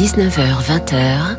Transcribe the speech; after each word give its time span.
19h-20h, 0.00 1.36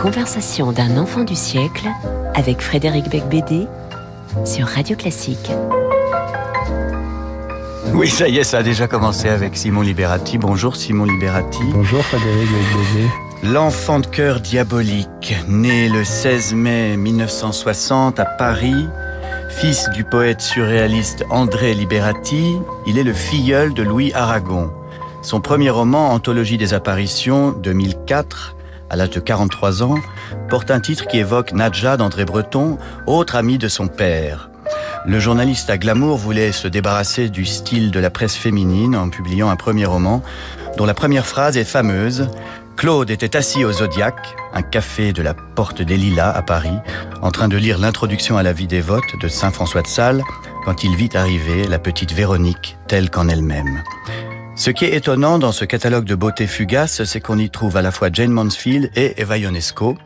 conversation 0.00 0.72
d'un 0.72 0.96
enfant 0.96 1.24
du 1.24 1.34
siècle 1.34 1.86
avec 2.34 2.62
Frédéric 2.62 3.10
Becbédé 3.10 3.66
sur 4.46 4.66
Radio 4.66 4.96
Classique. 4.96 5.50
Oui, 7.92 8.08
ça 8.08 8.28
y 8.28 8.38
est, 8.38 8.44
ça 8.44 8.60
a 8.60 8.62
déjà 8.62 8.88
commencé 8.88 9.28
avec 9.28 9.58
Simon 9.58 9.82
Liberati. 9.82 10.38
Bonjour 10.38 10.74
Simon 10.74 11.04
Liberati. 11.04 11.60
Bonjour 11.74 12.02
Frédéric 12.02 12.48
Becbédé. 12.48 13.10
L'enfant 13.42 14.00
de 14.00 14.06
cœur 14.06 14.40
diabolique, 14.40 15.36
né 15.46 15.90
le 15.90 16.02
16 16.02 16.54
mai 16.54 16.96
1960 16.96 18.18
à 18.18 18.24
Paris, 18.24 18.88
fils 19.50 19.90
du 19.90 20.04
poète 20.04 20.40
surréaliste 20.40 21.26
André 21.28 21.74
Liberati, 21.74 22.56
il 22.86 22.96
est 22.96 23.04
le 23.04 23.12
filleul 23.12 23.74
de 23.74 23.82
Louis 23.82 24.14
Aragon. 24.14 24.70
Son 25.22 25.40
premier 25.40 25.70
roman, 25.70 26.10
Anthologie 26.10 26.58
des 26.58 26.74
apparitions, 26.74 27.52
2004, 27.52 28.56
à 28.90 28.96
l'âge 28.96 29.10
de 29.10 29.20
43 29.20 29.84
ans, 29.84 29.94
porte 30.48 30.72
un 30.72 30.80
titre 30.80 31.06
qui 31.06 31.18
évoque 31.18 31.52
Nadja 31.52 31.96
d'André 31.96 32.24
Breton, 32.24 32.76
autre 33.06 33.36
ami 33.36 33.56
de 33.56 33.68
son 33.68 33.86
père. 33.86 34.50
Le 35.06 35.20
journaliste 35.20 35.70
à 35.70 35.78
Glamour 35.78 36.16
voulait 36.16 36.50
se 36.50 36.66
débarrasser 36.66 37.28
du 37.28 37.44
style 37.44 37.92
de 37.92 38.00
la 38.00 38.10
presse 38.10 38.34
féminine 38.34 38.96
en 38.96 39.10
publiant 39.10 39.48
un 39.48 39.54
premier 39.54 39.84
roman 39.84 40.22
dont 40.76 40.86
la 40.86 40.94
première 40.94 41.26
phrase 41.26 41.56
est 41.56 41.64
fameuse. 41.64 42.28
Claude 42.76 43.10
était 43.10 43.36
assis 43.36 43.64
au 43.64 43.72
Zodiac, 43.72 44.16
un 44.52 44.62
café 44.62 45.12
de 45.12 45.22
la 45.22 45.34
Porte 45.34 45.82
des 45.82 45.96
Lilas 45.96 46.32
à 46.32 46.42
Paris, 46.42 46.78
en 47.20 47.30
train 47.30 47.46
de 47.46 47.56
lire 47.56 47.78
l'introduction 47.78 48.38
à 48.38 48.42
la 48.42 48.52
vie 48.52 48.66
dévote 48.66 49.16
de 49.20 49.28
Saint 49.28 49.52
François 49.52 49.82
de 49.82 49.86
Sales, 49.86 50.22
quand 50.64 50.82
il 50.82 50.96
vit 50.96 51.10
arriver 51.14 51.68
la 51.68 51.78
petite 51.78 52.12
Véronique 52.12 52.76
telle 52.88 53.08
qu'en 53.08 53.28
elle-même. 53.28 53.82
Ce 54.54 54.70
qui 54.70 54.84
est 54.84 54.94
étonnant 54.94 55.38
dans 55.38 55.50
ce 55.50 55.64
catalogue 55.64 56.04
de 56.04 56.14
beauté 56.14 56.46
fugace, 56.46 57.04
c'est 57.04 57.20
qu'on 57.20 57.38
y 57.38 57.50
trouve 57.50 57.76
à 57.76 57.82
la 57.82 57.90
fois 57.90 58.10
Jane 58.12 58.30
Mansfield 58.30 58.90
et 58.94 59.20
Eva 59.20 59.38
Ionesco. 59.38 59.96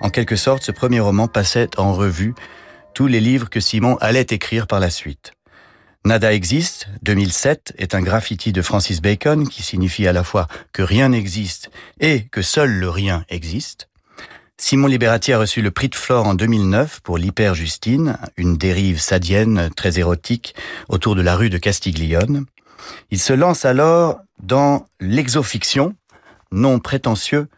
En 0.00 0.10
quelque 0.10 0.36
sorte, 0.36 0.62
ce 0.62 0.72
premier 0.72 1.00
roman 1.00 1.26
passait 1.26 1.70
en 1.78 1.94
revue 1.94 2.34
tous 2.92 3.06
les 3.06 3.20
livres 3.20 3.48
que 3.48 3.60
Simon 3.60 3.96
allait 3.96 4.26
écrire 4.30 4.66
par 4.66 4.78
la 4.78 4.90
suite. 4.90 5.32
Nada 6.04 6.34
existe, 6.34 6.88
2007, 7.02 7.74
est 7.78 7.94
un 7.94 8.02
graffiti 8.02 8.52
de 8.52 8.60
Francis 8.60 9.00
Bacon 9.00 9.48
qui 9.48 9.62
signifie 9.62 10.06
à 10.06 10.12
la 10.12 10.22
fois 10.22 10.48
que 10.72 10.82
rien 10.82 11.08
n'existe 11.08 11.70
et 11.98 12.26
que 12.30 12.42
seul 12.42 12.70
le 12.70 12.90
rien 12.90 13.24
existe. 13.30 13.88
Simon 14.58 14.86
Liberati 14.86 15.32
a 15.32 15.38
reçu 15.38 15.62
le 15.62 15.70
prix 15.70 15.88
de 15.88 15.94
Flore 15.94 16.26
en 16.26 16.34
2009 16.34 17.00
pour 17.00 17.18
l'Hyper-Justine, 17.18 18.18
une 18.36 18.56
dérive 18.56 19.00
sadienne 19.00 19.70
très 19.74 19.98
érotique 19.98 20.54
autour 20.88 21.16
de 21.16 21.22
la 21.22 21.36
rue 21.36 21.50
de 21.50 21.58
Castiglione. 21.58 22.44
Il 23.10 23.18
se 23.18 23.32
lance 23.32 23.64
alors 23.64 24.20
dans 24.42 24.86
l'exofiction, 25.00 25.94
non 26.52 26.78
prétentieux, 26.78 27.48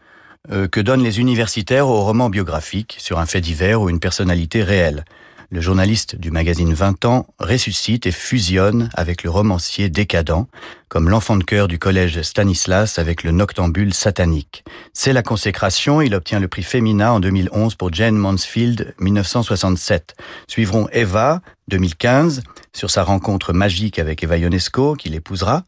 euh, 0.51 0.67
que 0.67 0.79
donnent 0.79 1.03
les 1.03 1.19
universitaires 1.19 1.87
aux 1.87 2.03
romans 2.03 2.29
biographiques 2.29 2.95
sur 2.99 3.19
un 3.19 3.25
fait 3.25 3.41
divers 3.41 3.81
ou 3.81 3.89
une 3.89 3.99
personnalité 3.99 4.63
réelle. 4.63 5.03
Le 5.49 5.61
journaliste 5.61 6.17
du 6.17 6.29
magazine 6.29 6.73
20 6.73 7.05
ans 7.05 7.25
ressuscite 7.39 8.05
et 8.05 8.11
fusionne 8.11 8.89
avec 8.95 9.23
le 9.23 9.29
romancier 9.29 9.89
décadent, 9.89 10.45
comme 10.89 11.07
l'enfant 11.07 11.37
de 11.37 11.43
cœur 11.45 11.69
du 11.69 11.79
collège 11.79 12.21
Stanislas 12.21 12.99
avec 12.99 13.23
le 13.23 13.31
noctambule 13.31 13.93
satanique. 13.93 14.65
C'est 14.91 15.13
la 15.13 15.23
consécration, 15.23 16.01
il 16.01 16.13
obtient 16.15 16.41
le 16.41 16.49
prix 16.49 16.63
Femina 16.63 17.13
en 17.13 17.21
2011 17.21 17.75
pour 17.75 17.93
Jane 17.93 18.17
Mansfield 18.17 18.93
1967. 18.99 20.15
Suivront 20.49 20.89
Eva 20.91 21.41
2015 21.69 22.43
sur 22.73 22.91
sa 22.91 23.03
rencontre 23.03 23.53
magique 23.53 23.99
avec 23.99 24.23
Eva 24.23 24.37
Ionesco 24.37 24.95
qu'il 24.95 25.15
épousera. 25.15 25.63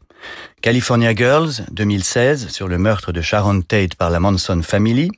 California 0.60 1.14
Girls 1.14 1.64
2016 1.70 2.48
sur 2.48 2.68
le 2.68 2.76
meurtre 2.76 3.12
de 3.12 3.22
Sharon 3.22 3.62
Tate 3.62 3.94
par 3.94 4.10
la 4.10 4.20
Manson 4.20 4.60
Family. 4.62 5.10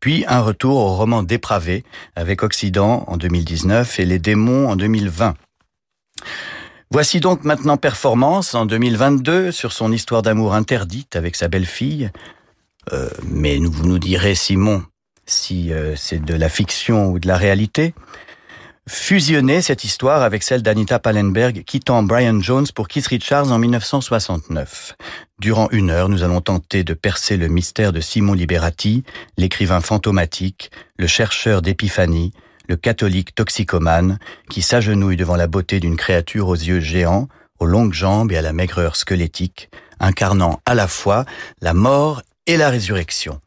Puis 0.00 0.24
un 0.28 0.40
retour 0.40 0.76
au 0.76 0.94
roman 0.94 1.22
dépravé 1.22 1.84
avec 2.16 2.42
Occident 2.42 3.04
en 3.06 3.16
2019 3.16 4.00
et 4.00 4.04
Les 4.04 4.18
démons 4.18 4.68
en 4.68 4.76
2020. 4.76 5.34
Voici 6.90 7.20
donc 7.20 7.44
maintenant 7.44 7.76
Performance 7.76 8.54
en 8.54 8.66
2022 8.66 9.50
sur 9.50 9.72
son 9.72 9.90
histoire 9.90 10.22
d'amour 10.22 10.54
interdite 10.54 11.16
avec 11.16 11.34
sa 11.34 11.48
belle-fille. 11.48 12.10
Euh, 12.92 13.08
mais 13.24 13.58
vous 13.58 13.86
nous 13.86 13.98
direz, 13.98 14.34
Simon, 14.34 14.84
si 15.26 15.72
euh, 15.72 15.96
c'est 15.96 16.22
de 16.22 16.34
la 16.34 16.48
fiction 16.48 17.10
ou 17.10 17.18
de 17.18 17.26
la 17.26 17.36
réalité 17.36 17.94
fusionner 18.88 19.62
cette 19.62 19.84
histoire 19.84 20.22
avec 20.22 20.42
celle 20.42 20.62
d'Anita 20.62 20.98
Pallenberg 20.98 21.64
quittant 21.64 22.02
Brian 22.02 22.40
Jones 22.40 22.66
pour 22.74 22.88
Keith 22.88 23.06
Richards 23.06 23.50
en 23.50 23.58
1969. 23.58 24.94
Durant 25.38 25.70
une 25.70 25.90
heure, 25.90 26.08
nous 26.08 26.22
allons 26.22 26.40
tenter 26.40 26.84
de 26.84 26.94
percer 26.94 27.36
le 27.36 27.48
mystère 27.48 27.92
de 27.92 28.00
Simon 28.00 28.34
Liberati, 28.34 29.04
l'écrivain 29.38 29.80
fantomatique, 29.80 30.70
le 30.98 31.06
chercheur 31.06 31.62
d'épiphanie, 31.62 32.32
le 32.68 32.76
catholique 32.76 33.34
toxicomane, 33.34 34.18
qui 34.50 34.62
s'agenouille 34.62 35.16
devant 35.16 35.36
la 35.36 35.46
beauté 35.46 35.80
d'une 35.80 35.96
créature 35.96 36.48
aux 36.48 36.54
yeux 36.54 36.80
géants, 36.80 37.28
aux 37.60 37.66
longues 37.66 37.94
jambes 37.94 38.32
et 38.32 38.36
à 38.36 38.42
la 38.42 38.52
maigreur 38.52 38.96
squelettique, 38.96 39.70
incarnant 39.98 40.60
à 40.66 40.74
la 40.74 40.88
fois 40.88 41.24
la 41.62 41.72
mort 41.72 42.22
et 42.46 42.56
la 42.56 42.68
résurrection. 42.68 43.40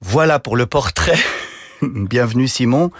Voilà 0.00 0.38
pour 0.38 0.56
le 0.56 0.66
portrait. 0.66 1.18
Bienvenue 1.82 2.46
Simon 2.46 2.92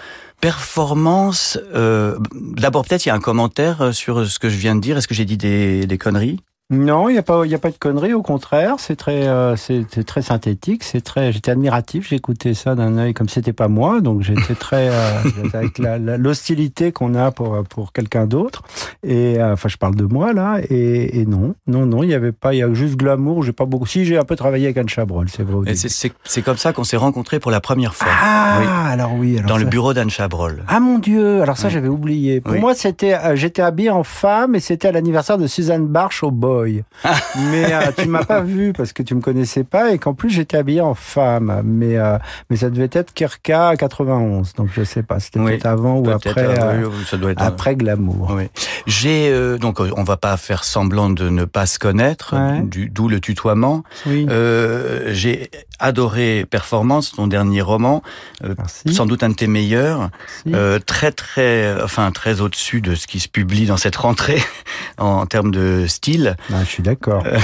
performance, 0.43 1.57
euh, 1.73 2.19
d'abord 2.35 2.85
peut-être 2.85 3.07
il 3.07 3.09
y 3.09 3.13
a 3.13 3.15
un 3.15 3.21
commentaire 3.21 3.81
euh, 3.81 3.93
sur 3.93 4.27
ce 4.27 4.41
que 4.41 4.51
je 4.51 4.57
viens 4.57 4.75
de 4.75 4.81
dire. 4.81 4.99
Est-ce 4.99 5.07
que 5.07 5.15
j'ai 5.15 5.25
dit 5.25 5.39
des, 5.39 5.87
des 5.87 5.99
conneries? 5.99 6.41
Non, 6.73 7.11
il 7.11 7.13
n'y 7.13 7.19
a 7.19 7.23
pas, 7.23 7.45
il 7.45 7.55
a 7.55 7.59
pas 7.59 7.71
de 7.71 7.77
conneries. 7.77 8.15
Au 8.15 8.23
contraire, 8.23 8.77
c'est 8.79 8.97
très, 8.97 9.29
euh, 9.29 9.57
c'est 9.57 10.05
très 10.07 10.23
synthétique. 10.23 10.85
C'est 10.85 11.03
très, 11.03 11.31
j'étais 11.31 11.51
admiratif. 11.51 12.09
J'écoutais 12.09 12.55
ça 12.55 12.75
d'un 12.75 12.97
œil 12.97 13.13
comme 13.13 13.29
c'était 13.29 13.53
pas 13.53 13.69
moi, 13.69 14.01
donc 14.01 14.23
j'étais 14.23 14.55
très 14.55 14.89
euh, 14.89 15.23
avec 15.53 15.79
l'hostilité 15.79 16.91
qu'on 16.91 17.15
a 17.15 17.31
pour 17.31 17.63
pour 17.65 17.93
quelqu'un 17.93 18.27
d'autre. 18.27 18.63
Et 19.03 19.39
euh, 19.39 19.53
enfin, 19.53 19.69
je 19.69 19.77
parle 19.77 19.97
de 19.97 20.05
moi 20.05 20.33
là. 20.33 20.61
Et, 20.71 21.21
et 21.21 21.27
non, 21.27 21.55
non, 21.67 21.85
non, 21.85 22.03
il 22.03 22.09
y 22.09 22.15
avait 22.15 22.33
pas. 22.33 22.55
Il 22.55 22.59
y 22.59 22.63
a 22.63 22.73
juste 22.73 22.97
glamour. 22.97 23.43
J'ai 23.43 23.53
pas 23.53 23.67
beaucoup. 23.67 23.87
Si 23.87 24.07
j'ai 24.07 24.17
un 24.17 24.25
peu 24.25 24.37
travaillé 24.37 24.65
avec 24.65 24.79
Anne 24.79 24.89
Chabrol, 24.89 25.29
c'est 25.29 25.43
vrai. 25.43 25.75
C'est 25.75 26.43
comme 26.43 26.57
ça 26.57 26.73
qu'on 26.73 26.85
s'est 26.85 26.97
rencontrés 26.97 27.39
pour 27.39 27.51
la 27.51 27.61
première 27.61 27.95
fois. 27.95 28.09
Ah, 28.11 28.59
oui. 28.61 28.67
alors 28.67 29.13
oui. 29.15 29.37
Alors 29.37 29.51
Dans 29.51 29.59
le 29.59 29.67
bureau 29.67 29.93
d'Anne 29.93 30.11
Chabrol. 30.11 30.65
Ah 30.69 30.81
mon 30.81 30.99
Dieu. 30.99 31.43
Alors 31.43 31.59
ça, 31.59 31.69
j'avais 31.69 31.89
oublié. 31.89 32.41
Pour 32.41 32.55
moi, 32.55 32.75
c'était, 32.75 33.37
j'étais 33.37 33.61
habillé 33.61 33.91
en 33.91 34.05
femme 34.05 34.55
et 34.55 34.61
c'était 34.61 34.89
à 34.89 34.93
l'anniversaire 34.93 35.37
de 35.37 35.47
Suzanne 35.47 35.87
Barche 35.87 36.23
au 36.23 36.31
Mais 37.51 37.73
euh, 37.73 37.91
tu 37.97 38.09
m'as 38.09 38.25
pas 38.25 38.41
vu 38.41 38.73
parce 38.73 38.93
que 38.93 39.03
tu 39.03 39.15
me 39.15 39.21
connaissais 39.21 39.65
pas 39.65 39.93
et 39.93 39.99
qu'en 39.99 40.15
plus 40.15 40.31
j'étais 40.31 40.57
habillé 40.57 40.81
en 40.81 40.95
femme. 40.95 41.63
Mais 41.65 41.97
euh, 41.97 42.19
mais 42.51 42.57
ça 42.57 42.71
devait 42.71 42.91
être 42.93 43.13
Kirka 43.15 43.77
91, 43.77 44.55
donc 44.55 44.69
je 44.73 44.85
sais 44.85 45.03
pas. 45.03 45.21
C'était 45.21 45.41
peut-être 45.41 45.67
avant 45.67 45.99
ou 45.99 46.11
après. 46.11 46.59
Euh, 46.61 46.89
ça 47.07 47.17
doit 47.17 47.33
être 47.33 47.43
après 47.43 47.77
Glamour. 47.77 48.33
Oui. 48.37 48.49
J'ai 48.87 49.33
donc 49.59 49.81
on 49.81 50.05
va 50.05 50.17
pas 50.17 50.37
faire 50.37 50.65
semblant 50.65 51.11
de 51.11 51.29
ne 51.29 51.45
pas 51.45 51.67
se 51.67 51.79
connaître, 51.79 52.35
d'où 52.63 53.09
le 53.09 53.21
tutoiement. 53.21 53.85
Oui. 54.07 54.27
J'ai 55.09 55.51
adoré 55.79 56.47
Performance, 56.49 57.13
ton 57.13 57.27
dernier 57.27 57.61
roman, 57.61 58.03
sans 58.91 59.07
doute 59.07 59.23
un 59.23 59.31
de 59.31 59.35
tes 59.35 59.47
meilleurs, 59.47 60.11
très 60.87 61.13
très 61.13 61.83
enfin 61.83 62.11
très 62.11 62.41
au-dessus 62.41 62.81
de 62.81 62.95
ce 62.95 63.07
qui 63.07 63.21
se 63.21 63.29
publie 63.29 63.67
dans 63.67 63.77
cette 63.77 63.97
rentrée 63.97 64.43
en 64.99 65.27
termes 65.27 65.51
de 65.51 65.87
style. 65.87 66.37
Ah, 66.55 66.65
je 66.65 66.69
suis 66.69 66.83
d'accord. 66.83 67.25
Euh, 67.27 67.39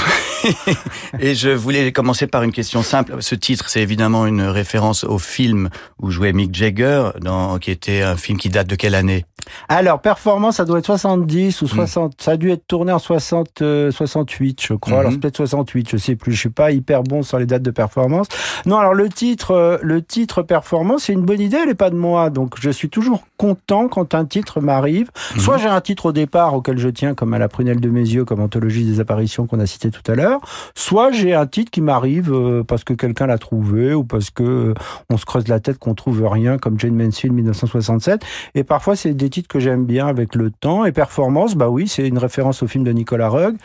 et 1.21 1.35
je 1.35 1.51
voulais 1.51 1.93
commencer 1.93 2.27
par 2.27 2.43
une 2.43 2.53
question 2.53 2.83
simple. 2.83 3.17
Ce 3.21 3.35
titre, 3.35 3.69
c'est 3.69 3.81
évidemment 3.81 4.27
une 4.27 4.43
référence 4.43 5.05
au 5.05 5.19
film 5.19 5.71
où 6.01 6.11
jouait 6.11 6.33
Mick 6.33 6.55
Jagger, 6.55 7.11
dans, 7.21 7.59
qui 7.59 7.71
était 7.71 8.03
un 8.03 8.17
film 8.17 8.39
qui 8.39 8.49
date 8.49 8.69
de 8.69 8.75
quelle 8.75 8.95
année? 8.95 9.25
Alors, 9.69 10.01
Performance, 10.01 10.57
ça 10.57 10.65
doit 10.65 10.79
être 10.79 10.87
70 10.87 11.63
ou 11.63 11.69
60. 11.69 12.13
Hmm. 12.13 12.15
Ça 12.19 12.33
a 12.33 12.37
dû 12.37 12.51
être 12.51 12.67
tourné 12.67 12.93
en 12.93 12.99
60, 12.99 13.63
68, 13.91 14.63
je 14.63 14.75
crois. 14.75 15.01
Alors, 15.01 15.13
hmm. 15.13 15.21
peut-être 15.21 15.37
68, 15.37 15.89
je 15.91 15.97
sais 15.97 16.17
plus. 16.17 16.33
Je 16.33 16.39
suis 16.39 16.49
pas 16.51 16.71
hyper 16.71 17.03
bon 17.03 17.23
sur 17.23 17.39
les 17.39 17.47
dates 17.47 17.63
de 17.63 17.71
Performance. 17.71 18.27
Non, 18.67 18.79
alors 18.79 18.95
le 18.95 19.09
titre, 19.09 19.53
euh, 19.53 19.79
le 19.83 20.03
titre 20.03 20.43
Performance, 20.43 21.05
c'est 21.05 21.13
une 21.13 21.25
bonne 21.25 21.41
idée. 21.41 21.59
Elle 21.63 21.71
est 21.71 21.75
pas 21.75 21.91
de 21.91 21.97
moi, 21.97 22.31
donc 22.31 22.55
je 22.61 22.71
suis 22.71 22.89
toujours 22.89 23.25
content 23.37 23.89
quand 23.89 24.15
un 24.15 24.25
titre 24.25 24.61
m'arrive. 24.61 25.11
Hmm. 25.35 25.41
Soit 25.41 25.59
j'ai 25.59 25.69
un 25.69 25.81
titre 25.81 26.07
au 26.07 26.13
départ 26.13 26.55
auquel 26.55 26.79
je 26.79 26.89
tiens, 26.89 27.15
comme 27.15 27.33
à 27.35 27.39
la 27.39 27.49
prunelle 27.49 27.81
de 27.81 27.89
mes 27.89 28.01
yeux, 28.01 28.25
comme 28.25 28.41
Anthologie 28.41 28.85
des 28.89 29.01
apparitions 29.01 29.47
qu'on 29.47 29.61
a 29.61 29.67
citées 29.67 29.91
tout 29.91 30.03
à 30.11 30.15
l'heure, 30.15 30.41
soit 30.75 31.13
j'ai 31.13 31.35
un 31.35 31.47
titre 31.47 31.71
qui 31.71 31.81
m'arrive 31.81 32.33
euh, 32.33 32.63
parce 32.65 32.85
que 32.85 32.93
quelqu'un 32.95 33.27
l'a 33.27 33.39
trouvé 33.39 33.95
ou 33.95 34.05
parce 34.05 34.31
que 34.31 34.43
euh, 34.43 34.75
on 35.11 35.17
se 35.17 35.25
creuse 35.25 35.49
la 35.49 35.61
tête 35.61 35.79
qu'on 35.79 35.95
trouve 35.95 36.27
rien, 36.27 36.59
comme 36.59 36.79
Jane 36.79 36.95
Mansfield 36.95 37.35
1967. 37.35 38.23
Et 38.55 38.65
parfois, 38.65 38.97
c'est 38.97 39.15
des 39.15 39.31
titres 39.31 39.49
que 39.49 39.61
j'aime 39.61 39.85
bien 39.85 40.07
avec 40.07 40.35
le 40.35 40.51
temps. 40.51 40.85
Et 40.85 40.93
Performance, 40.93 41.55
bah 41.55 41.69
oui, 41.69 41.89
c'est 41.89 42.07
une 42.07 42.19
référence 42.19 42.63
au 42.63 42.67
film 42.67 42.85
de 42.85 42.93
Nicolas 42.93 43.29
Rugg 43.29 43.57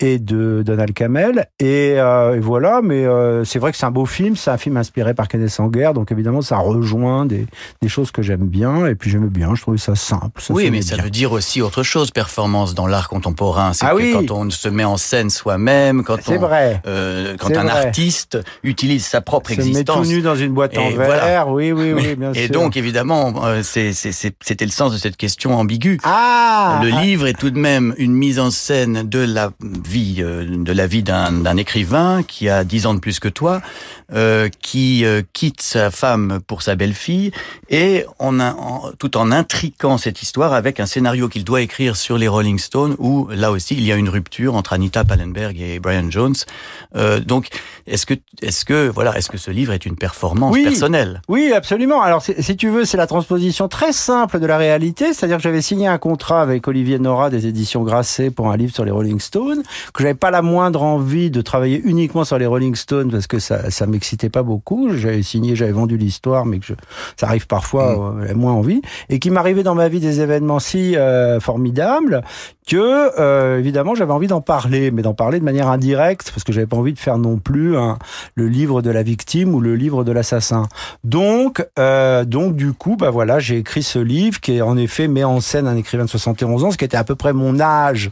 et 0.00 0.18
de 0.18 0.62
Donald 0.64 0.92
Camel. 0.92 1.46
Et, 1.60 1.94
euh, 1.98 2.36
et 2.36 2.40
voilà, 2.40 2.80
mais 2.82 3.04
c'est 3.44 3.58
vrai 3.58 3.72
que 3.72 3.78
c'est 3.78 3.86
un 3.86 3.90
beau 3.90 4.06
film, 4.06 4.36
c'est 4.36 4.50
un 4.50 4.58
film 4.58 4.76
inspiré 4.76 5.14
par 5.14 5.28
Kenneth 5.28 5.58
Anger, 5.58 5.92
donc 5.94 6.12
évidemment, 6.12 6.42
ça 6.42 6.58
rejoint 6.58 7.26
des, 7.26 7.46
des 7.80 7.88
choses 7.88 8.10
que 8.10 8.22
j'aime 8.22 8.46
bien. 8.46 8.86
Et 8.86 8.94
puis 8.94 9.10
j'aime 9.10 9.28
bien, 9.28 9.54
je 9.54 9.62
trouvais 9.62 9.78
ça 9.78 9.94
simple. 9.94 10.40
oui, 10.50 10.70
mais 10.70 10.82
ça 10.82 10.96
veut 10.96 11.10
dire 11.10 11.32
aussi 11.32 11.62
autre 11.62 11.82
chose, 11.82 12.10
performance 12.10 12.74
dans 12.74 12.86
l'art 12.86 13.08
contemporain. 13.08 13.72
C'est 13.72 13.86
ah 13.86 13.90
que 13.90 13.96
oui. 13.96 14.12
quand 14.12 14.30
on 14.30 14.50
se 14.64 14.68
met 14.70 14.84
en 14.84 14.96
scène 14.96 15.28
soi-même, 15.30 16.02
quand 16.04 16.18
vrai. 16.38 16.80
euh, 16.86 17.36
quand 17.38 17.50
un 17.56 17.64
vrai. 17.64 17.86
artiste 17.86 18.38
utilise 18.62 19.04
sa 19.04 19.20
propre 19.20 19.50
Se 19.50 19.56
met 19.60 19.66
existence. 19.68 20.06
tout 20.08 20.12
nu 20.14 20.22
dans 20.22 20.36
une 20.36 20.52
boîte 20.52 20.76
en 20.78 20.88
Et 20.88 20.94
verre. 20.96 21.06
voilà. 21.06 21.46
Oui, 21.48 21.72
oui, 21.72 21.92
oui, 21.92 22.14
bien 22.16 22.32
Et 22.32 22.46
sûr. 22.46 22.50
donc, 22.52 22.76
évidemment, 22.78 23.34
euh, 23.44 23.62
c'était 23.62 24.64
le 24.64 24.70
sens 24.70 24.92
de 24.92 24.98
cette 24.98 25.16
question 25.18 25.54
ambiguë. 25.58 25.98
ah, 26.04 26.80
Le 26.82 26.90
ah, 26.94 27.02
livre 27.02 27.26
est 27.26 27.38
tout 27.38 27.50
de 27.50 27.58
même 27.58 27.94
une 27.98 28.14
mise 28.14 28.38
en 28.40 28.50
scène 28.50 29.02
de 29.08 29.18
la 29.18 29.50
vie, 29.60 30.16
euh, 30.20 30.44
de 30.48 30.72
la 30.72 30.86
vie 30.86 31.02
d'un 31.02 31.30
d'un 31.32 31.56
écrivain 31.58 32.22
qui 32.26 32.48
a 32.48 32.64
dix 32.64 32.86
ans 32.86 32.94
de 32.94 33.00
plus 33.00 33.20
que 33.20 33.28
toi, 33.28 33.60
euh, 34.14 34.48
qui 34.62 35.04
euh, 35.04 35.20
quitte 35.34 35.60
sa 35.60 35.90
femme 35.90 36.40
pour 36.46 36.62
sa 36.62 36.74
belle-fille, 36.74 37.32
et 37.68 38.06
on 38.18 38.40
a, 38.40 38.52
en- 38.54 38.90
tout 38.98 39.16
en 39.16 39.30
intriquant 39.30 39.98
cette 39.98 40.22
histoire 40.22 40.52
avec 40.54 40.80
un 40.80 40.86
scénario 40.86 41.28
qu'il 41.28 41.44
doit 41.44 41.60
écrire 41.60 41.96
sur 41.96 42.16
les 42.16 42.28
Rolling 42.28 42.58
Stones, 42.58 42.96
où 42.98 43.28
là 43.30 43.50
aussi 43.50 43.74
il 43.74 43.84
y 43.84 43.92
a 43.92 43.96
une 43.96 44.08
rupture 44.08 44.53
entre 44.56 44.72
Anita 44.72 45.04
Pallenberg 45.04 45.60
et 45.60 45.78
Brian 45.80 46.10
Jones. 46.10 46.34
Euh, 46.96 47.20
donc, 47.20 47.48
est-ce 47.86 48.06
que, 48.06 48.14
est-ce 48.42 48.64
que, 48.64 48.88
voilà, 48.88 49.16
est-ce 49.18 49.28
que 49.28 49.38
ce 49.38 49.50
livre 49.50 49.72
est 49.72 49.84
une 49.86 49.96
performance 49.96 50.52
Oui. 50.52 50.64
personnelle? 50.64 51.22
Oui, 51.28 51.52
absolument. 51.54 52.02
Alors, 52.02 52.22
si 52.22 52.34
si 52.42 52.56
tu 52.56 52.68
veux, 52.68 52.84
c'est 52.84 52.96
la 52.96 53.06
transposition 53.06 53.68
très 53.68 53.92
simple 53.92 54.38
de 54.38 54.46
la 54.46 54.56
réalité. 54.58 55.12
C'est-à-dire 55.12 55.38
que 55.38 55.42
j'avais 55.42 55.62
signé 55.62 55.86
un 55.86 55.98
contrat 55.98 56.42
avec 56.42 56.68
Olivier 56.68 56.98
Nora 56.98 57.30
des 57.30 57.46
éditions 57.46 57.82
Grasset 57.82 58.30
pour 58.30 58.50
un 58.50 58.56
livre 58.56 58.72
sur 58.74 58.84
les 58.84 58.90
Rolling 58.90 59.18
Stones, 59.18 59.62
que 59.92 60.02
j'avais 60.02 60.14
pas 60.14 60.30
la 60.30 60.42
moindre 60.42 60.82
envie 60.82 61.30
de 61.30 61.40
travailler 61.40 61.80
uniquement 61.84 62.24
sur 62.24 62.38
les 62.38 62.46
Rolling 62.46 62.74
Stones 62.74 63.10
parce 63.10 63.26
que 63.26 63.38
ça, 63.38 63.70
ça 63.70 63.86
m'excitait 63.86 64.28
pas 64.28 64.42
beaucoup. 64.42 64.90
J'avais 64.96 65.22
signé, 65.22 65.56
j'avais 65.56 65.72
vendu 65.72 65.96
l'histoire, 65.96 66.44
mais 66.46 66.58
que 66.58 66.66
je, 66.66 66.74
ça 67.16 67.26
arrive 67.26 67.46
parfois, 67.46 68.14
euh, 68.20 68.34
moins 68.34 68.52
envie. 68.52 68.82
Et 69.08 69.18
qui 69.18 69.30
m'arrivait 69.30 69.62
dans 69.62 69.74
ma 69.74 69.88
vie 69.88 70.00
des 70.00 70.20
événements 70.20 70.58
si 70.60 70.96
euh, 70.96 71.40
formidables 71.40 72.22
que, 72.66 73.20
euh, 73.20 73.58
évidemment, 73.58 73.94
j'avais 73.94 74.12
envie 74.12 74.26
d'en 74.26 74.40
parler, 74.44 74.90
mais 74.92 75.02
d'en 75.02 75.14
parler 75.14 75.40
de 75.40 75.44
manière 75.44 75.68
indirecte 75.68 76.30
parce 76.30 76.44
que 76.44 76.52
j'avais 76.52 76.66
pas 76.66 76.76
envie 76.76 76.92
de 76.92 76.98
faire 76.98 77.18
non 77.18 77.38
plus 77.38 77.76
un, 77.76 77.98
le 78.36 78.46
livre 78.46 78.82
de 78.82 78.90
la 78.90 79.02
victime 79.02 79.54
ou 79.54 79.60
le 79.60 79.74
livre 79.74 80.04
de 80.04 80.12
l'assassin. 80.12 80.68
Donc, 81.02 81.66
euh, 81.78 82.24
donc 82.24 82.54
du 82.54 82.72
coup, 82.72 82.96
bah 82.96 83.10
voilà, 83.10 83.40
j'ai 83.40 83.58
écrit 83.58 83.82
ce 83.82 83.98
livre 83.98 84.40
qui 84.40 84.56
est 84.56 84.62
en 84.62 84.76
effet 84.76 85.08
met 85.08 85.24
en 85.24 85.40
scène 85.40 85.66
un 85.66 85.76
écrivain 85.76 86.04
de 86.04 86.10
71 86.10 86.64
ans, 86.64 86.70
ce 86.70 86.78
qui 86.78 86.84
était 86.84 86.96
à 86.96 87.04
peu 87.04 87.16
près 87.16 87.32
mon 87.32 87.58
âge. 87.58 88.10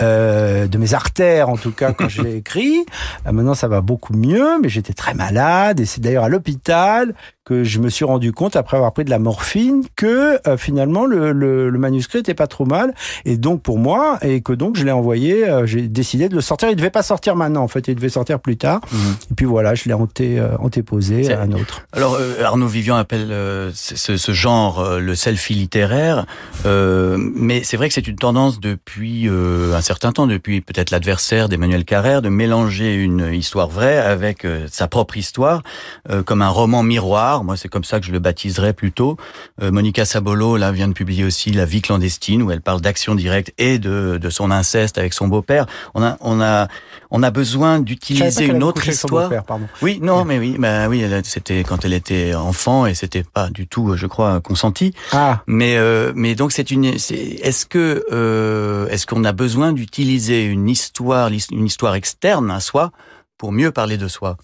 euh, 0.00 0.68
de 0.68 0.78
mes 0.78 0.94
artères 0.94 1.48
en 1.48 1.56
tout 1.56 1.72
cas 1.72 1.92
quand 1.92 2.08
je 2.08 2.22
l'ai 2.22 2.36
écrit. 2.42 2.84
Euh, 3.26 3.32
maintenant 3.32 3.54
ça 3.54 3.68
va 3.68 3.80
beaucoup 3.80 4.12
mieux, 4.14 4.60
mais 4.62 4.68
j'étais 4.68 4.92
très 4.92 5.14
malade 5.14 5.80
et 5.80 5.86
c'est 5.86 6.00
d'ailleurs 6.00 6.24
à 6.24 6.28
l'hôpital 6.28 7.14
que 7.48 7.64
je 7.64 7.78
me 7.78 7.88
suis 7.88 8.04
rendu 8.04 8.32
compte 8.32 8.56
après 8.56 8.76
avoir 8.76 8.92
pris 8.92 9.04
de 9.04 9.10
la 9.10 9.18
morphine 9.18 9.84
que 9.96 10.38
euh, 10.46 10.58
finalement 10.58 11.06
le, 11.06 11.32
le, 11.32 11.70
le 11.70 11.78
manuscrit 11.78 12.18
était 12.18 12.34
pas 12.34 12.46
trop 12.46 12.66
mal 12.66 12.92
et 13.24 13.38
donc 13.38 13.62
pour 13.62 13.78
moi 13.78 14.18
et 14.20 14.42
que 14.42 14.52
donc 14.52 14.76
je 14.76 14.84
l'ai 14.84 14.92
envoyé, 14.92 15.48
euh, 15.48 15.64
j'ai 15.64 15.88
décidé 15.88 16.28
de 16.28 16.34
le 16.34 16.42
sortir. 16.42 16.68
Il 16.68 16.76
devait 16.76 16.90
pas 16.90 17.02
sortir 17.02 17.36
maintenant 17.36 17.62
en 17.62 17.68
fait, 17.68 17.88
il 17.88 17.94
devait 17.94 18.10
sortir 18.10 18.38
plus 18.38 18.58
tard. 18.58 18.82
Et 19.30 19.34
puis 19.34 19.46
voilà, 19.46 19.74
je 19.74 19.84
l'ai 19.86 19.94
anté, 19.94 20.38
euh, 20.38 20.58
antéposé 20.58 21.32
à 21.32 21.40
un 21.42 21.52
autre. 21.52 21.86
Alors 21.92 22.18
Arnaud 22.42 22.66
Vivian 22.66 22.96
appelle 22.96 23.28
ce, 23.72 24.32
genre 24.32 24.98
le 24.98 25.14
selfie 25.14 25.54
littéraire, 25.54 26.26
mais 26.66 27.62
c'est 27.64 27.78
vrai 27.78 27.88
que 27.88 27.94
c'est 27.94 28.06
une 28.06 28.16
tendance 28.16 28.60
depuis 28.60 29.28
un 29.28 29.80
certain 29.80 30.12
temps, 30.12 30.26
depuis 30.26 30.60
peut-être 30.60 30.90
l'adversaire 30.90 31.48
d'Emmanuel 31.48 31.86
Carrère, 31.86 32.20
de 32.20 32.28
mélanger 32.28 32.94
une 32.94 33.32
histoire 33.32 33.68
vraie 33.68 33.98
avec 33.98 34.46
sa 34.70 34.86
propre 34.86 35.16
histoire, 35.16 35.62
comme 36.26 36.42
un 36.42 36.48
roman 36.48 36.82
miroir. 36.82 37.37
Moi, 37.44 37.56
c'est 37.56 37.68
comme 37.68 37.84
ça 37.84 38.00
que 38.00 38.06
je 38.06 38.12
le 38.12 38.18
baptiserais 38.18 38.72
plutôt. 38.72 39.16
Euh, 39.62 39.70
Monica 39.70 40.04
Sabolo 40.04 40.56
là 40.56 40.72
vient 40.72 40.88
de 40.88 40.92
publier 40.92 41.24
aussi 41.24 41.50
La 41.50 41.64
vie 41.64 41.82
clandestine, 41.82 42.42
où 42.42 42.50
elle 42.50 42.60
parle 42.60 42.80
d'action 42.80 43.14
directe 43.14 43.52
et 43.58 43.78
de, 43.78 44.18
de 44.20 44.30
son 44.30 44.50
inceste 44.50 44.98
avec 44.98 45.12
son 45.12 45.28
beau-père. 45.28 45.66
On 45.94 46.02
a, 46.02 46.16
on 46.20 46.40
a, 46.40 46.68
on 47.10 47.22
a 47.22 47.30
besoin 47.30 47.80
d'utiliser 47.80 48.46
une 48.46 48.62
autre 48.62 48.86
histoire. 48.86 49.30
Oui, 49.82 49.98
non, 50.02 50.24
mais 50.24 50.38
oui, 50.38 50.56
bah 50.58 50.88
oui, 50.88 51.04
c'était 51.24 51.64
quand 51.64 51.84
elle 51.84 51.92
était 51.94 52.34
enfant 52.34 52.86
et 52.86 52.94
c'était 52.94 53.24
pas 53.24 53.50
du 53.50 53.66
tout, 53.66 53.96
je 53.96 54.06
crois, 54.06 54.40
consenti. 54.40 54.94
Ah, 55.12 55.42
Mais 55.46 55.76
euh, 55.76 56.12
mais 56.14 56.34
donc 56.34 56.52
c'est 56.52 56.70
une, 56.70 56.84
est-ce 56.84 57.66
que 57.66 58.04
euh, 58.12 58.88
est-ce 58.88 59.06
qu'on 59.06 59.24
a 59.24 59.32
besoin 59.32 59.72
d'utiliser 59.72 60.44
une 60.44 60.68
histoire, 60.68 61.30
une 61.50 61.66
histoire 61.66 61.94
externe 61.94 62.50
à 62.50 62.60
soi 62.60 62.92
pour 63.36 63.52
mieux 63.52 63.70
parler 63.70 63.96
de 63.96 64.08
soi? 64.08 64.36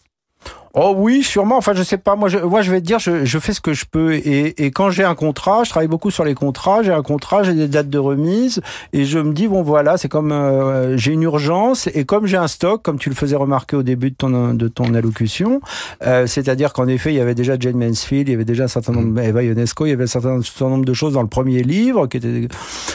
Oh 0.77 0.93
oui, 0.97 1.23
sûrement. 1.23 1.57
Enfin, 1.57 1.73
je 1.73 1.85
sais 1.85 1.99
pas. 1.99 2.17
Moi, 2.17 2.29
je, 2.29 2.39
moi, 2.39 2.61
je 2.61 2.73
vais 2.73 2.81
te 2.81 2.87
dire, 2.87 2.99
je, 2.99 3.25
je 3.25 3.39
fais 3.39 3.53
ce 3.53 3.61
que 3.61 3.73
je 3.73 3.85
peux. 3.89 4.15
Et, 4.15 4.65
et 4.65 4.73
quand 4.73 4.91
j'ai 4.91 5.05
un 5.05 5.15
contrat, 5.15 5.63
je 5.63 5.71
travaille 5.71 5.87
beaucoup 5.87 6.11
sur 6.11 6.25
les 6.25 6.35
contrats. 6.35 6.83
J'ai 6.83 6.93
un 6.93 7.03
contrat, 7.03 7.45
j'ai 7.45 7.55
des 7.55 7.69
dates 7.69 7.89
de 7.89 7.99
remise, 7.99 8.61
et 8.93 9.05
je 9.05 9.21
me 9.21 9.33
dis 9.33 9.47
bon 9.47 9.63
voilà, 9.63 9.97
c'est 9.99 10.09
comme 10.09 10.33
euh, 10.33 10.97
j'ai 10.97 11.13
une 11.13 11.23
urgence, 11.23 11.89
et 11.95 12.05
comme 12.05 12.27
j'ai 12.27 12.37
un 12.37 12.49
stock, 12.49 12.83
comme 12.83 12.99
tu 12.99 13.09
le 13.09 13.15
faisais 13.15 13.37
remarquer 13.37 13.77
au 13.77 13.85
début 13.85 14.11
de 14.11 14.17
ton 14.17 14.53
de 14.55 14.67
ton 14.67 14.95
allocution, 14.95 15.61
euh, 16.05 16.27
c'est-à-dire 16.27 16.73
qu'en 16.73 16.89
effet, 16.89 17.13
il 17.13 17.17
y 17.17 17.21
avait 17.21 17.37
déjà 17.37 17.55
Jane 17.57 17.77
Mansfield, 17.77 18.29
il 18.29 18.33
y 18.33 18.35
avait 18.35 18.45
déjà 18.45 18.65
un 18.65 18.69
certain 18.69 18.93
nombre, 18.93 19.21
Eva 19.21 19.45
Ionesco, 19.45 19.87
il 19.87 19.91
y 19.91 19.93
avait 19.93 20.05
un 20.05 20.09
certain, 20.09 20.43
certain 20.43 20.71
nombre 20.71 20.85
de 20.85 20.95
choses 20.95 21.15
dans 21.15 21.23
le 21.23 21.29
premier 21.29 21.63
livre 21.63 22.09
qui 22.09 22.17
était. 22.17 22.49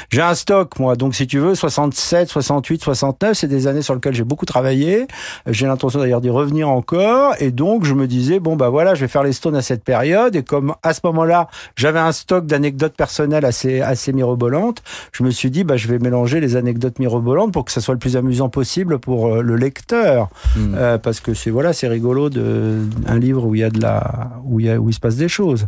J'ai 0.09 0.21
un 0.21 0.35
stock, 0.35 0.77
moi. 0.79 0.97
Donc, 0.97 1.15
si 1.15 1.27
tu 1.27 1.39
veux, 1.39 1.55
67, 1.55 2.27
68, 2.27 2.83
69, 2.83 3.37
c'est 3.37 3.47
des 3.47 3.67
années 3.67 3.83
sur 3.83 3.93
lesquelles 3.93 4.15
j'ai 4.15 4.25
beaucoup 4.25 4.45
travaillé. 4.45 5.07
J'ai 5.47 5.65
l'intention 5.65 5.99
d'ailleurs 5.99 6.19
d'y 6.19 6.29
revenir 6.29 6.67
encore. 6.67 7.35
Et 7.39 7.51
donc, 7.51 7.68
je 7.81 7.93
me 7.93 8.07
disais, 8.07 8.39
bon, 8.39 8.55
bah 8.55 8.69
voilà, 8.69 8.95
je 8.95 9.01
vais 9.01 9.07
faire 9.07 9.23
les 9.23 9.33
Stones 9.33 9.55
à 9.55 9.61
cette 9.61 9.83
période. 9.83 10.35
Et 10.35 10.43
comme 10.43 10.75
à 10.83 10.93
ce 10.93 11.01
moment-là, 11.05 11.47
j'avais 11.75 11.99
un 11.99 12.11
stock 12.11 12.45
d'anecdotes 12.45 12.95
personnelles 12.95 13.45
assez, 13.45 13.81
assez 13.81 14.13
mirobolantes, 14.13 14.81
je 15.11 15.23
me 15.23 15.31
suis 15.31 15.51
dit, 15.51 15.63
bah, 15.63 15.77
je 15.77 15.87
vais 15.87 15.99
mélanger 15.99 16.39
les 16.39 16.55
anecdotes 16.55 16.99
mirobolantes 16.99 17.53
pour 17.53 17.65
que 17.65 17.71
ça 17.71 17.81
soit 17.81 17.93
le 17.93 17.99
plus 17.99 18.17
amusant 18.17 18.49
possible 18.49 18.99
pour 18.99 19.27
euh, 19.27 19.41
le 19.41 19.55
lecteur. 19.55 20.29
Hmm. 20.55 20.73
Euh, 20.75 20.97
parce 20.97 21.19
que 21.19 21.33
c'est, 21.33 21.49
voilà, 21.49 21.73
c'est 21.73 21.87
rigolo 21.87 22.29
de, 22.29 22.79
un 23.07 23.19
livre 23.19 23.45
où 23.45 23.55
il 23.55 23.61
y 23.61 23.63
a 23.63 23.69
de 23.69 23.81
la, 23.81 24.31
où 24.43 24.59
il 24.59 24.65
y 24.65 24.69
a, 24.69 24.79
où 24.79 24.89
il 24.89 24.93
se 24.93 24.99
passe 24.99 25.15
des 25.15 25.29
choses. 25.29 25.67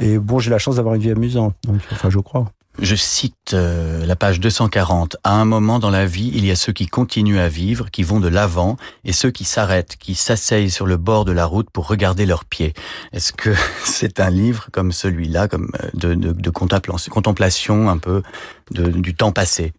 Et 0.00 0.18
bon, 0.18 0.38
j'ai 0.38 0.50
la 0.50 0.58
chance 0.58 0.76
d'avoir 0.76 0.94
une 0.94 1.02
vie 1.02 1.10
amusante. 1.10 1.54
Donc, 1.66 1.80
enfin, 1.92 2.10
je 2.10 2.18
crois. 2.18 2.46
Je 2.80 2.94
cite 2.94 3.54
euh, 3.54 4.06
la 4.06 4.14
page 4.14 4.38
240. 4.38 5.16
À 5.24 5.32
un 5.32 5.44
moment 5.44 5.80
dans 5.80 5.90
la 5.90 6.06
vie, 6.06 6.30
il 6.32 6.46
y 6.46 6.50
a 6.52 6.56
ceux 6.56 6.72
qui 6.72 6.86
continuent 6.86 7.40
à 7.40 7.48
vivre, 7.48 7.90
qui 7.90 8.04
vont 8.04 8.20
de 8.20 8.28
l'avant, 8.28 8.76
et 9.04 9.12
ceux 9.12 9.32
qui 9.32 9.44
s'arrêtent, 9.44 9.96
qui 9.96 10.14
s'asseyent 10.14 10.70
sur 10.70 10.86
le 10.86 10.96
bord 10.96 11.24
de 11.24 11.32
la 11.32 11.44
route 11.44 11.68
pour 11.70 11.88
regarder 11.88 12.24
leurs 12.24 12.44
pieds. 12.44 12.74
Est-ce 13.12 13.32
que 13.32 13.52
c'est 13.84 14.20
un 14.20 14.30
livre 14.30 14.68
comme 14.70 14.92
celui-là, 14.92 15.48
comme 15.48 15.72
euh, 16.04 16.14
de, 16.14 16.50
contemplation, 16.50 17.88
un 17.90 17.98
peu 17.98 18.22
du 18.70 19.14
temps 19.14 19.32
passé? 19.32 19.72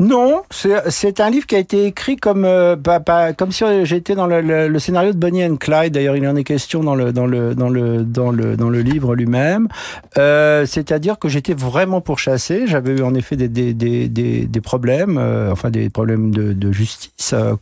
Non, 0.00 0.42
c'est 0.50 1.18
un 1.20 1.28
livre 1.28 1.44
qui 1.44 1.56
a 1.56 1.58
été 1.58 1.86
écrit 1.86 2.14
comme 2.14 2.46
pas- 2.84 3.00
pas- 3.00 3.32
comme 3.32 3.50
si 3.50 3.64
j'étais 3.82 4.14
dans 4.14 4.28
le, 4.28 4.40
le- 4.40 4.68
le 4.68 4.78
scénario 4.78 5.12
de 5.12 5.18
Bonnie 5.18 5.44
and 5.44 5.56
Clyde. 5.56 5.92
D'ailleurs, 5.92 6.16
il 6.16 6.24
en 6.28 6.36
est 6.36 6.44
question 6.44 6.84
dans 6.84 6.94
le 6.94 7.12
dans 7.12 7.26
le 7.26 7.56
dans 7.56 7.68
le 7.68 8.04
dans 8.04 8.30
le 8.30 8.56
dans 8.56 8.70
le 8.70 8.80
livre 8.80 9.16
lui-même. 9.16 9.66
Euh, 10.16 10.66
C'est-à-dire 10.66 11.18
que 11.18 11.28
j'étais 11.28 11.52
vraiment 11.52 12.00
pourchassé. 12.00 12.68
J'avais 12.68 12.92
eu 12.92 13.02
en 13.02 13.12
effet 13.12 13.34
des 13.34 13.48
des 13.48 13.74
des 13.74 14.06
des, 14.08 14.46
des 14.46 14.60
problèmes, 14.60 15.18
euh, 15.18 15.50
enfin 15.50 15.68
des 15.68 15.90
problèmes 15.90 16.30
de, 16.30 16.52
de 16.52 16.70
justice. 16.70 17.32
Euh, 17.32 17.56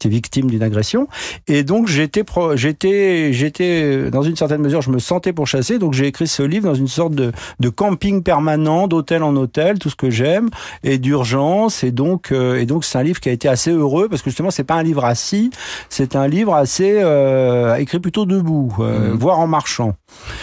j'étais 0.00 0.08
victime 0.08 0.50
d'une 0.50 0.64
agression, 0.64 1.06
et 1.46 1.62
donc 1.62 1.86
j'étais 1.86 2.24
j'étais 2.56 3.32
j'étais 3.32 4.10
dans 4.10 4.22
une 4.22 4.34
certaine 4.34 4.62
mesure, 4.62 4.82
je 4.82 4.90
me 4.90 4.98
sentais 4.98 5.32
pourchassé. 5.32 5.78
Donc 5.78 5.92
j'ai 5.92 6.08
écrit 6.08 6.26
ce 6.26 6.42
livre 6.42 6.64
dans 6.66 6.74
une 6.74 6.88
sorte 6.88 7.14
de 7.14 7.30
de 7.60 7.68
camping 7.68 8.24
permanent, 8.24 8.88
d'hôtel 8.88 9.22
en 9.22 9.36
hôtel, 9.36 9.78
tout 9.78 9.90
ce 9.90 9.94
que 9.96 10.10
j'aime, 10.10 10.48
et 10.82 10.98
d'urgence. 10.98 11.67
Et 11.84 11.90
donc, 11.92 12.32
euh, 12.32 12.60
et 12.60 12.66
donc, 12.66 12.84
c'est 12.84 12.98
un 12.98 13.02
livre 13.02 13.20
qui 13.20 13.28
a 13.28 13.32
été 13.32 13.48
assez 13.48 13.70
heureux 13.70 14.08
parce 14.08 14.22
que 14.22 14.30
justement, 14.30 14.50
c'est 14.50 14.64
pas 14.64 14.74
un 14.74 14.82
livre 14.82 15.04
assis, 15.04 15.50
c'est 15.88 16.16
un 16.16 16.26
livre 16.28 16.54
assez 16.54 17.00
euh, 17.02 17.74
écrit 17.76 18.00
plutôt 18.00 18.26
debout, 18.26 18.74
euh, 18.80 19.10
Mhm. 19.12 19.18
voire 19.18 19.38
en 19.38 19.46
marchant. 19.46 19.94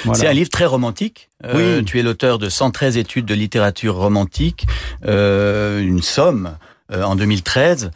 Voilà. 0.03 0.19
C'est 0.19 0.27
un 0.27 0.33
livre 0.33 0.49
très 0.49 0.65
romantique. 0.65 1.29
Euh, 1.45 1.79
Oui. 1.79 1.85
Tu 1.85 1.99
es 1.99 2.03
l'auteur 2.03 2.37
de 2.39 2.49
113 2.49 2.97
études 2.97 3.25
de 3.25 3.33
littérature 3.33 3.95
romantique, 3.95 4.65
euh, 5.05 5.79
une 5.81 6.01
somme 6.01 6.57
euh, 6.91 7.03
en 7.03 7.15
2013. 7.15 7.91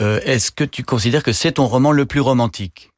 Euh, 0.00 0.20
Est-ce 0.24 0.50
que 0.50 0.64
tu 0.64 0.82
considères 0.84 1.22
que 1.22 1.32
c'est 1.32 1.52
ton 1.52 1.66
roman 1.66 1.92
le 1.92 2.06
plus 2.06 2.20
romantique? 2.20 2.90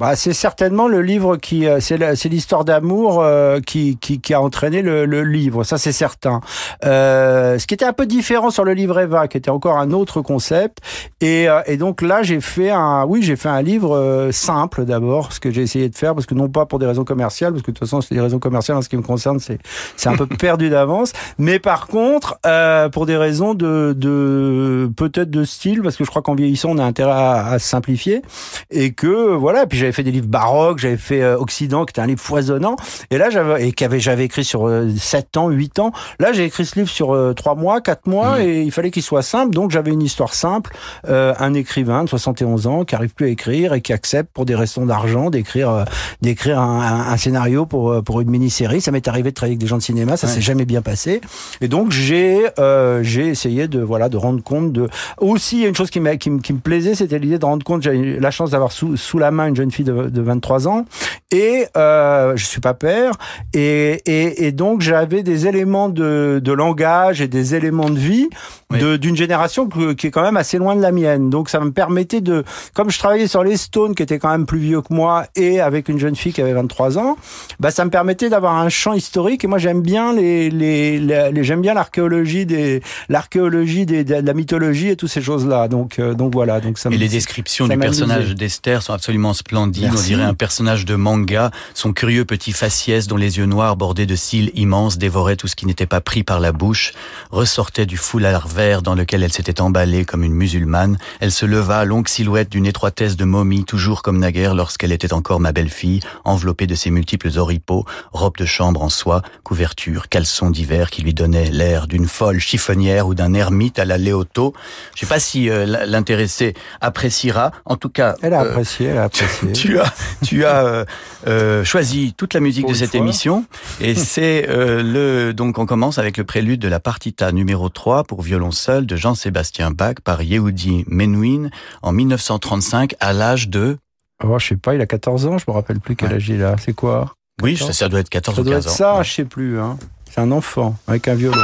Bah, 0.00 0.16
c'est 0.16 0.32
certainement 0.32 0.88
le 0.88 1.02
livre 1.02 1.36
qui, 1.36 1.66
euh, 1.66 1.78
c'est 1.78 1.98
la- 1.98 2.16
c'est 2.16 2.30
l'histoire 2.30 2.64
d'amour 2.64 3.20
euh, 3.22 3.60
qui, 3.60 3.98
qui, 3.98 4.22
qui 4.22 4.32
a 4.32 4.40
entraîné 4.40 4.80
le, 4.80 5.04
le 5.04 5.22
livre, 5.22 5.64
ça 5.64 5.76
c'est 5.76 5.92
certain. 5.92 6.40
Euh, 6.82 7.58
ce 7.58 7.66
qui 7.66 7.74
était 7.74 7.84
un 7.84 7.92
peu 7.92 8.06
différent 8.06 8.50
sur 8.50 8.64
le 8.64 8.72
livre 8.72 8.98
Eva, 8.98 9.28
qui 9.28 9.36
était 9.36 9.50
encore 9.50 9.76
un 9.76 9.90
autre 9.90 10.22
concept. 10.22 10.78
Et, 11.20 11.46
euh, 11.46 11.60
et 11.66 11.76
donc 11.76 12.00
là, 12.00 12.22
j'ai 12.22 12.40
fait 12.40 12.70
un, 12.70 13.04
oui, 13.06 13.22
j'ai 13.22 13.36
fait 13.36 13.50
un 13.50 13.60
livre 13.60 13.94
euh, 13.94 14.32
simple 14.32 14.86
d'abord, 14.86 15.30
ce 15.34 15.40
que 15.40 15.50
j'ai 15.50 15.60
essayé 15.60 15.90
de 15.90 15.94
faire, 15.94 16.14
parce 16.14 16.24
que 16.24 16.34
non 16.34 16.48
pas 16.48 16.64
pour 16.64 16.78
des 16.78 16.86
raisons 16.86 17.04
commerciales, 17.04 17.52
parce 17.52 17.62
que 17.62 17.70
de 17.70 17.76
toute 17.78 17.86
façon, 17.86 18.00
c'est 18.00 18.14
des 18.14 18.20
raisons 18.22 18.38
commerciales 18.38 18.78
en 18.78 18.82
ce 18.82 18.88
qui 18.88 18.96
me 18.96 19.02
concerne, 19.02 19.40
c'est 19.40 19.58
c'est 19.96 20.08
un 20.08 20.16
peu 20.16 20.26
perdu 20.38 20.70
d'avance. 20.70 21.12
Mais 21.36 21.58
par 21.58 21.86
contre, 21.86 22.38
euh, 22.46 22.88
pour 22.88 23.04
des 23.04 23.18
raisons 23.18 23.52
de, 23.52 23.94
de 23.94 24.90
peut-être 24.96 25.30
de 25.30 25.44
style, 25.44 25.82
parce 25.82 25.96
que 25.96 26.04
je 26.04 26.08
crois 26.08 26.22
qu'en 26.22 26.34
vieillissant, 26.34 26.70
on 26.70 26.78
a 26.78 26.84
intérêt 26.84 27.12
à, 27.12 27.46
à 27.46 27.58
simplifier, 27.58 28.22
et 28.70 28.92
que 28.94 29.34
voilà. 29.34 29.66
Puis 29.66 29.81
j'avais 29.82 29.92
fait 29.92 30.02
des 30.02 30.10
livres 30.10 30.28
baroques, 30.28 30.78
j'avais 30.78 30.96
fait 30.96 31.24
Occident, 31.34 31.84
qui 31.84 31.90
était 31.90 32.00
un 32.00 32.06
livre 32.06 32.20
foisonnant. 32.20 32.76
Et 33.10 33.18
là, 33.18 33.30
j'avais 33.30 33.68
et 33.68 33.72
qu'avait 33.72 34.00
j'avais 34.00 34.24
écrit 34.24 34.44
sur 34.44 34.70
7 34.96 35.36
ans, 35.36 35.48
8 35.48 35.78
ans. 35.78 35.92
Là, 36.18 36.32
j'ai 36.32 36.44
écrit 36.44 36.64
ce 36.64 36.78
livre 36.78 36.88
sur 36.88 37.34
3 37.34 37.54
mois, 37.54 37.80
4 37.80 38.06
mois, 38.06 38.38
mmh. 38.38 38.42
et 38.42 38.62
il 38.62 38.72
fallait 38.72 38.90
qu'il 38.90 39.02
soit 39.02 39.22
simple. 39.22 39.54
Donc, 39.54 39.70
j'avais 39.70 39.90
une 39.90 40.02
histoire 40.02 40.34
simple. 40.34 40.74
un 41.06 41.54
écrivain 41.54 42.04
de 42.04 42.08
71 42.08 42.66
ans 42.66 42.84
qui 42.84 42.94
arrive 42.94 43.14
plus 43.14 43.26
à 43.26 43.28
écrire 43.28 43.74
et 43.74 43.80
qui 43.80 43.92
accepte 43.92 44.32
pour 44.32 44.44
des 44.44 44.54
raisons 44.54 44.86
d'argent 44.86 45.30
d'écrire 45.30 45.84
d'écrire 46.20 46.60
un, 46.60 47.12
un, 47.12 47.16
scénario 47.16 47.66
pour 47.66 48.02
pour 48.02 48.20
une 48.20 48.30
mini-série. 48.30 48.80
Ça 48.80 48.90
m'est 48.90 49.06
arrivé 49.08 49.30
de 49.30 49.34
travailler 49.34 49.52
avec 49.52 49.60
des 49.60 49.66
gens 49.66 49.78
de 49.78 49.82
cinéma, 49.82 50.16
ça 50.16 50.28
s'est 50.28 50.40
jamais 50.40 50.64
bien 50.64 50.82
passé. 50.82 51.20
Et 51.60 51.68
donc 51.68 51.90
j'ai 51.90 52.46
euh, 52.58 53.02
j'ai 53.02 53.28
essayé 53.28 53.68
de 53.68 53.80
voilà 53.80 54.08
de 54.08 54.16
rendre 54.16 54.42
compte 54.42 54.72
de 54.72 54.88
aussi 55.18 55.56
il 55.56 55.62
y 55.62 55.64
a 55.64 55.68
une 55.68 55.74
chose 55.74 55.90
qui, 55.90 56.00
qui, 56.18 56.38
qui 56.38 56.52
me 56.52 56.58
plaisait, 56.58 56.94
c'était 56.94 57.18
l'idée 57.18 57.38
de 57.38 57.44
rendre 57.44 57.64
compte. 57.64 57.82
J'ai 57.82 57.94
eu 57.94 58.20
la 58.20 58.30
chance 58.30 58.50
d'avoir 58.50 58.72
sous, 58.72 58.96
sous 58.96 59.18
la 59.18 59.30
main 59.30 59.46
une 59.46 59.56
jeune 59.56 59.70
fille 59.72 59.84
de, 59.84 60.10
de 60.10 60.20
23 60.20 60.68
ans 60.68 60.84
et 61.30 61.66
euh, 61.76 62.36
je 62.36 62.44
suis 62.44 62.60
pas 62.60 62.74
père 62.74 63.12
et, 63.54 64.00
et, 64.06 64.46
et 64.46 64.52
donc 64.52 64.82
j'avais 64.82 65.22
des 65.22 65.46
éléments 65.46 65.88
de, 65.88 66.40
de 66.42 66.52
langage 66.52 67.20
et 67.20 67.28
des 67.28 67.54
éléments 67.54 67.90
de 67.90 67.98
vie 67.98 68.28
d'une 68.70 69.16
génération 69.16 69.68
qui 69.68 70.06
est 70.06 70.10
quand 70.10 70.22
même 70.22 70.36
assez 70.36 70.58
loin 70.58 70.74
de 70.74 70.80
la 70.80 70.92
mienne. 70.92 71.30
Donc 71.30 71.48
ça 71.48 71.60
me 71.60 71.72
permettait 71.72 72.20
de, 72.20 72.44
comme 72.74 72.90
je 72.90 72.98
travaillais 72.98 73.26
sur 73.26 73.44
les 73.44 73.56
Stones 73.56 73.94
qui 73.94 74.02
étaient 74.02 74.18
quand 74.18 74.30
même 74.30 74.46
plus 74.46 74.58
vieux 74.58 74.80
que 74.80 74.92
moi 74.92 75.26
et 75.36 75.60
avec 75.60 75.88
une 75.88 75.98
jeune 75.98 76.16
fille 76.16 76.32
qui 76.32 76.40
avait 76.40 76.52
23 76.52 76.98
ans, 76.98 77.16
bah 77.60 77.70
ça 77.70 77.84
me 77.84 77.90
permettait 77.90 78.30
d'avoir 78.30 78.56
un 78.56 78.68
champ 78.68 78.94
historique. 78.94 79.44
Et 79.44 79.46
moi 79.46 79.58
j'aime 79.58 79.82
bien 79.82 80.12
les, 80.12 80.50
les, 80.50 80.98
les, 80.98 81.44
j'aime 81.44 81.60
bien 81.60 81.74
l'archéologie 81.74 82.46
des 82.46 82.82
l'archéologie 83.08 83.86
des, 83.86 84.04
de 84.04 84.14
la 84.14 84.34
mythologie 84.34 84.88
et 84.88 84.96
toutes 84.96 85.10
ces 85.10 85.22
choses 85.22 85.46
là. 85.46 85.68
Donc 85.68 85.98
euh, 85.98 86.14
donc 86.14 86.32
voilà. 86.32 86.60
Donc 86.60 86.78
ça. 86.78 86.90
Et 86.90 86.96
les 86.96 87.08
descriptions 87.08 87.68
du 87.68 87.76
personnage 87.76 88.34
d'Esther 88.34 88.82
sont 88.82 88.92
absolument 88.92 89.34
splendides. 89.34 89.61
On 89.90 90.02
dirait 90.02 90.22
un 90.22 90.34
personnage 90.34 90.84
de 90.84 90.94
manga. 90.94 91.50
Son 91.74 91.92
curieux 91.92 92.24
petit 92.24 92.52
faciès 92.52 93.06
dont 93.06 93.16
les 93.16 93.38
yeux 93.38 93.46
noirs 93.46 93.76
bordés 93.76 94.06
de 94.06 94.16
cils 94.16 94.50
immenses 94.54 94.98
dévoraient 94.98 95.36
tout 95.36 95.48
ce 95.48 95.56
qui 95.56 95.66
n'était 95.66 95.86
pas 95.86 96.00
pris 96.00 96.22
par 96.22 96.40
la 96.40 96.52
bouche 96.52 96.92
ressortait 97.30 97.86
du 97.86 97.96
foulard 97.96 98.48
vert 98.48 98.82
dans 98.82 98.94
lequel 98.94 99.22
elle 99.22 99.32
s'était 99.32 99.60
emballée 99.60 100.04
comme 100.04 100.22
une 100.22 100.34
musulmane, 100.34 100.98
elle 101.20 101.32
se 101.32 101.46
leva, 101.46 101.84
longue 101.84 102.08
silhouette 102.08 102.50
d'une 102.50 102.66
étroitesse 102.66 103.16
de 103.16 103.24
momie, 103.24 103.64
toujours 103.64 104.02
comme 104.02 104.18
naguère 104.18 104.54
lorsqu'elle 104.54 104.92
était 104.92 105.12
encore 105.12 105.40
ma 105.40 105.52
belle-fille, 105.52 106.00
enveloppée 106.24 106.66
de 106.66 106.74
ses 106.74 106.90
multiples 106.90 107.38
oripeaux, 107.38 107.84
robe 108.12 108.36
de 108.36 108.44
chambre 108.44 108.82
en 108.82 108.88
soie, 108.88 109.22
couverture, 109.44 110.08
caleçon 110.08 110.50
d'hiver 110.50 110.90
qui 110.90 111.02
lui 111.02 111.14
donnait 111.14 111.50
l'air 111.50 111.86
d'une 111.86 112.06
folle 112.06 112.38
chiffonnière 112.38 113.06
ou 113.06 113.14
d'un 113.14 113.34
ermite 113.34 113.78
à 113.78 113.84
la 113.84 113.98
Léoto. 113.98 114.52
Je 114.94 115.00
sais 115.00 115.06
pas 115.06 115.20
si 115.20 115.48
euh, 115.48 115.66
l'intéressé 115.86 116.54
appréciera. 116.80 117.52
En 117.64 117.76
tout 117.76 117.88
cas, 117.88 118.14
elle 118.22 118.34
a 118.34 118.42
euh, 118.42 118.50
apprécié, 118.50 118.86
elle 118.88 118.98
a 118.98 119.04
apprécié. 119.04 119.51
Tu, 119.62 119.78
as, 119.78 119.94
tu 120.24 120.44
as 120.44 120.86
euh, 121.26 121.64
choisi 121.64 122.14
toute 122.16 122.34
la 122.34 122.40
musique 122.40 122.66
de 122.66 122.74
cette 122.74 122.94
émission 122.94 123.44
et 123.80 123.94
c'est 123.94 124.46
le 124.48 125.32
donc 125.32 125.58
on 125.58 125.66
commence 125.66 125.98
avec 125.98 126.16
le 126.16 126.24
prélude 126.24 126.60
de 126.60 126.68
la 126.68 126.80
partita 126.80 127.32
numéro 127.32 127.68
3 127.68 128.04
pour 128.04 128.22
violon 128.22 128.50
seul 128.50 128.86
de 128.86 128.96
Jean-Sébastien 128.96 129.70
Bach 129.70 129.96
par 130.02 130.22
Yehudi 130.22 130.84
Menuhin 130.88 131.50
en 131.82 131.92
1935 131.92 132.94
à 133.00 133.12
l'âge 133.12 133.48
de... 133.48 133.78
Oh, 134.24 134.38
je 134.38 134.48
sais 134.48 134.56
pas, 134.56 134.74
il 134.74 134.80
a 134.80 134.86
14 134.86 135.26
ans, 135.26 135.38
je 135.38 135.44
me 135.48 135.52
rappelle 135.52 135.80
plus 135.80 135.96
quel 135.96 136.12
âge 136.12 136.28
il 136.28 136.42
a. 136.42 136.56
C'est 136.58 136.74
quoi? 136.74 137.14
Oui, 137.42 137.56
ça, 137.56 137.88
doit 137.88 138.00
être 138.00 138.10
14 138.10 138.38
ou 138.38 138.44
15 138.44 138.52
ans. 138.52 138.60
Ça 138.60 138.60
doit 138.60 138.72
être 138.72 138.76
ça, 138.76 139.02
je 139.02 139.12
sais 139.12 139.24
plus. 139.24 139.58
Hein. 139.58 139.78
C'est 140.10 140.20
un 140.20 140.30
enfant 140.30 140.76
avec 140.86 141.08
un 141.08 141.14
violon. 141.14 141.40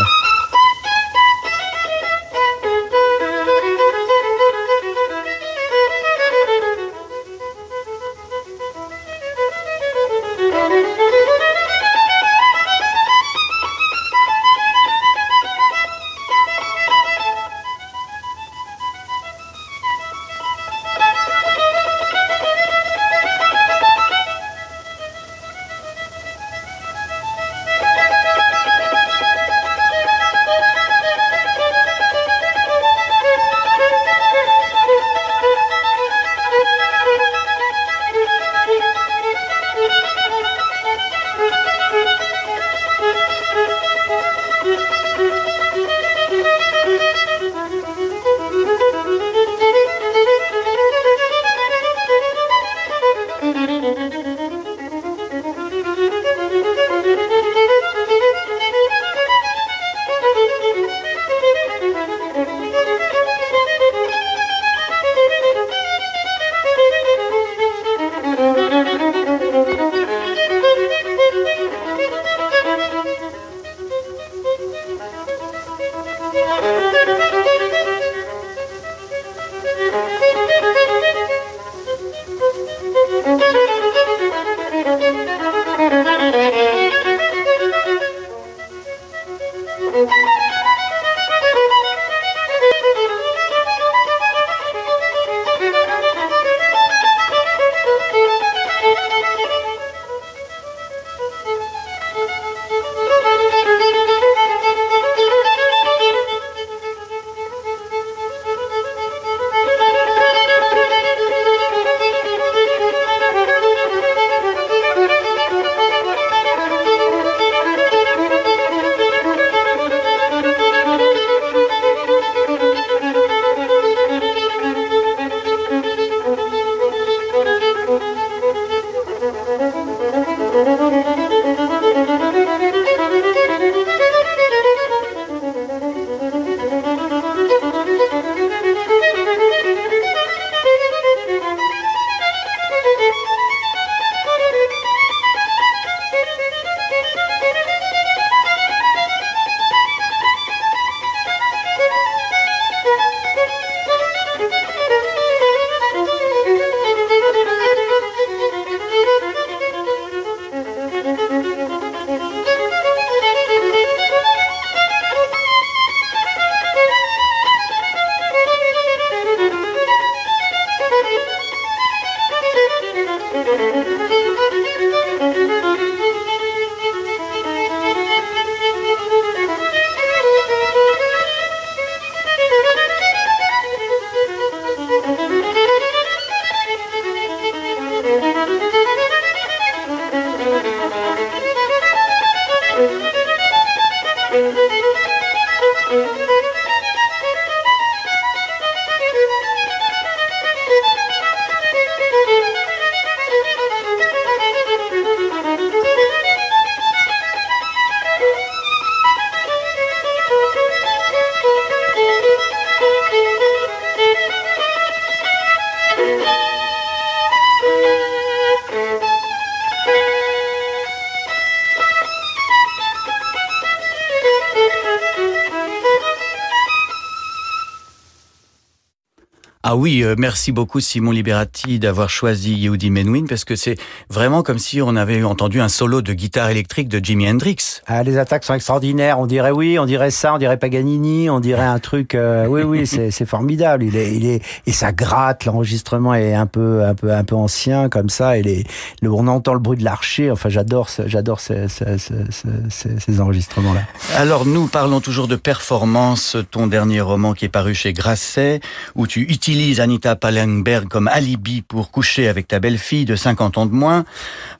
Oui, 229.78 230.02
euh, 230.02 230.16
merci 230.18 230.50
beaucoup 230.50 230.80
Simon 230.80 231.12
Liberati 231.12 231.78
d'avoir 231.78 232.10
choisi 232.10 232.54
Yehudi 232.54 232.90
Menuhin 232.90 233.26
parce 233.28 233.44
que 233.44 233.54
c'est 233.54 233.76
vraiment 234.10 234.42
comme 234.42 234.58
si 234.58 234.82
on 234.82 234.96
avait 234.96 235.22
entendu 235.22 235.60
un 235.60 235.68
solo 235.68 236.02
de 236.02 236.12
guitare 236.14 236.50
électrique 236.50 236.88
de 236.88 236.98
Jimi 237.02 237.30
Hendrix. 237.30 237.80
Ah, 237.86 238.02
les 238.02 238.18
attaques 238.18 238.42
sont 238.42 238.54
extraordinaires. 238.54 239.20
On 239.20 239.26
dirait 239.26 239.52
oui, 239.52 239.78
on 239.78 239.86
dirait 239.86 240.10
ça, 240.10 240.34
on 240.34 240.38
dirait 240.38 240.56
Paganini, 240.56 241.30
on 241.30 241.38
dirait 241.38 241.64
un 241.64 241.78
truc. 241.78 242.16
Euh, 242.16 242.46
oui, 242.46 242.62
oui, 242.62 242.86
c'est 242.86 243.26
formidable. 243.26 243.84
Il 243.84 243.96
est, 243.96 244.14
il 244.16 244.26
est 244.26 244.42
et 244.66 244.72
ça 244.72 244.90
gratte. 244.90 245.44
L'enregistrement 245.44 246.12
est 246.12 246.34
un 246.34 246.46
peu, 246.46 246.84
un 246.84 246.94
peu, 246.94 247.12
un 247.12 247.22
peu 247.22 247.36
ancien 247.36 247.88
comme 247.88 248.08
ça. 248.08 248.36
Et 248.36 248.42
les, 248.42 248.64
le, 249.00 249.12
on 249.12 249.28
entend 249.28 249.54
le 249.54 249.60
bruit 249.60 249.78
de 249.78 249.84
l'archer. 249.84 250.30
Enfin, 250.32 250.48
j'adore, 250.48 250.88
j'adore 251.06 251.38
ces, 251.38 251.68
ces, 251.68 251.84
ces, 251.98 252.98
ces 252.98 253.20
enregistrements-là. 253.20 253.82
Alors 254.16 254.44
nous 254.44 254.66
parlons 254.66 255.00
toujours 255.00 255.28
de 255.28 255.36
performance. 255.36 256.36
Ton 256.50 256.66
dernier 256.66 257.00
roman 257.00 257.32
qui 257.32 257.44
est 257.44 257.48
paru 257.48 257.74
chez 257.74 257.92
Grasset, 257.92 258.60
où 258.96 259.06
tu 259.06 259.20
utilises 259.20 259.67
Anita 259.76 260.16
Pallenberg 260.16 260.88
comme 260.88 261.08
alibi 261.08 261.62
pour 261.62 261.90
coucher 261.90 262.28
avec 262.28 262.48
ta 262.48 262.58
belle-fille 262.58 263.04
de 263.04 263.16
50 263.16 263.58
ans 263.58 263.66
de 263.66 263.72
moins. 263.72 264.04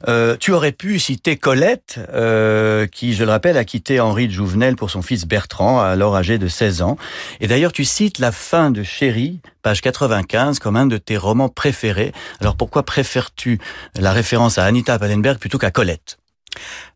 Euh, 0.07 0.37
tu 0.39 0.51
aurais 0.51 0.71
pu 0.71 0.99
citer 0.99 1.35
Colette, 1.35 1.99
euh, 2.13 2.85
qui, 2.87 3.13
je 3.13 3.23
le 3.23 3.31
rappelle, 3.31 3.57
a 3.57 3.65
quitté 3.65 3.99
Henri 3.99 4.27
de 4.27 4.33
Jouvenel 4.33 4.75
pour 4.75 4.89
son 4.89 5.01
fils 5.01 5.25
Bertrand, 5.25 5.79
alors 5.81 6.15
âgé 6.15 6.37
de 6.37 6.47
16 6.47 6.81
ans. 6.81 6.97
Et 7.41 7.47
d'ailleurs, 7.47 7.73
tu 7.73 7.83
cites 7.83 8.19
la 8.19 8.31
fin 8.31 8.71
de 8.71 8.83
Chérie, 8.83 9.41
page 9.63 9.81
95, 9.81 10.59
comme 10.59 10.75
un 10.75 10.85
de 10.85 10.97
tes 10.97 11.17
romans 11.17 11.49
préférés. 11.49 12.13
Alors 12.39 12.55
pourquoi 12.55 12.83
préfères-tu 12.83 13.59
la 13.95 14.11
référence 14.11 14.57
à 14.57 14.65
Anita 14.65 14.97
Pallenberg 14.99 15.39
plutôt 15.39 15.57
qu'à 15.57 15.71
Colette? 15.71 16.17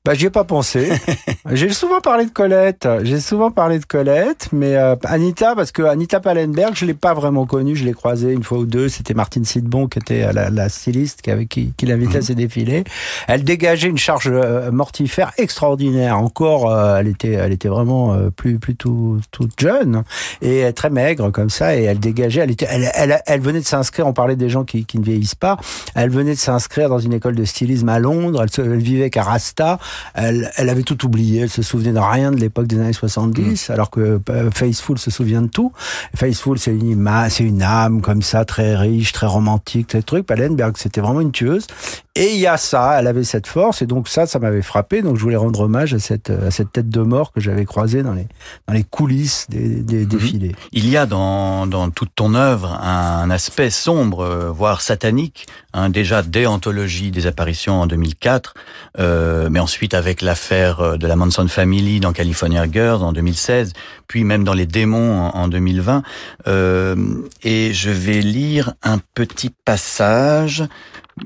Bah, 0.06 0.16
j'y 0.16 0.26
ai 0.26 0.30
pas 0.30 0.44
pensé. 0.44 0.92
j'ai 1.54 1.70
souvent 1.72 2.02
parlé 2.02 2.26
de 2.26 2.30
Colette. 2.30 2.90
J'ai 3.04 3.22
souvent 3.22 3.52
parlé 3.52 3.80
de 3.80 3.86
Colette, 3.86 4.50
mais 4.52 4.76
euh, 4.76 4.98
Anita, 5.06 5.56
parce 5.56 5.72
que 5.72 5.82
Anita 5.82 6.20
Pallenberg, 6.20 6.74
je 6.76 6.84
l'ai 6.84 6.94
pas 6.94 7.14
vraiment 7.14 7.46
connue. 7.46 7.74
Je 7.74 7.86
l'ai 7.86 7.94
croisée 7.94 8.34
une 8.34 8.44
fois 8.44 8.58
ou 8.58 8.66
deux. 8.66 8.90
C'était 8.90 9.14
Martine 9.14 9.46
Sidbon 9.46 9.88
qui 9.88 10.00
était 10.00 10.34
la, 10.34 10.50
la 10.50 10.68
styliste 10.68 11.22
qui, 11.22 11.32
avait, 11.32 11.46
qui, 11.46 11.72
qui 11.78 11.86
l'invitait 11.86 12.18
à 12.18 12.20
mhm. 12.20 12.26
ses 12.26 12.36
défilés. 12.36 12.84
Elle 13.30 13.46
dégageait 13.46 13.88
une 13.88 13.98
charge 13.98 14.30
euh, 14.30 14.72
mortifère 14.72 15.32
extraordinaire. 15.38 16.20
Encore, 16.20 16.70
euh, 16.70 16.98
elle 16.98 17.08
était, 17.08 17.32
elle 17.32 17.54
était 17.54 17.70
vraiment 17.70 18.14
plus, 18.36 18.60
plus 18.60 18.76
tout, 18.76 19.22
toute 19.32 19.58
jeune 19.58 20.04
et 20.42 20.74
très 20.74 20.90
maigre 20.90 21.32
comme 21.32 21.50
ça. 21.50 21.78
Et 21.78 21.84
elle 21.84 22.00
dégageait. 22.00 22.42
Elle 22.42 22.52
était, 22.52 22.68
elle, 22.70 22.92
elle, 22.94 23.22
elle 23.26 23.40
venait 23.40 23.62
de 23.62 23.66
s'inscrire. 23.66 24.06
On 24.06 24.14
parlait 24.14 24.36
des 24.36 24.50
gens 24.50 24.66
qui, 24.66 24.86
qui 24.86 25.00
ne 25.00 25.06
vieillissent 25.06 25.36
pas. 25.36 25.56
Elle 25.96 26.10
venait 26.10 26.34
de 26.34 26.40
s'inscrire 26.40 26.90
dans 26.90 27.00
une 27.00 27.14
école 27.14 27.36
de 27.36 27.46
stylisme 27.46 27.88
à 27.88 28.00
Londres. 28.00 28.44
Elle, 28.44 28.66
elle 28.66 28.80
vivait 28.80 29.10
qu'à 29.10 29.24
Rasta. 29.24 29.80
Elle, 30.14 30.52
elle, 30.56 30.70
avait 30.70 30.84
tout 30.84 31.06
oublié, 31.06 31.42
elle 31.42 31.50
se 31.50 31.62
souvenait 31.62 31.94
de 31.94 32.00
rien 32.00 32.32
de 32.32 32.38
l'époque 32.38 32.68
des 32.68 32.80
années 32.80 32.94
70, 32.94 33.70
mm. 33.70 33.72
alors 33.72 33.90
que 33.90 34.20
euh, 34.30 34.52
Faithful 34.52 34.98
se 34.98 35.12
souvient 35.12 35.42
de 35.42 35.48
tout. 35.48 35.72
Faithful, 36.16 36.60
c'est 36.60 36.72
une, 36.72 37.10
c'est 37.30 37.44
une 37.44 37.62
âme 37.62 38.02
comme 38.02 38.22
ça, 38.22 38.46
très 38.46 38.76
riche, 38.76 39.12
très 39.12 39.28
romantique, 39.28 39.88
très 39.88 40.02
truc. 40.02 40.26
Pallenberg, 40.26 40.76
c'était 40.78 41.02
vraiment 41.02 41.22
une 41.22 41.32
tueuse. 41.32 41.68
Et 42.16 42.36
il 42.36 42.40
y 42.40 42.46
a 42.46 42.58
ça, 42.58 43.00
elle 43.00 43.08
avait 43.08 43.24
cette 43.24 43.48
force, 43.48 43.82
et 43.82 43.88
donc 43.88 44.08
ça, 44.08 44.28
ça 44.28 44.38
m'avait 44.38 44.62
frappé. 44.62 45.02
Donc 45.02 45.18
je 45.18 45.22
voulais 45.24 45.36
rendre 45.36 45.62
hommage 45.62 45.96
à 45.96 46.00
cette, 46.00 46.30
à 46.30 46.52
cette 46.52 46.72
tête 46.72 46.90
de 46.90 47.02
mort 47.02 47.32
que 47.32 47.42
j'avais 47.42 47.66
croisée 47.66 48.04
dans 48.04 48.14
les, 48.14 48.28
dans 48.68 48.74
les 48.76 48.84
coulisses 48.84 49.48
des, 49.50 49.82
des 49.82 50.02
mhm. 50.02 50.06
défilés. 50.06 50.56
Il 50.74 50.88
y 50.88 50.96
a 50.96 51.08
dans, 51.08 51.66
dans 51.66 51.90
toute 51.90 52.12
ton 52.16 52.36
œuvre 52.36 52.72
un 52.74 53.32
aspect 53.32 53.72
sombre, 53.72 54.20
euh, 54.20 54.52
voire 54.52 54.82
satanique, 54.82 55.48
hein, 55.74 55.90
déjà 55.90 56.22
dès 56.22 56.46
Anthologie 56.46 57.10
des 57.10 57.26
apparitions 57.26 57.82
en 57.82 57.88
2004, 57.88 58.54
euh, 59.00 59.50
mais 59.50 59.60
ensuite 59.60 59.96
avec 59.96 60.22
l'affaire 60.22 60.80
euh, 60.82 60.98
de 60.98 61.08
la 61.08 61.16
Manson 61.16 61.48
Family 61.48 62.00
dans 62.00 62.14
California 62.14 62.66
Girls 62.72 63.02
en 63.02 63.12
2016, 63.12 63.74
puis 64.08 64.24
même 64.24 64.44
dans 64.44 64.54
Les 64.54 64.68
Démons 64.68 65.20
en, 65.20 65.36
en 65.36 65.48
2020. 65.48 66.04
Euh, 66.48 66.96
et 67.42 67.74
je 67.74 67.90
vais 67.90 68.22
lire 68.22 68.74
un 68.84 69.00
petit 69.16 69.50
passage. 69.50 70.64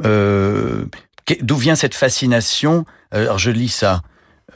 Euh, 0.04 0.86
d'où 1.42 1.56
vient 1.56 1.76
cette 1.76 1.96
fascination? 1.96 2.86
Euh, 3.14 3.24
Alors 3.24 3.40
je 3.40 3.52
lis 3.52 3.70
ça. 3.70 4.02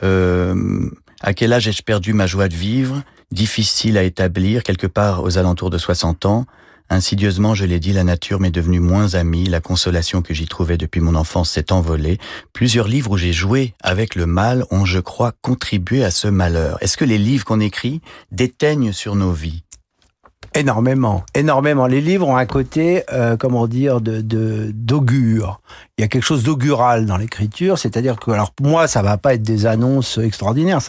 Euh, 0.04 0.90
à 1.22 1.34
quel 1.34 1.54
âge 1.54 1.68
ai-je 1.68 1.84
perdu 1.84 2.14
ma 2.14 2.28
joie 2.28 2.48
de 2.48 2.56
vivre? 2.56 3.02
Difficile 3.32 3.98
à 3.98 4.04
établir, 4.04 4.64
quelque 4.64 4.88
part 4.88 5.24
aux 5.24 5.38
alentours 5.38 5.70
de 5.70 5.78
60 5.78 6.26
ans. 6.26 6.46
Insidieusement, 6.90 7.56
je 7.56 7.64
l'ai 7.64 7.80
dit, 7.80 7.94
la 7.94 8.04
nature 8.04 8.42
m'est 8.42 8.52
devenue 8.52 8.82
moins 8.82 9.14
amie, 9.14 9.46
la 9.46 9.62
consolation 9.62 10.22
que 10.22 10.34
j'y 10.34 10.46
trouvais 10.46 10.76
depuis 10.76 11.00
mon 11.00 11.16
enfance 11.16 11.52
s'est 11.52 11.72
envolée. 11.72 12.18
Plusieurs 12.52 12.90
livres 12.90 13.12
où 13.12 13.18
j'ai 13.18 13.32
joué 13.32 13.74
avec 13.82 14.16
le 14.16 14.26
mal 14.26 14.66
ont, 14.72 14.84
je 14.84 15.00
crois, 15.00 15.32
contribué 15.42 16.04
à 16.04 16.12
ce 16.12 16.28
malheur. 16.28 16.78
Est-ce 16.82 16.98
que 16.98 17.06
les 17.06 17.18
livres 17.18 17.46
qu'on 17.46 17.62
écrit 17.62 18.02
déteignent 18.32 18.92
sur 18.92 19.16
nos 19.16 19.32
vies? 19.32 19.64
Énormément, 20.54 21.24
énormément. 21.34 21.88
Les 21.88 22.02
livres 22.02 22.28
ont 22.28 22.36
un 22.36 22.46
côté, 22.46 23.04
euh, 23.14 23.38
comment 23.38 23.68
dire, 23.68 24.02
de 24.02 24.22
d'augure 24.74 25.62
il 26.02 26.06
y 26.06 26.06
a 26.06 26.08
quelque 26.08 26.24
chose 26.24 26.42
d'augural 26.42 27.06
dans 27.06 27.16
l'écriture, 27.16 27.78
c'est-à-dire 27.78 28.16
que, 28.16 28.32
alors 28.32 28.56
moi, 28.60 28.88
ça 28.88 29.04
va 29.04 29.18
pas 29.18 29.36
être 29.36 29.44
des 29.44 29.68
annonces 29.68 30.18
extraordinaires. 30.18 30.80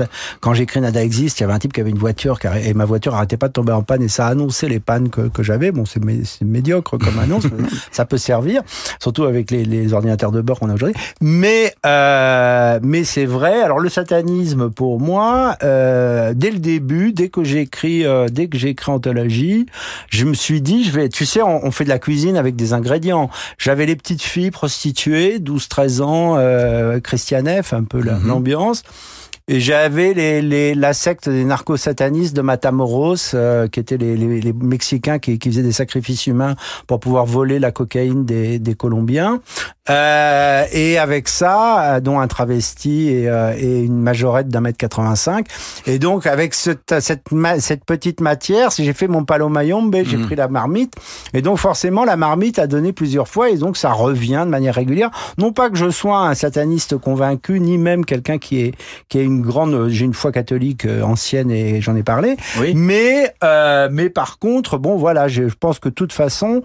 quand 0.41 0.55
j'écris 0.55 0.81
Nada 0.81 1.03
existe, 1.05 1.39
il 1.39 1.43
y 1.43 1.45
avait 1.45 1.53
un 1.53 1.59
type 1.59 1.75
qui 1.75 1.83
avait 1.83 1.91
une 1.91 1.99
voiture 1.99 2.39
et 2.65 2.73
ma 2.73 2.87
voiture 2.87 3.15
arrêtait 3.15 3.37
pas 3.37 3.49
de 3.49 3.53
tomber 3.53 3.73
en 3.73 3.83
panne 3.83 4.01
et 4.01 4.09
ça 4.09 4.27
annonçait 4.27 4.71
les 4.71 4.81
pannes 4.81 5.11
que, 5.11 5.29
que 5.29 5.43
j'avais. 5.43 5.71
Bon, 5.71 5.85
c'est 5.85 6.01
médiocre 6.41 6.97
comme 6.97 7.19
annonce, 7.19 7.45
mais 7.45 7.69
ça 7.91 8.07
peut 8.07 8.17
servir, 8.17 8.63
surtout 9.01 9.25
avec 9.25 9.51
les, 9.51 9.67
les 9.67 9.93
ordinateurs 9.93 10.33
de 10.33 10.41
bord 10.41 10.59
qu'on 10.59 10.71
a 10.71 10.75
aujourd'hui. 10.75 10.95
Mais 11.21 11.75
euh, 11.85 12.81
mais 12.83 13.05
c'est 13.05 13.27
vrai. 13.27 13.61
Alors 13.61 13.81
le 13.81 13.91
satanisme 13.91 14.71
pour 14.71 14.99
moi, 14.99 15.57
euh, 15.63 16.33
dès 16.35 16.53
le 16.53 16.59
début, 16.59 17.13
dès 17.13 17.29
que 17.29 17.45
j'écris, 17.45 18.07
euh, 18.07 18.29
dès 18.31 18.47
que 18.47 18.57
j'ai 18.57 18.71
écrit 18.71 18.91
anthologie, 18.91 19.67
je 20.09 20.25
me 20.25 20.33
suis 20.33 20.63
dit, 20.63 20.85
je 20.85 20.91
vais, 20.91 21.11
tu 21.11 21.27
sais, 21.27 21.43
on, 21.43 21.67
on 21.67 21.71
fait 21.71 21.85
de 21.85 21.91
la 21.91 21.99
cuisine 21.99 22.39
avec 22.39 22.57
des 22.57 22.73
ingrédients. 22.73 23.29
J'avais 23.59 23.85
les 23.85 23.95
petites 23.95 24.23
filles 24.23 24.51
prostituées 24.51 25.02
12-13 25.11 26.03
ans, 26.03 26.37
euh, 26.37 27.01
Christianef, 27.01 27.73
un 27.73 27.85
peu 27.85 27.99
mhm. 27.99 28.27
l'ambiance. 28.27 28.83
Et 29.53 29.61
j'avais 29.61 30.15
les, 30.15 30.41
les, 30.41 30.75
la 30.75 30.95
secte 30.95 31.29
des 31.29 31.45
narcosatanistes 31.45 32.35
de 32.35 32.41
Matamoros, 32.41 33.35
euh, 33.35 33.69
qui 33.69 33.81
étaient 33.81 33.99
les, 33.99 34.17
les, 34.17 34.41
les 34.41 34.53
Mexicains 34.55 35.19
qui, 35.19 35.39
qui, 35.39 35.51
faisaient 35.51 35.63
des 35.63 35.73
sacrifices 35.73 36.27
humains 36.27 36.55
pour 36.87 37.01
pouvoir 37.01 37.27
voler 37.27 37.59
la 37.59 37.71
cocaïne 37.71 38.25
des, 38.25 38.59
des 38.59 38.75
Colombiens. 38.75 39.43
Euh, 39.91 40.65
et 40.73 40.97
avec 40.97 41.29
ça, 41.29 41.97
euh, 41.97 42.01
dont 42.01 42.21
un 42.21 42.29
travesti 42.29 43.09
et, 43.09 43.29
euh, 43.29 43.53
et 43.59 43.81
une 43.81 44.01
majorette 44.01 44.47
d'un 44.47 44.61
mètre 44.61 44.79
85. 44.79 45.47
Et 45.87 45.99
donc, 45.99 46.27
avec 46.27 46.55
cette, 46.55 47.01
cette, 47.01 47.25
cette 47.59 47.85
petite 47.85 48.21
matière, 48.21 48.71
si 48.71 48.85
j'ai 48.85 48.93
fait 48.93 49.09
mon 49.09 49.25
palomayombe, 49.25 49.97
j'ai 50.05 50.17
mhm. 50.17 50.27
pris 50.27 50.37
la 50.37 50.47
marmite. 50.47 50.95
Et 51.35 51.43
donc, 51.43 51.59
forcément, 51.59 52.05
la 52.05 52.17
marmite 52.17 52.61
a 52.61 52.69
donné 52.69 52.93
plusieurs 52.93 53.27
fois. 53.27 53.51
Et 53.51 53.57
donc, 53.57 53.77
ça 53.77 53.91
revient 53.91 54.43
de 54.45 54.51
manière 54.51 54.77
régulière. 54.77 55.11
Non 55.37 55.53
pas 55.53 55.69
que 55.69 55.77
je 55.77 55.91
sois 55.91 56.29
un 56.29 56.35
sataniste 56.35 56.97
convaincu, 56.97 57.59
ni 57.59 57.77
même 57.77 58.05
quelqu'un 58.05 58.39
qui 58.39 58.61
est, 58.61 58.75
qui 59.09 59.19
est 59.19 59.25
une 59.25 59.42
grande, 59.43 59.89
j'ai 59.89 60.05
une 60.05 60.15
foi 60.15 60.33
catholique 60.33 60.87
ancienne 61.03 61.51
et 61.51 61.81
j'en 61.81 61.97
ai 61.97 62.03
parlé. 62.03 62.37
Oui. 62.61 62.73
Mais, 62.75 63.35
euh, 63.45 63.89
mais 63.91 64.09
par 64.09 64.39
contre, 64.39 64.79
bon, 64.79 64.97
voilà, 64.97 65.29
je 65.29 65.45
pense 65.59 65.79
que 65.79 65.89
de 65.89 65.95
toute 65.95 66.13
façon, 66.13 66.63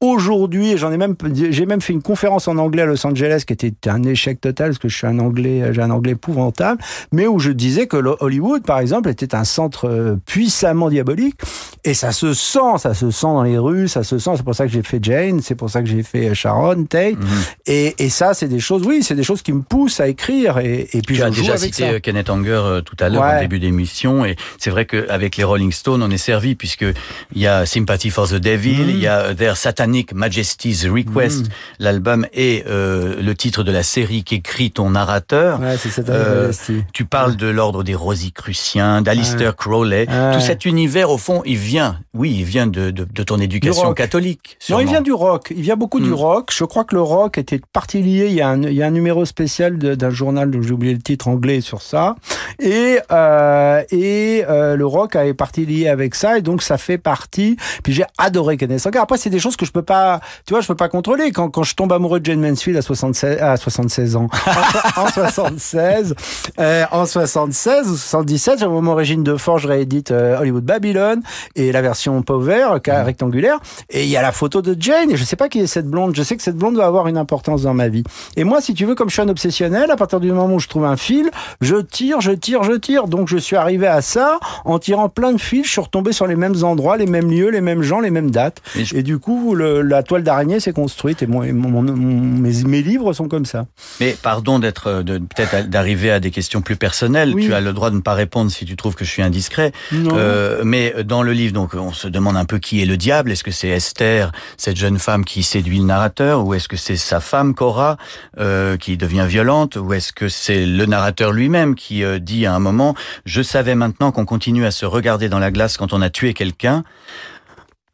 Aujourd'hui, 0.00 0.76
j'en 0.76 0.92
ai 0.92 0.96
même, 0.96 1.16
j'ai 1.34 1.66
même 1.66 1.80
fait 1.80 1.92
une 1.92 2.02
conférence 2.02 2.46
en 2.46 2.56
anglais 2.58 2.82
à 2.82 2.86
Los 2.86 3.04
Angeles 3.04 3.42
qui 3.44 3.52
était 3.52 3.90
un 3.90 4.04
échec 4.04 4.40
total 4.40 4.68
parce 4.68 4.78
que 4.78 4.88
je 4.88 4.96
suis 4.96 5.08
un 5.08 5.18
anglais, 5.18 5.72
j'ai 5.72 5.82
un 5.82 5.90
anglais 5.90 6.12
épouvantable, 6.12 6.80
mais 7.10 7.26
où 7.26 7.40
je 7.40 7.50
disais 7.50 7.88
que 7.88 7.96
Hollywood, 7.96 8.62
par 8.62 8.78
exemple, 8.78 9.08
était 9.08 9.34
un 9.34 9.42
centre 9.42 9.88
euh, 9.88 10.14
puissamment 10.24 10.88
diabolique 10.88 11.34
et 11.82 11.94
ça 11.94 12.12
se 12.12 12.32
sent, 12.32 12.78
ça 12.78 12.94
se 12.94 13.10
sent 13.10 13.26
dans 13.26 13.42
les 13.42 13.58
rues, 13.58 13.88
ça 13.88 14.04
se 14.04 14.20
sent. 14.20 14.30
C'est 14.36 14.44
pour 14.44 14.54
ça 14.54 14.66
que 14.66 14.72
j'ai 14.72 14.84
fait 14.84 15.02
Jane, 15.02 15.40
c'est 15.40 15.56
pour 15.56 15.68
ça 15.68 15.82
que 15.82 15.88
j'ai 15.88 16.04
fait 16.04 16.28
euh, 16.28 16.34
Sharon 16.34 16.84
Tate, 16.84 17.18
mhm. 17.18 17.26
et, 17.66 17.96
et, 17.98 18.08
ça, 18.08 18.34
c'est 18.34 18.46
des 18.46 18.60
choses, 18.60 18.86
oui, 18.86 19.02
c'est 19.02 19.16
des 19.16 19.24
choses 19.24 19.42
qui 19.42 19.52
me 19.52 19.62
poussent 19.62 19.98
à 19.98 20.06
écrire 20.06 20.58
et, 20.58 20.88
et 20.92 21.02
puis 21.02 21.20
as 21.22 21.30
déjà 21.30 21.56
cité 21.56 21.88
euh, 21.88 21.98
Kenneth 21.98 22.30
Anger 22.30 22.82
tout 22.84 22.96
à 23.00 23.08
l'heure 23.08 23.36
au 23.36 23.40
début 23.40 23.58
d'émission 23.58 24.24
et 24.24 24.36
c'est 24.58 24.70
vrai 24.70 24.86
qu'avec 24.86 25.36
les 25.36 25.42
Rolling 25.42 25.72
Stones, 25.72 26.04
on 26.04 26.10
est 26.12 26.18
servi 26.18 26.54
puisque 26.54 26.86
il 27.34 27.42
y 27.42 27.48
a 27.48 27.66
Sympathy 27.66 28.10
for 28.10 28.28
the 28.28 28.34
Devil, 28.34 28.84
mhm. 28.84 28.90
il 28.90 29.00
y 29.00 29.08
a 29.08 29.34
Their 29.34 29.56
Satan 29.56 29.87
Majesty's 30.12 30.86
Request, 30.86 31.46
mm. 31.46 31.50
l'album 31.80 32.26
et 32.32 32.64
euh, 32.66 33.20
le 33.20 33.34
titre 33.34 33.62
de 33.62 33.72
la 33.72 33.82
série 33.82 34.24
qu'écrit 34.24 34.70
ton 34.70 34.90
narrateur. 34.90 35.60
Ouais, 35.60 35.76
euh, 36.08 36.52
tu 36.92 37.04
parles 37.04 37.36
de 37.36 37.46
l'ordre 37.46 37.82
des 37.82 37.94
Rosicruciens, 37.94 39.02
d'Alistair 39.02 39.56
Crowley. 39.56 40.06
Tout 40.06 40.40
cet 40.40 40.64
univers, 40.64 41.10
au 41.10 41.18
fond, 41.18 41.42
il 41.44 41.56
vient, 41.56 42.00
oui, 42.14 42.34
il 42.38 42.44
vient 42.44 42.66
de, 42.66 42.90
de, 42.90 43.04
de 43.04 43.22
ton 43.22 43.38
éducation 43.38 43.92
catholique. 43.94 44.58
Non, 44.70 44.80
il 44.80 44.86
vient 44.86 45.00
du 45.00 45.12
rock. 45.12 45.52
Il 45.54 45.62
vient 45.62 45.76
beaucoup 45.76 46.00
du 46.00 46.10
mm. 46.10 46.14
rock. 46.14 46.50
Je 46.52 46.64
crois 46.64 46.84
que 46.84 46.94
le 46.94 47.02
rock 47.02 47.38
était 47.38 47.60
partie 47.72 48.02
lié. 48.02 48.26
Il 48.28 48.34
y 48.34 48.40
a 48.40 48.48
un, 48.48 48.62
il 48.62 48.74
y 48.74 48.82
a 48.82 48.86
un 48.86 48.90
numéro 48.90 49.24
spécial 49.24 49.78
d'un 49.78 50.10
journal 50.10 50.50
dont 50.50 50.62
j'ai 50.62 50.72
oublié 50.72 50.94
le 50.94 51.02
titre 51.02 51.28
anglais 51.28 51.60
sur 51.60 51.82
ça. 51.82 52.16
Et, 52.60 52.98
euh, 53.10 53.82
et 53.90 54.44
le 54.48 54.86
rock 54.86 55.16
est 55.16 55.34
partie 55.34 55.66
lié 55.66 55.88
avec 55.88 56.14
ça. 56.14 56.38
Et 56.38 56.42
donc, 56.42 56.62
ça 56.62 56.78
fait 56.78 56.98
partie. 56.98 57.56
Puis 57.82 57.92
j'ai 57.92 58.04
adoré 58.18 58.56
Kenneth 58.56 58.88
Après, 58.96 59.18
c'est 59.18 59.30
des 59.30 59.38
choses 59.38 59.56
que 59.56 59.66
je 59.66 59.72
peux 59.72 59.77
peux 59.78 59.84
pas, 59.84 60.20
tu 60.46 60.52
vois, 60.52 60.60
je 60.60 60.66
peux 60.66 60.74
pas 60.74 60.88
contrôler. 60.88 61.30
Quand, 61.30 61.50
quand 61.50 61.62
je 61.62 61.74
tombe 61.74 61.92
amoureux 61.92 62.20
de 62.20 62.26
Jane 62.26 62.40
Mansfield 62.40 62.76
à 62.78 62.82
76, 62.82 63.38
à 63.40 63.56
76 63.56 64.16
ans, 64.16 64.28
en, 64.96 65.06
76, 65.08 66.14
euh, 66.58 66.84
en 66.90 67.06
76 67.06 67.88
ou 67.88 67.96
77, 67.96 68.62
au 68.62 68.70
moment 68.70 68.94
Régine 68.94 69.22
de 69.22 69.36
Forge 69.36 69.66
réédite 69.66 70.10
euh, 70.10 70.38
Hollywood 70.38 70.64
Babylon 70.64 71.20
et 71.54 71.72
la 71.72 71.82
version 71.82 72.20
pauvre, 72.22 72.48
mmh. 72.48 72.90
rectangulaire, 73.04 73.58
et 73.90 74.04
il 74.04 74.08
y 74.08 74.16
a 74.16 74.22
la 74.22 74.32
photo 74.32 74.62
de 74.62 74.76
Jane, 74.78 75.10
et 75.10 75.16
je 75.16 75.24
sais 75.24 75.36
pas 75.36 75.48
qui 75.48 75.60
est 75.60 75.66
cette 75.66 75.86
blonde. 75.86 76.14
Je 76.16 76.22
sais 76.22 76.36
que 76.36 76.42
cette 76.42 76.56
blonde 76.56 76.76
va 76.76 76.86
avoir 76.86 77.08
une 77.08 77.16
importance 77.16 77.62
dans 77.62 77.74
ma 77.74 77.88
vie. 77.88 78.04
Et 78.36 78.44
moi, 78.44 78.60
si 78.60 78.74
tu 78.74 78.84
veux, 78.84 78.94
comme 78.94 79.08
je 79.08 79.14
suis 79.14 79.22
un 79.22 79.28
obsessionnel, 79.28 79.90
à 79.90 79.96
partir 79.96 80.20
du 80.20 80.32
moment 80.32 80.54
où 80.54 80.58
je 80.58 80.68
trouve 80.68 80.84
un 80.84 80.96
fil, 80.96 81.30
je 81.60 81.76
tire, 81.76 82.20
je 82.20 82.32
tire, 82.32 82.62
je 82.62 82.72
tire. 82.72 83.06
Donc 83.06 83.28
je 83.28 83.36
suis 83.36 83.56
arrivé 83.56 83.86
à 83.86 84.00
ça 84.00 84.38
en 84.64 84.78
tirant 84.78 85.08
plein 85.08 85.32
de 85.32 85.40
fils. 85.40 85.66
Je 85.66 85.72
suis 85.72 85.80
retombé 85.80 86.12
sur 86.12 86.26
les 86.26 86.36
mêmes 86.36 86.64
endroits, 86.64 86.96
les 86.96 87.06
mêmes 87.06 87.30
lieux, 87.30 87.50
les 87.50 87.60
mêmes 87.60 87.82
gens, 87.82 88.00
les 88.00 88.10
mêmes 88.10 88.30
dates. 88.30 88.62
Et, 88.94 89.02
du 89.02 89.18
coup, 89.18 89.54
la 89.82 90.02
toile 90.02 90.22
d'araignée 90.22 90.60
s'est 90.60 90.72
construite 90.72 91.22
et, 91.22 91.26
mon, 91.26 91.82
mes, 91.82 92.82
livres 92.82 93.12
sont 93.12 93.28
comme 93.28 93.44
ça. 93.44 93.66
Mais 94.00 94.16
pardon 94.20 94.58
d'être, 94.58 95.02
de, 95.02 95.18
peut-être 95.18 95.68
d'arriver 95.68 96.10
à 96.10 96.20
des 96.20 96.30
questions 96.30 96.62
plus 96.62 96.76
personnelles. 96.76 97.34
Tu 97.34 97.52
as 97.54 97.60
le 97.60 97.72
droit 97.72 97.90
de 97.90 97.96
ne 97.96 98.00
pas 98.00 98.14
répondre 98.14 98.50
si 98.50 98.64
tu 98.64 98.76
trouves 98.76 98.94
que 98.94 99.04
je 99.04 99.10
suis 99.10 99.22
indiscret. 99.22 99.72
Euh, 99.92 100.62
mais 100.64 100.94
dans 101.04 101.22
le 101.22 101.32
livre, 101.32 101.52
donc, 101.52 101.74
on 101.74 101.92
se 101.92 102.08
demande 102.08 102.36
un 102.36 102.44
peu 102.44 102.58
qui 102.58 102.82
est 102.82 102.86
le 102.86 102.96
diable. 102.96 103.30
Est-ce 103.30 103.44
que 103.44 103.50
c'est 103.50 103.68
Esther, 103.68 104.32
cette 104.56 104.76
jeune 104.76 104.98
femme 104.98 105.24
qui 105.24 105.42
séduit 105.42 105.78
le 105.78 105.84
narrateur, 105.84 106.44
ou 106.44 106.54
est-ce 106.54 106.68
que 106.68 106.76
c'est 106.76 106.96
sa 106.96 107.20
femme 107.20 107.54
Cora 107.54 107.96
euh, 108.38 108.76
qui 108.76 108.96
devient 108.96 109.26
violente, 109.28 109.76
ou 109.76 109.92
est-ce 109.92 110.12
que 110.12 110.28
c'est 110.28 110.66
le 110.66 110.86
narrateur 110.86 111.32
lui-même 111.32 111.74
qui 111.74 112.04
euh, 112.04 112.18
dit 112.18 112.46
à 112.46 112.54
un 112.54 112.58
moment 112.58 112.94
je 113.24 113.42
savais 113.42 113.74
maintenant 113.74 114.12
qu'on 114.12 114.24
continue 114.24 114.64
à 114.64 114.70
se 114.70 114.86
regarder 114.86 115.28
dans 115.28 115.38
la 115.38 115.50
glace 115.50 115.76
quand 115.76 115.92
on 115.92 116.02
a 116.02 116.10
tué 116.10 116.34
quelqu'un. 116.34 116.84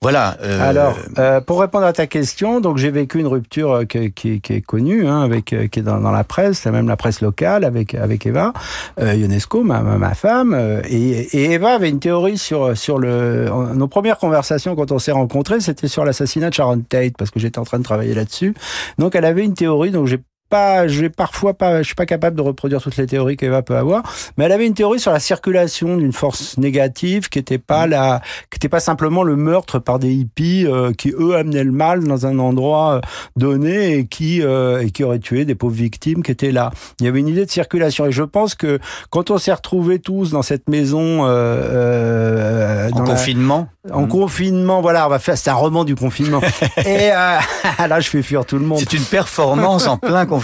Voilà. 0.05 0.37
Euh... 0.43 0.61
Alors, 0.61 0.99
euh, 1.19 1.41
pour 1.41 1.63
répondre 1.63 1.87
à 1.87 1.95
ta 1.95 2.07
question, 2.07 2.61
donc 2.61 2.77
j'ai 2.77 2.91
vécu 2.91 3.21
une 3.21 3.27
rupture 3.27 3.73
euh, 3.73 3.85
qui, 3.85 4.13
qui, 4.13 4.43
qui 4.43 4.53
est 4.53 4.61
connue, 4.61 5.07
hein, 5.09 5.23
avec 5.23 5.55
euh, 5.55 5.67
qui 5.67 5.81
est 5.81 5.83
dans, 5.83 5.99
dans 5.99 6.11
la 6.11 6.25
presse, 6.25 6.67
même 6.67 6.89
la 6.89 6.99
presse 6.99 7.23
locale, 7.23 7.65
avec 7.65 7.95
avec 7.95 8.27
Eva 8.27 8.53
euh, 9.01 9.15
Ionesco, 9.15 9.63
ma, 9.63 9.81
ma, 9.81 10.13
femme, 10.13 10.83
et, 10.87 10.99
et, 11.39 11.53
Eva 11.53 11.73
avait 11.73 11.89
une 11.89 12.01
théorie 12.01 12.37
sur 12.37 12.77
sur 12.77 12.99
le. 12.99 13.49
Nos 13.75 13.89
premières 13.89 14.19
conversations 14.19 14.77
quand 14.77 14.93
on 14.93 14.99
s'est 14.99 15.11
rencontrés, 15.11 15.61
c'était 15.61 15.89
sur 15.89 16.05
l'assassinat 16.05 16.51
de 16.51 16.55
Sharon 16.55 16.81
Tate, 16.87 17.15
parce 17.17 17.31
que 17.31 17.41
j'étais 17.41 17.59
en 17.59 17.65
train 17.65 17.79
de 17.79 17.85
travailler 17.85 18.13
là-dessus. 18.13 18.55
Donc, 18.99 19.15
elle 19.15 19.25
avait 19.25 19.43
une 19.43 19.55
théorie, 19.55 19.91
donc 19.91 20.07
j'ai 20.07 20.21
pas, 20.55 20.87
j'ai 20.87 21.11
parfois 21.11 21.53
pas, 21.53 21.79
je 21.79 21.87
suis 21.87 21.97
pas 21.97 22.07
capable 22.07 22.37
de 22.37 22.43
reproduire 22.43 22.81
toutes 22.81 22.97
les 22.97 23.09
théories 23.09 23.37
qu'Eva 23.37 23.63
peut 23.63 23.77
avoir, 23.77 24.05
mais 24.37 24.45
elle 24.45 24.53
avait 24.53 24.69
une 24.69 24.75
théorie 24.75 25.01
sur 25.01 25.11
la 25.11 25.19
circulation 25.19 25.97
d'une 25.97 26.13
force 26.13 26.57
négative 26.59 27.29
qui 27.29 27.41
était 27.41 27.59
pas 27.59 27.89
la, 27.89 28.23
qui 28.53 28.57
était 28.59 28.69
pas 28.69 28.79
simplement 28.79 29.25
le 29.25 29.35
meurtre 29.35 29.81
par 29.81 29.99
des 29.99 30.13
hippies 30.13 30.65
euh, 30.69 30.93
qui 30.93 31.11
eux 31.11 31.35
amenaient 31.35 31.65
le 31.65 31.73
mal 31.73 32.05
dans 32.05 32.27
un 32.27 32.39
endroit 32.39 32.95
euh, 32.95 33.01
donné 33.35 33.99
et 33.99 34.07
qui 34.07 34.43
euh, 34.43 34.81
et 34.81 34.93
qui 34.93 35.03
auraient 35.03 35.19
tué 35.19 35.45
des 35.45 35.57
pauvres 35.57 35.75
victimes 35.75 36.23
qui 36.23 36.31
étaient 36.31 36.53
là. 36.53 36.71
Il 37.01 37.07
y 37.07 37.09
avait 37.09 37.19
une 37.19 37.29
idée 37.29 37.47
de 37.47 37.51
circulation 37.51 38.07
et 38.07 38.13
je 38.13 38.23
pense 38.23 38.55
que 38.55 38.79
quand 39.11 39.33
on 39.33 39.39
s'est 39.39 39.53
retrouvés 39.53 39.99
tous 39.99 40.31
dans 40.31 40.43
cette 40.43 40.69
maison 40.69 41.27
euh, 41.27 42.91
en 42.93 43.05
confinement, 43.05 43.67
en 43.93 44.03
mmh. 44.03 44.09
confinement, 44.09 44.81
voilà, 44.81 45.07
on 45.07 45.11
va 45.11 45.19
faire, 45.19 45.37
c'est 45.37 45.51
un 45.51 45.55
roman 45.55 45.85
du 45.85 45.97
confinement. 45.97 46.41
et 46.87 47.09
là, 47.89 48.01
je 48.01 48.09
fais 48.09 48.23
fuir 48.23 48.47
tout 48.47 48.59
le 48.59 48.65
monde. 48.65 48.79
C'est 48.79 48.93
une 48.93 49.05
performance 49.05 49.89
en 49.89 49.97
plein 49.97 50.27
confinement, 50.27 50.44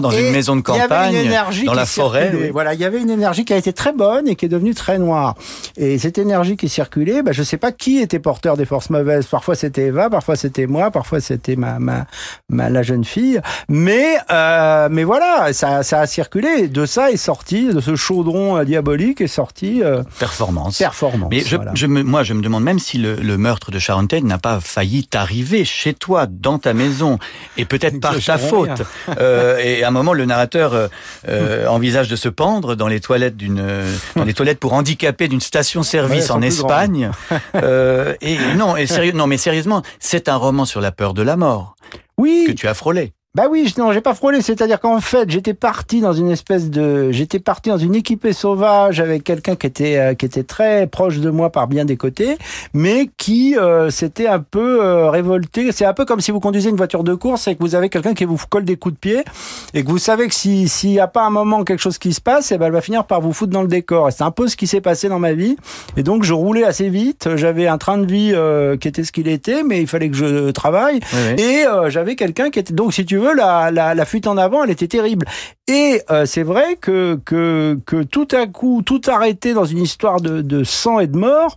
dans 0.00 0.10
une 0.10 0.30
maison 0.30 0.56
de 0.56 0.60
campagne, 0.60 1.30
dans 1.64 1.74
la 1.74 1.86
forêt. 1.86 2.50
Voilà, 2.52 2.74
il 2.74 2.80
y 2.80 2.84
avait 2.84 3.00
une 3.00 3.10
énergie 3.10 3.44
qui 3.44 3.52
a 3.52 3.56
été 3.56 3.72
très 3.72 3.92
bonne 3.92 4.28
et 4.28 4.36
qui 4.36 4.44
est 4.46 4.48
devenue 4.48 4.74
très 4.74 4.98
noire. 4.98 5.34
Et 5.76 5.98
cette 5.98 6.18
énergie 6.18 6.56
qui 6.56 6.68
circulait, 6.68 7.22
bah, 7.22 7.32
je 7.32 7.42
sais 7.42 7.56
pas 7.56 7.72
qui 7.72 7.98
était 7.98 8.18
porteur 8.18 8.56
des 8.56 8.64
forces 8.64 8.90
mauvaises. 8.90 9.26
Parfois 9.26 9.54
c'était 9.54 9.86
Eva, 9.86 10.10
parfois 10.10 10.36
c'était 10.36 10.66
moi, 10.66 10.90
parfois 10.90 11.20
c'était 11.20 11.56
ma, 11.56 11.78
ma, 11.78 12.06
ma, 12.48 12.70
la 12.70 12.82
jeune 12.82 13.04
fille. 13.04 13.40
Mais 13.68 14.16
euh, 14.30 14.88
mais 14.90 15.04
voilà, 15.04 15.52
ça, 15.52 15.82
ça 15.82 16.00
a 16.00 16.06
circulé. 16.06 16.68
De 16.68 16.86
ça 16.86 17.10
est 17.10 17.16
sorti, 17.16 17.72
de 17.72 17.80
ce 17.80 17.96
chaudron 17.96 18.56
euh, 18.56 18.64
diabolique 18.64 19.20
est 19.20 19.26
sorti 19.26 19.82
euh, 19.82 20.02
performance. 20.18 20.78
Performance. 20.78 21.28
Mais 21.30 21.40
je, 21.40 21.56
je 21.74 21.86
me, 21.86 22.02
moi, 22.02 22.22
je 22.22 22.34
me 22.34 22.42
demande 22.42 22.64
même 22.64 22.78
si 22.78 22.98
le, 22.98 23.14
le 23.14 23.38
meurtre 23.38 23.70
de 23.70 23.78
Sharon 23.78 24.06
Tate 24.06 24.24
n'a 24.24 24.38
pas 24.38 24.60
failli 24.60 25.06
t'arriver 25.06 25.64
chez 25.64 25.94
toi, 25.94 26.26
dans 26.26 26.58
ta 26.58 26.74
maison, 26.74 27.18
et 27.56 27.64
peut-être 27.64 28.00
par 28.00 28.18
ta 28.18 28.38
faute. 28.38 28.82
Euh, 29.28 29.58
et 29.58 29.82
à 29.82 29.88
un 29.88 29.90
moment, 29.90 30.12
le 30.12 30.24
narrateur 30.24 30.72
euh, 30.72 30.88
euh, 31.28 31.66
envisage 31.66 32.08
de 32.08 32.16
se 32.16 32.28
pendre 32.28 32.74
dans 32.74 32.88
les 32.88 33.00
toilettes 33.00 33.36
d'une, 33.36 33.62
dans 34.16 34.24
les 34.24 34.34
toilettes 34.34 34.58
pour 34.58 34.72
handicapés 34.72 35.28
d'une 35.28 35.40
station-service 35.40 36.30
en 36.30 36.42
Espagne. 36.42 37.10
et 38.20 38.38
non, 38.56 38.76
et 38.76 38.86
sérieux, 38.86 39.12
non, 39.12 39.26
mais 39.26 39.38
sérieusement, 39.38 39.82
c'est 39.98 40.28
un 40.28 40.36
roman 40.36 40.64
sur 40.64 40.80
la 40.80 40.92
peur 40.92 41.14
de 41.14 41.22
la 41.22 41.36
mort. 41.36 41.76
Oui. 42.16 42.44
Que 42.48 42.52
tu 42.52 42.66
as 42.66 42.74
frôlé. 42.74 43.12
Bah 43.34 43.44
oui, 43.48 43.72
non, 43.76 43.92
j'ai 43.92 44.00
pas 44.00 44.14
frôlé. 44.14 44.40
C'est-à-dire 44.40 44.80
qu'en 44.80 45.00
fait, 45.00 45.30
j'étais 45.30 45.52
parti 45.52 46.00
dans 46.00 46.14
une 46.14 46.30
espèce 46.30 46.70
de, 46.70 47.12
j'étais 47.12 47.38
parti 47.38 47.68
dans 47.68 47.76
une 47.76 47.94
équipée 47.94 48.32
sauvage 48.32 49.00
avec 49.00 49.22
quelqu'un 49.22 49.54
qui 49.54 49.66
était 49.66 49.98
euh, 49.98 50.14
qui 50.14 50.24
était 50.24 50.44
très 50.44 50.86
proche 50.86 51.18
de 51.18 51.28
moi 51.28 51.52
par 51.52 51.68
bien 51.68 51.84
des 51.84 51.98
côtés, 51.98 52.38
mais 52.72 53.10
qui 53.18 53.56
euh, 53.58 53.90
s'était 53.90 54.28
un 54.28 54.38
peu 54.40 54.82
euh, 54.82 55.10
révolté. 55.10 55.72
C'est 55.72 55.84
un 55.84 55.92
peu 55.92 56.06
comme 56.06 56.22
si 56.22 56.30
vous 56.30 56.40
conduisez 56.40 56.70
une 56.70 56.76
voiture 56.76 57.04
de 57.04 57.14
course 57.14 57.48
et 57.48 57.54
que 57.54 57.60
vous 57.60 57.74
avez 57.74 57.90
quelqu'un 57.90 58.14
qui 58.14 58.24
vous 58.24 58.38
colle 58.48 58.64
des 58.64 58.76
coups 58.76 58.94
de 58.94 58.98
pied 58.98 59.24
et 59.74 59.84
que 59.84 59.88
vous 59.88 59.98
savez 59.98 60.26
que 60.26 60.34
si 60.34 60.66
s'il 60.66 60.92
y 60.92 61.00
a 61.00 61.06
pas 61.06 61.24
un 61.26 61.30
moment 61.30 61.64
quelque 61.64 61.80
chose 61.80 61.98
qui 61.98 62.14
se 62.14 62.22
passe, 62.22 62.50
et 62.50 62.54
eh 62.54 62.58
ben 62.58 62.66
elle 62.66 62.72
va 62.72 62.80
finir 62.80 63.04
par 63.04 63.20
vous 63.20 63.34
foutre 63.34 63.52
dans 63.52 63.62
le 63.62 63.68
décor. 63.68 64.08
Et 64.08 64.10
c'est 64.10 64.24
un 64.24 64.30
peu 64.30 64.48
ce 64.48 64.56
qui 64.56 64.66
s'est 64.66 64.80
passé 64.80 65.10
dans 65.10 65.18
ma 65.18 65.34
vie. 65.34 65.56
Et 65.98 66.02
donc 66.02 66.24
je 66.24 66.32
roulais 66.32 66.64
assez 66.64 66.88
vite. 66.88 67.28
J'avais 67.36 67.66
un 67.66 67.76
train 67.76 67.98
de 67.98 68.06
vie 68.06 68.34
qui 68.80 68.88
était 68.88 69.04
ce 69.04 69.12
qu'il 69.12 69.28
était, 69.28 69.62
mais 69.64 69.82
il 69.82 69.86
fallait 69.86 70.08
que 70.08 70.16
je 70.16 70.50
travaille. 70.50 71.00
Et 71.36 71.64
j'avais 71.88 72.16
quelqu'un 72.16 72.48
qui 72.48 72.58
était 72.58 72.72
donc 72.72 72.94
si 72.94 73.04
tu 73.04 73.17
veux, 73.18 73.34
la, 73.34 73.70
la, 73.70 74.04
fuite 74.04 74.26
en 74.26 74.36
avant, 74.36 74.64
elle 74.64 74.70
était 74.70 74.88
terrible. 74.88 75.26
Et 75.66 76.00
euh, 76.10 76.26
c'est 76.26 76.42
vrai 76.42 76.76
que, 76.76 77.18
que, 77.24 78.02
tout 78.04 78.28
à 78.32 78.46
coup, 78.46 78.82
tout 78.84 79.02
arrêté 79.06 79.54
dans 79.54 79.64
une 79.64 79.82
histoire 79.82 80.20
de, 80.20 80.40
de 80.40 80.64
sang 80.64 80.98
et 80.98 81.06
de 81.06 81.16
mort, 81.16 81.56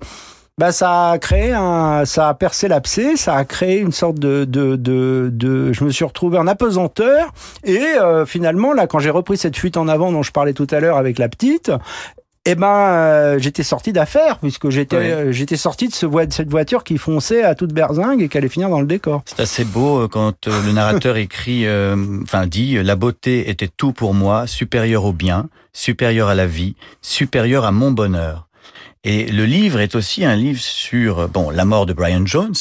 bah 0.58 0.72
ça 0.72 1.12
a 1.12 1.18
créé 1.18 1.54
un, 1.54 2.06
ça 2.06 2.30
a 2.30 2.34
percé 2.34 2.68
l'abcès, 2.68 3.16
ça 3.16 3.36
a 3.36 3.46
créé 3.46 3.80
une 3.80 3.92
sorte 3.92 4.20
de, 4.20 4.46
de, 4.46 4.76
de, 4.76 5.30
de, 5.32 5.74
je 5.74 5.84
me 5.84 5.90
suis 5.90 6.06
retrouvé 6.06 6.38
en 6.38 6.46
apesanteur 6.46 7.32
et 7.64 7.80
euh, 7.80 8.26
finalement 8.26 8.74
là, 8.74 8.86
quand 8.86 9.00
j'ai 9.00 9.10
repris 9.10 9.38
cette 9.38 9.58
fuite 9.58 9.78
en 9.78 9.88
avant 9.88 10.12
dont 10.12 10.22
je 10.22 10.32
parlais 10.32 10.54
tout 10.54 10.68
à 10.70 10.80
l'heure 10.80 10.98
avec 10.98 11.18
la 11.18 11.30
petite, 11.30 11.72
eh 12.46 12.56
ben, 12.56 12.68
euh, 12.68 13.40
j'étais 13.40 13.62
sorti 13.62 13.94
d'affaire 13.94 14.40
puisque 14.40 14.70
j'étais 14.70 14.96
euh, 14.96 15.32
j'étais 15.32 15.58
sorti 15.58 15.88
de, 15.88 15.94
ce 15.94 16.08
de 16.08 16.34
cette 16.34 16.50
voiture 16.50 16.84
qui 16.84 16.98
fonçait 16.98 17.44
à 17.44 17.54
toute 17.54 17.72
berzingue 17.72 18.24
et 18.24 18.30
qui 18.30 18.38
allait 18.38 18.50
finir 18.50 18.70
dans 18.70 18.80
le 18.80 18.88
décor. 18.88 19.22
C'est 19.26 19.42
assez 19.42 19.64
beau 19.64 20.02
euh, 20.02 20.08
quand 20.08 20.48
le 20.48 20.72
narrateur 20.72 21.18
écrit, 21.18 21.66
enfin 22.24 22.48
dit, 22.48 22.82
la 22.82 22.96
beauté 22.96 23.50
était 23.50 23.68
tout 23.68 23.94
pour 23.94 24.16
moi, 24.16 24.48
supérieure 24.48 25.06
au 25.06 25.14
bien, 25.14 25.50
supérieure 25.72 26.30
à 26.30 26.36
la 26.36 26.48
vie, 26.48 26.76
supérieure 27.02 27.66
à 27.66 27.72
mon 27.72 27.92
bonheur. 27.92 28.48
Et 29.04 29.26
le 29.26 29.46
livre 29.46 29.80
est 29.80 29.96
aussi 29.96 30.26
un 30.26 30.36
livre 30.36 30.62
sur 30.62 31.28
bon 31.28 31.50
la 31.52 31.66
mort 31.66 31.86
de 31.86 31.94
Brian 31.94 32.26
Jones, 32.26 32.54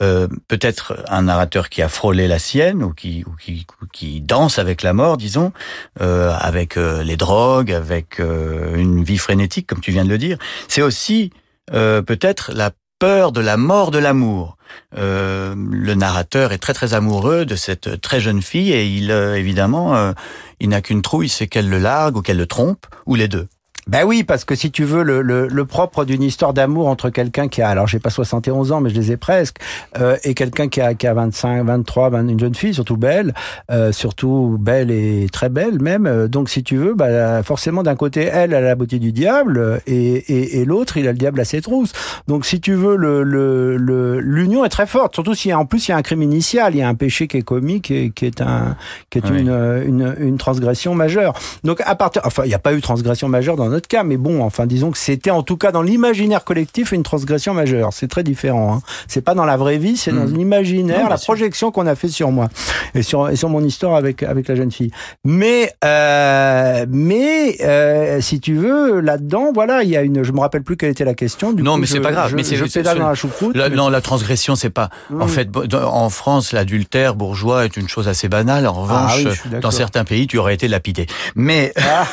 euh, 0.00 0.28
peut-être 0.46 1.04
un 1.08 1.22
narrateur 1.22 1.68
qui 1.68 1.82
a 1.82 1.88
frôlé 1.88 2.28
la 2.28 2.38
sienne 2.38 2.82
ou 2.84 2.92
qui, 2.92 3.24
ou 3.26 3.34
qui, 3.36 3.66
qui 3.92 4.20
danse 4.20 4.58
avec 4.58 4.82
la 4.82 4.92
mort, 4.92 5.16
disons, 5.16 5.52
euh, 6.00 6.32
avec 6.38 6.76
euh, 6.76 7.02
les 7.02 7.16
drogues, 7.16 7.72
avec 7.72 8.20
une 8.20 9.02
vie 9.02 9.18
frénétique, 9.18 9.66
comme 9.66 9.80
tu 9.80 9.90
viens 9.90 10.04
de 10.04 10.10
le 10.10 10.18
dire. 10.18 10.38
C'est 10.68 10.82
aussi 10.82 11.32
peut-être 11.70 12.52
la 12.54 12.70
peur 12.98 13.30
de 13.30 13.40
la 13.40 13.56
mort 13.58 13.90
de 13.90 13.98
l'amour. 13.98 14.56
le 14.92 15.94
narrateur 15.94 16.52
est 16.52 16.58
très 16.58 16.72
très 16.72 16.94
amoureux 16.94 17.44
de 17.44 17.56
cette 17.56 18.00
très 18.00 18.20
jeune 18.20 18.40
fille 18.40 18.72
et 18.72 18.86
il 18.86 19.10
évidemment 19.10 20.14
il 20.60 20.70
n'a 20.70 20.80
qu'une 20.80 21.02
trouille, 21.02 21.28
c'est 21.28 21.46
qu'elle 21.46 21.68
le 21.68 21.78
largue 21.78 22.16
ou 22.16 22.22
qu'elle 22.22 22.38
le 22.38 22.46
trompe 22.46 22.86
ou 23.04 23.16
les 23.16 23.28
deux. 23.28 23.48
Ben 23.88 24.04
oui, 24.04 24.22
parce 24.22 24.44
que 24.44 24.54
si 24.54 24.70
tu 24.70 24.84
veux, 24.84 25.02
le, 25.02 25.22
le, 25.22 25.48
le 25.48 25.64
propre 25.64 26.04
d'une 26.04 26.22
histoire 26.22 26.52
d'amour 26.52 26.88
entre 26.88 27.08
quelqu'un 27.08 27.48
qui 27.48 27.62
a, 27.62 27.70
alors 27.70 27.86
j'ai 27.86 27.98
pas 27.98 28.10
71 28.10 28.70
ans, 28.70 28.82
mais 28.82 28.90
je 28.90 28.94
les 28.94 29.12
ai 29.12 29.16
presque, 29.16 29.56
euh, 29.98 30.18
et 30.24 30.34
quelqu'un 30.34 30.68
qui 30.68 30.82
a, 30.82 30.92
qui 30.92 31.06
a 31.06 31.14
25, 31.14 31.64
23, 31.64 32.10
20, 32.10 32.28
une 32.28 32.38
jeune 32.38 32.54
fille, 32.54 32.74
surtout 32.74 32.98
belle, 32.98 33.32
euh, 33.70 33.90
surtout 33.90 34.58
belle 34.60 34.90
et 34.90 35.26
très 35.32 35.48
belle 35.48 35.80
même. 35.80 36.06
Euh, 36.06 36.28
donc 36.28 36.50
si 36.50 36.62
tu 36.62 36.76
veux, 36.76 36.92
bah, 36.92 37.42
forcément 37.42 37.82
d'un 37.82 37.96
côté, 37.96 38.24
elle, 38.24 38.52
a 38.52 38.60
la 38.60 38.74
beauté 38.74 38.98
du 38.98 39.12
diable, 39.12 39.80
et, 39.86 39.94
et, 39.94 40.60
et 40.60 40.64
l'autre, 40.66 40.98
il 40.98 41.08
a 41.08 41.12
le 41.12 41.18
diable 41.18 41.40
à 41.40 41.46
ses 41.46 41.62
trousses. 41.62 41.92
Donc 42.26 42.44
si 42.44 42.60
tu 42.60 42.74
veux, 42.74 42.96
le 42.96 44.18
l'union 44.20 44.64
est 44.66 44.68
très 44.68 44.86
forte, 44.86 45.14
surtout 45.14 45.34
si 45.34 45.52
en 45.54 45.64
plus 45.64 45.88
il 45.88 45.92
y 45.92 45.94
a 45.94 45.96
un 45.96 46.02
crime 46.02 46.22
initial, 46.22 46.74
il 46.74 46.78
y 46.78 46.82
a 46.82 46.88
un 46.88 46.94
péché 46.94 47.26
qui 47.26 47.38
est 47.38 47.42
commis, 47.42 47.80
qui 47.80 47.94
est, 47.94 48.10
qui 48.10 48.26
est, 48.26 48.42
un, 48.42 48.76
qui 49.08 49.18
est 49.18 49.28
une, 49.30 49.48
une, 49.48 50.14
une, 50.18 50.36
transgression 50.36 50.94
majeure. 50.94 51.34
Donc 51.64 51.80
à 51.84 51.94
partir, 51.94 52.22
enfin, 52.24 52.42
il 52.44 52.48
n'y 52.48 52.54
a 52.54 52.58
pas 52.58 52.74
eu 52.74 52.80
transgression 52.80 53.28
majeure 53.28 53.56
dans 53.56 53.68
notre 53.68 53.77
notre 53.78 53.88
cas, 53.88 54.02
mais 54.02 54.16
bon, 54.16 54.42
enfin, 54.42 54.66
disons 54.66 54.90
que 54.90 54.98
c'était 54.98 55.30
en 55.30 55.44
tout 55.44 55.56
cas 55.56 55.70
dans 55.70 55.82
l'imaginaire 55.82 56.42
collectif 56.42 56.90
une 56.90 57.04
transgression 57.04 57.54
majeure. 57.54 57.92
C'est 57.92 58.08
très 58.08 58.24
différent. 58.24 58.74
Hein. 58.74 58.82
C'est 59.06 59.20
pas 59.20 59.34
dans 59.34 59.44
la 59.44 59.56
vraie 59.56 59.78
vie, 59.78 59.96
c'est 59.96 60.10
dans 60.10 60.26
hmm. 60.26 60.34
l'imaginaire, 60.36 61.08
la 61.08 61.16
projection 61.16 61.70
qu'on 61.70 61.86
a 61.86 61.94
fait 61.94 62.08
sur 62.08 62.32
moi 62.32 62.48
et 62.96 63.02
sur, 63.02 63.28
et 63.30 63.36
sur 63.36 63.48
mon 63.48 63.62
histoire 63.62 63.94
avec, 63.94 64.24
avec 64.24 64.48
la 64.48 64.56
jeune 64.56 64.72
fille. 64.72 64.90
Mais, 65.24 65.72
euh, 65.84 66.86
mais 66.88 67.56
euh, 67.60 68.20
si 68.20 68.40
tu 68.40 68.54
veux, 68.54 69.00
là-dedans, 69.00 69.52
voilà, 69.54 69.84
il 69.84 69.90
y 69.90 69.96
a 69.96 70.02
une. 70.02 70.24
Je 70.24 70.32
me 70.32 70.40
rappelle 70.40 70.64
plus 70.64 70.76
quelle 70.76 70.90
était 70.90 71.04
la 71.04 71.14
question. 71.14 71.52
Du 71.52 71.62
non, 71.62 71.76
mais 71.76 71.86
c'est 71.86 72.00
pas 72.00 72.10
grave. 72.10 72.34
mais 72.34 72.42
c'est 72.42 72.56
je 72.56 72.64
dans 72.80 73.08
la 73.08 73.14
choucroute. 73.14 73.54
Non, 73.54 73.90
la 73.90 74.00
transgression, 74.00 74.56
c'est 74.56 74.70
pas. 74.70 74.90
En 75.20 75.28
fait, 75.28 75.48
en 75.72 76.10
France, 76.10 76.50
l'adultère 76.52 77.14
bourgeois 77.14 77.64
est 77.64 77.76
une 77.76 77.88
chose 77.88 78.08
assez 78.08 78.28
banale. 78.28 78.66
En 78.66 78.74
ah 78.88 79.06
revanche, 79.06 79.46
dans 79.60 79.70
certains 79.70 80.04
pays, 80.04 80.26
tu 80.26 80.38
aurais 80.38 80.54
été 80.54 80.66
lapidé. 80.66 81.06
Mais 81.36 81.72
ah. 81.76 82.06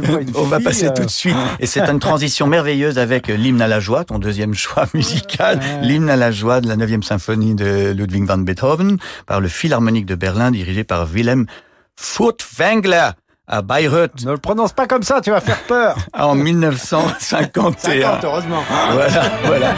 on 0.34 0.44
va 0.48 0.60
passer 0.60 0.86
euh. 0.86 0.92
tout 0.94 1.04
de 1.04 1.10
suite. 1.10 1.36
Et 1.60 1.66
c'est 1.66 1.80
une 1.80 1.98
transition 1.98 2.46
merveilleuse 2.46 2.98
avec 2.98 3.28
l'hymne 3.28 3.62
à 3.62 3.68
la 3.68 3.80
joie, 3.80 4.04
ton 4.04 4.18
deuxième 4.18 4.54
choix 4.54 4.86
musical, 4.94 5.60
l'hymne 5.82 6.10
à 6.10 6.16
la 6.16 6.30
joie 6.30 6.60
de 6.60 6.68
la 6.68 6.76
9e 6.76 7.02
symphonie 7.02 7.54
de 7.54 7.92
Ludwig 7.92 8.24
van 8.24 8.38
Beethoven, 8.38 8.98
par 9.26 9.40
le 9.40 9.48
Philharmonique 9.48 10.06
de 10.06 10.14
Berlin, 10.14 10.50
dirigé 10.50 10.84
par 10.84 11.06
Wilhelm 11.10 11.46
Furtwängler 11.96 13.10
à 13.46 13.62
Bayreuth. 13.62 14.24
Ne 14.24 14.32
le 14.32 14.38
prononce 14.38 14.72
pas 14.72 14.86
comme 14.86 15.02
ça, 15.02 15.20
tu 15.20 15.30
vas 15.30 15.40
faire 15.40 15.62
peur. 15.64 15.96
en 16.12 16.34
1951. 16.34 17.72
50, 17.78 18.24
heureusement. 18.24 18.62
Voilà, 18.92 19.22
voilà. 19.44 19.74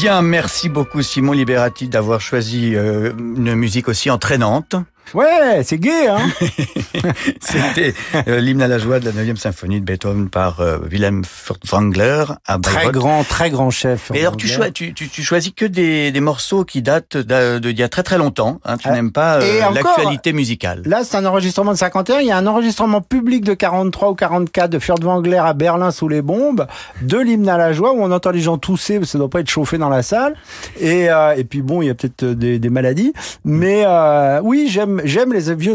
Bien, 0.00 0.22
merci 0.22 0.68
beaucoup 0.68 1.02
Simon 1.02 1.32
Liberati 1.32 1.88
d'avoir 1.88 2.20
choisi 2.20 2.76
euh, 2.76 3.12
une 3.18 3.56
musique 3.56 3.88
aussi 3.88 4.10
entraînante. 4.10 4.76
Ouais, 5.14 5.62
c'est 5.64 5.78
gay, 5.78 6.08
hein 6.08 6.18
C'était 7.40 7.94
euh, 8.28 8.40
l'hymne 8.40 8.62
à 8.62 8.68
la 8.68 8.78
joie 8.78 9.00
de 9.00 9.06
la 9.06 9.12
9e 9.12 9.36
symphonie 9.36 9.80
de 9.80 9.84
Beethoven 9.84 10.28
par 10.28 10.60
euh, 10.60 10.78
Wilhelm 10.90 11.24
Furtwängler 11.24 12.24
à 12.46 12.58
Bayreuth. 12.58 12.82
Très 12.82 12.92
grand, 12.92 13.24
très 13.24 13.50
grand 13.50 13.70
chef. 13.70 14.10
Et 14.14 14.20
alors, 14.20 14.36
tu, 14.36 14.48
tu, 14.72 14.92
tu, 14.92 15.22
choisis 15.22 15.52
que 15.54 15.64
des, 15.64 16.10
des 16.12 16.20
morceaux 16.20 16.64
qui 16.64 16.82
datent 16.82 17.16
d'il 17.16 17.78
y 17.78 17.82
a 17.82 17.88
très 17.88 18.02
très 18.02 18.18
longtemps. 18.18 18.60
Hein. 18.64 18.76
Tu 18.76 18.88
ah, 18.88 18.92
n'aimes 18.92 19.12
pas 19.12 19.40
euh, 19.40 19.60
l'actualité 19.72 20.32
musicale. 20.32 20.82
Là, 20.84 21.04
c'est 21.04 21.16
un 21.16 21.24
enregistrement 21.24 21.72
de 21.72 21.78
51. 21.78 22.20
Il 22.20 22.26
y 22.26 22.30
a 22.30 22.36
un 22.36 22.46
enregistrement 22.46 23.00
public 23.00 23.44
de 23.44 23.54
43 23.54 24.10
ou 24.10 24.14
44 24.14 24.70
de 24.70 24.78
Furtwängler 24.78 25.38
à 25.38 25.54
Berlin 25.54 25.90
sous 25.90 26.08
les 26.08 26.22
bombes, 26.22 26.66
de 27.00 27.18
l'hymne 27.18 27.48
à 27.48 27.56
la 27.56 27.72
joie 27.72 27.92
où 27.92 28.02
on 28.02 28.10
entend 28.10 28.30
les 28.30 28.40
gens 28.40 28.58
tousser, 28.58 28.94
parce 28.94 29.06
que 29.06 29.12
ça 29.12 29.18
doit 29.18 29.30
pas 29.30 29.40
être 29.40 29.50
chauffé 29.50 29.78
dans 29.78 29.88
la 29.88 30.02
salle. 30.02 30.34
Et, 30.80 31.06
et 31.36 31.44
puis 31.44 31.62
bon, 31.62 31.80
il 31.82 31.86
y 31.86 31.90
a 31.90 31.94
peut-être 31.94 32.24
des, 32.24 32.58
des 32.58 32.70
maladies. 32.70 33.12
Mais 33.44 33.86
oui, 34.42 34.68
j'aime 34.68 34.97
j'aime 35.04 35.32
les 35.32 35.54
vieux. 35.54 35.74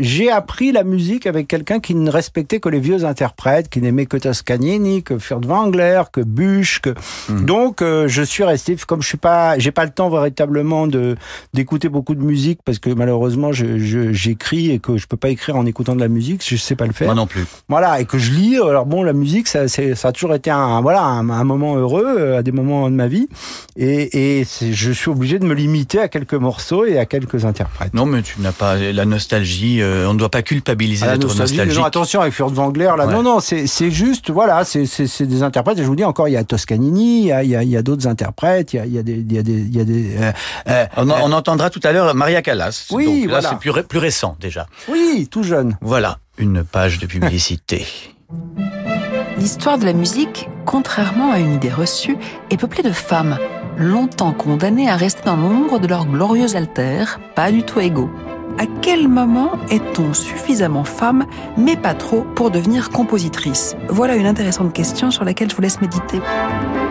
J'ai 0.00 0.30
appris 0.30 0.72
la 0.72 0.84
musique 0.84 1.26
avec 1.26 1.48
quelqu'un 1.48 1.80
qui 1.80 1.94
ne 1.94 2.10
respectait 2.10 2.60
que 2.60 2.68
les 2.68 2.80
vieux 2.80 3.04
interprètes, 3.04 3.68
qui 3.68 3.80
n'aimait 3.80 4.06
que 4.06 4.16
Toscanini, 4.16 5.02
que 5.02 5.18
Furtwängler, 5.18 6.02
que 6.12 6.20
Busch. 6.20 6.80
Que... 6.80 6.90
Hmm. 7.28 7.44
Donc 7.44 7.82
euh, 7.82 8.08
je 8.08 8.22
suis 8.22 8.44
resté 8.44 8.76
comme 8.86 9.02
je 9.02 9.08
suis 9.08 9.18
pas, 9.18 9.58
j'ai 9.58 9.70
pas 9.70 9.84
le 9.84 9.90
temps 9.90 10.10
véritablement 10.10 10.86
de 10.86 11.16
d'écouter 11.52 11.88
beaucoup 11.88 12.14
de 12.14 12.22
musique 12.22 12.60
parce 12.64 12.78
que 12.78 12.90
malheureusement 12.90 13.52
j'écris 13.52 14.70
et 14.70 14.78
que 14.78 14.96
je 14.96 15.06
peux 15.06 15.16
pas 15.16 15.28
écrire 15.28 15.56
en 15.56 15.66
écoutant 15.66 15.94
de 15.94 16.00
la 16.00 16.08
musique, 16.08 16.42
je 16.46 16.56
sais 16.56 16.76
pas 16.76 16.86
le 16.86 16.92
faire. 16.92 17.08
Moi 17.08 17.14
non 17.14 17.26
plus. 17.26 17.44
Voilà 17.68 18.00
et 18.00 18.04
que 18.04 18.18
je 18.18 18.32
lis. 18.32 18.56
Alors 18.56 18.86
bon, 18.86 19.02
la 19.02 19.12
musique 19.12 19.48
ça, 19.48 19.68
ça 19.68 20.08
a 20.08 20.12
toujours 20.12 20.34
été 20.34 20.50
un 20.50 20.80
voilà 20.80 21.02
un, 21.02 21.28
un, 21.30 21.44
moment 21.44 21.76
heureux 21.76 22.16
euh, 22.18 22.38
à 22.38 22.42
des 22.42 22.52
moments 22.52 22.90
de 22.90 22.94
ma 22.94 23.08
vie 23.08 23.28
et, 23.76 24.40
et 24.40 24.44
je 24.44 24.92
suis 24.92 25.10
obligé 25.10 25.38
de 25.38 25.44
me 25.44 25.54
limiter 25.54 25.98
à 25.98 26.08
quelques 26.08 26.34
morceaux 26.34 26.84
et 26.84 26.98
à 26.98 27.06
quelques 27.06 27.44
interprètes. 27.44 27.94
Non 27.94 28.06
mais 28.06 28.22
tu 28.22 28.40
n'as 28.40 28.52
pas 28.52 28.63
la 28.74 29.04
nostalgie, 29.04 29.80
euh, 29.80 30.08
on 30.08 30.14
ne 30.14 30.18
doit 30.18 30.30
pas 30.30 30.42
culpabiliser 30.42 31.06
ah, 31.06 31.12
d'être 31.12 31.26
nostalgique. 31.26 31.76
Non, 31.76 31.84
attention 31.84 32.20
avec 32.20 32.32
Furtwängler, 32.32 32.92
là. 32.96 33.06
Non, 33.06 33.22
non, 33.22 33.40
c'est 33.40 33.90
juste, 33.90 34.30
voilà, 34.30 34.64
c'est 34.64 35.22
des 35.22 35.42
interprètes. 35.42 35.78
Et 35.78 35.82
je 35.82 35.88
vous 35.88 35.96
dis 35.96 36.04
encore, 36.04 36.28
il 36.28 36.32
y 36.32 36.36
a 36.36 36.44
Toscanini, 36.44 37.22
il 37.22 37.26
y 37.26 37.32
a, 37.32 37.62
il 37.62 37.68
y 37.68 37.76
a, 37.76 37.82
d'autres 37.82 38.06
interprètes, 38.06 38.72
il 38.72 38.76
y 38.76 38.80
a, 38.80 38.86
il 38.86 38.94
y 38.94 38.98
a 38.98 39.02
des, 39.02 39.12
il 39.14 39.32
y 39.32 39.38
a 39.38 39.42
des, 39.42 39.52
il 39.52 39.76
y 39.76 39.80
a 39.80 39.84
des 39.84 40.16
euh, 40.16 40.32
euh, 40.68 40.86
on, 40.96 41.10
on, 41.10 41.32
entendra 41.32 41.70
tout 41.70 41.80
à 41.82 41.92
l'heure 41.92 42.14
Maria 42.14 42.42
Callas. 42.42 42.86
Oui, 42.90 43.22
Donc, 43.22 43.30
là, 43.30 43.40
c'est 43.42 43.58
plus, 43.58 43.82
plus 43.82 43.98
récent 43.98 44.36
déjà. 44.40 44.66
Oui, 44.88 45.28
tout 45.30 45.42
jeune. 45.42 45.76
Voilà, 45.80 46.18
une 46.38 46.64
page 46.64 46.98
de 46.98 47.06
publicité. 47.06 47.86
L'histoire 49.38 49.78
de 49.78 49.84
la 49.84 49.92
musique, 49.92 50.48
contrairement 50.64 51.32
à 51.32 51.38
une 51.38 51.54
idée 51.54 51.70
reçue, 51.70 52.16
est 52.50 52.56
peuplée 52.56 52.84
de 52.84 52.92
femmes, 52.92 53.38
longtemps 53.76 54.32
condamnées 54.32 54.88
à 54.88 54.96
rester 54.96 55.22
dans 55.24 55.36
l'ombre 55.36 55.80
de 55.80 55.88
leurs 55.88 56.06
glorieux 56.06 56.56
altères, 56.56 57.20
pas 57.34 57.50
du 57.50 57.64
tout 57.64 57.80
égaux 57.80 58.10
à 58.58 58.66
quel 58.82 59.08
moment 59.08 59.52
est-on 59.70 60.14
suffisamment 60.14 60.84
femme, 60.84 61.26
mais 61.56 61.76
pas 61.76 61.94
trop, 61.94 62.22
pour 62.34 62.50
devenir 62.50 62.90
compositrice? 62.90 63.76
Voilà 63.88 64.16
une 64.16 64.26
intéressante 64.26 64.72
question 64.72 65.10
sur 65.10 65.24
laquelle 65.24 65.50
je 65.50 65.56
vous 65.56 65.62
laisse 65.62 65.80
méditer. 65.80 66.20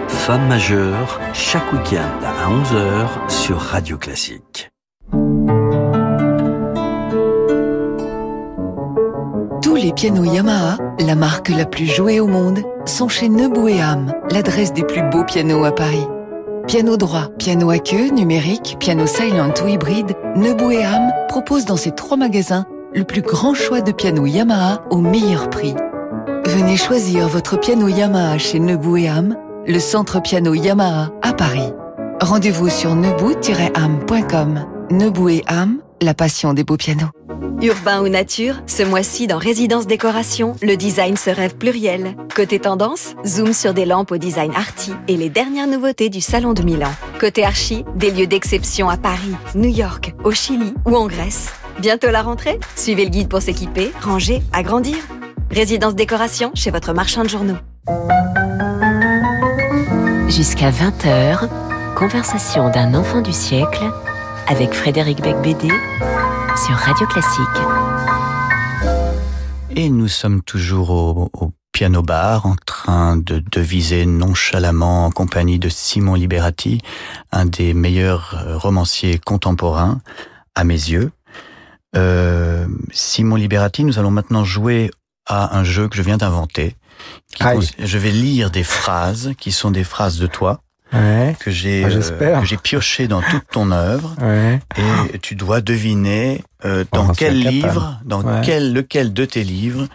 Femme 0.07 0.47
majeure, 0.47 1.19
chaque 1.33 1.71
week-end 1.73 1.97
à 2.23 2.49
11h 2.49 3.29
sur 3.29 3.57
Radio 3.57 3.97
Classique. 3.97 4.69
Tous 9.61 9.75
les 9.75 9.93
pianos 9.93 10.23
Yamaha, 10.23 10.77
la 10.99 11.15
marque 11.15 11.49
la 11.49 11.65
plus 11.65 11.85
jouée 11.85 12.19
au 12.19 12.27
monde, 12.27 12.59
sont 12.85 13.07
chez 13.07 13.29
Nebou 13.29 13.67
l'adresse 14.31 14.73
des 14.73 14.83
plus 14.83 15.01
beaux 15.09 15.23
pianos 15.23 15.63
à 15.65 15.71
Paris. 15.71 16.05
Piano 16.67 16.95
droit, 16.95 17.27
piano 17.37 17.69
à 17.69 17.77
queue, 17.77 18.09
numérique, 18.09 18.77
piano 18.79 19.05
silent 19.05 19.53
ou 19.63 19.67
hybride, 19.67 20.15
Nebou 20.35 20.71
et 20.71 20.83
Ham 20.83 21.11
propose 21.27 21.65
dans 21.65 21.75
ces 21.75 21.91
trois 21.91 22.15
magasins 22.15 22.65
le 22.93 23.03
plus 23.03 23.21
grand 23.21 23.53
choix 23.53 23.81
de 23.81 23.91
pianos 23.91 24.25
Yamaha 24.25 24.81
au 24.89 24.97
meilleur 24.97 25.49
prix. 25.49 25.75
Venez 26.45 26.77
choisir 26.77 27.27
votre 27.27 27.59
piano 27.59 27.89
Yamaha 27.89 28.37
chez 28.37 28.59
Nebou 28.59 28.95
et 28.95 29.09
Ham, 29.09 29.35
le 29.67 29.79
centre 29.79 30.21
piano 30.21 30.53
Yamaha 30.53 31.11
à 31.21 31.33
Paris. 31.33 31.73
Rendez-vous 32.21 32.69
sur 32.69 32.95
nebou-am.com. 32.95 34.65
Nebou 34.89 35.29
et 35.29 35.43
Ham, 35.47 35.79
la 36.01 36.13
passion 36.13 36.53
des 36.53 36.63
beaux 36.63 36.77
pianos. 36.77 37.09
Urbain 37.61 38.01
ou 38.01 38.09
nature, 38.09 38.55
ce 38.67 38.83
mois-ci 38.83 39.27
dans 39.27 39.37
Résidence 39.37 39.87
Décoration, 39.87 40.55
le 40.61 40.75
design 40.75 41.15
se 41.15 41.29
rêve 41.29 41.55
pluriel. 41.55 42.15
Côté 42.35 42.59
tendance, 42.59 43.15
zoom 43.25 43.53
sur 43.53 43.73
des 43.73 43.85
lampes 43.85 44.11
au 44.11 44.17
design 44.17 44.51
arty 44.55 44.91
et 45.07 45.15
les 45.15 45.29
dernières 45.29 45.67
nouveautés 45.67 46.09
du 46.09 46.19
Salon 46.19 46.53
de 46.53 46.61
Milan. 46.61 46.91
Côté 47.19 47.45
archi, 47.45 47.85
des 47.95 48.11
lieux 48.11 48.27
d'exception 48.27 48.89
à 48.89 48.97
Paris, 48.97 49.35
New 49.55 49.69
York, 49.69 50.13
au 50.23 50.31
Chili 50.31 50.73
ou 50.85 50.95
en 50.95 51.07
Grèce. 51.07 51.53
Bientôt 51.79 52.11
la 52.11 52.21
rentrée? 52.21 52.59
Suivez 52.75 53.05
le 53.05 53.09
guide 53.09 53.29
pour 53.29 53.41
s'équiper, 53.41 53.91
ranger, 54.01 54.41
agrandir. 54.51 54.97
Résidence 55.49 55.95
Décoration 55.95 56.51
chez 56.55 56.71
votre 56.71 56.93
marchand 56.93 57.23
de 57.23 57.29
journaux. 57.29 57.57
Jusqu'à 60.27 60.71
20h, 60.71 61.47
conversation 61.95 62.69
d'un 62.69 62.93
enfant 62.95 63.21
du 63.21 63.31
siècle 63.31 63.83
avec 64.47 64.73
Frédéric 64.73 65.21
Becbédé 65.21 65.69
sur 66.57 66.75
Radio 66.75 67.07
Classique. 67.07 67.47
Et 69.71 69.89
nous 69.89 70.07
sommes 70.07 70.41
toujours 70.41 70.89
au, 70.91 71.51
piano-bar 71.71 72.45
en 72.45 72.55
train 72.67 73.17
de 73.17 73.43
deviser 73.51 74.05
nonchalamment 74.05 75.07
en 75.07 75.09
compagnie 75.09 75.57
de 75.57 75.69
Simon 75.69 76.13
Liberati, 76.13 76.81
un 77.31 77.45
des 77.45 77.73
meilleurs 77.73 78.35
euh, 78.45 78.57
romanciers 78.57 79.17
contemporains 79.17 79.99
à 80.53 80.63
mes 80.63 80.75
yeux. 80.75 81.11
Euh, 81.95 82.67
Simon 82.91 83.37
Liberati, 83.37 83.83
nous 83.83 83.97
allons 83.97 84.11
maintenant 84.11 84.43
jouer 84.43 84.91
à 85.25 85.57
un 85.57 85.63
jeu 85.63 85.87
que 85.87 85.95
je 85.95 86.03
viens 86.03 86.17
d'inventer. 86.17 86.75
Je 87.39 87.97
vais 87.97 88.11
lire 88.11 88.51
des 88.51 88.63
phrases 88.63 89.31
qui 89.39 89.51
sont 89.51 89.71
des 89.71 89.83
phrases 89.83 90.19
de 90.19 90.27
toi. 90.27 90.61
Que 91.39 91.51
j'ai 91.51 91.83
ah, 91.83 91.87
euh, 91.87 92.39
que 92.39 92.45
j'ai 92.45 92.57
pioché 92.57 93.07
dans 93.07 93.21
toute 93.21 93.47
ton 93.51 93.71
œuvre 93.71 94.15
et 95.13 95.19
tu 95.19 95.35
dois 95.35 95.61
deviner 95.61 96.43
euh, 96.65 96.85
dans 96.91 97.13
quel 97.13 97.39
livre, 97.39 97.99
dans 98.05 98.41
quel 98.41 98.73
lequel 98.73 99.13
de 99.13 99.25
tes 99.25 99.43
livres 99.43 99.87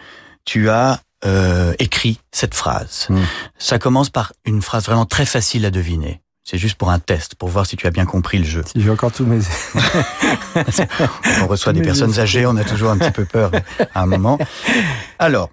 tu 0.45 0.69
as 0.69 0.99
euh, 1.25 1.73
écrit 1.79 2.19
cette 2.31 2.53
phrase. 2.53 3.07
Hmm. 3.09 3.19
Ça 3.57 3.79
commence 3.79 4.09
par 4.09 4.33
une 4.45 4.61
phrase 4.61 4.85
vraiment 4.85 5.05
très 5.05 5.25
facile 5.25 5.65
à 5.65 5.71
deviner. 5.71 6.21
C'est 6.43 6.57
juste 6.57 6.75
pour 6.75 6.89
un 6.89 6.97
test, 6.97 7.35
pour 7.35 7.49
voir 7.49 7.65
si 7.65 7.75
tu 7.75 7.85
as 7.85 7.91
bien 7.91 8.05
compris 8.05 8.39
le 8.39 8.45
jeu. 8.45 8.63
Si 8.65 8.81
j'ai 8.81 8.89
encore 8.89 9.11
tous 9.11 9.25
mes... 9.25 9.37
on 11.43 11.47
reçoit 11.47 11.73
des 11.73 11.81
personnes 11.81 12.19
âgées, 12.19 12.47
on 12.47 12.57
a 12.57 12.63
toujours 12.63 12.89
un 12.89 12.97
petit 12.97 13.11
peu 13.11 13.25
peur 13.25 13.51
à 13.93 14.01
un 14.01 14.05
moment. 14.07 14.39
Alors, 15.19 15.51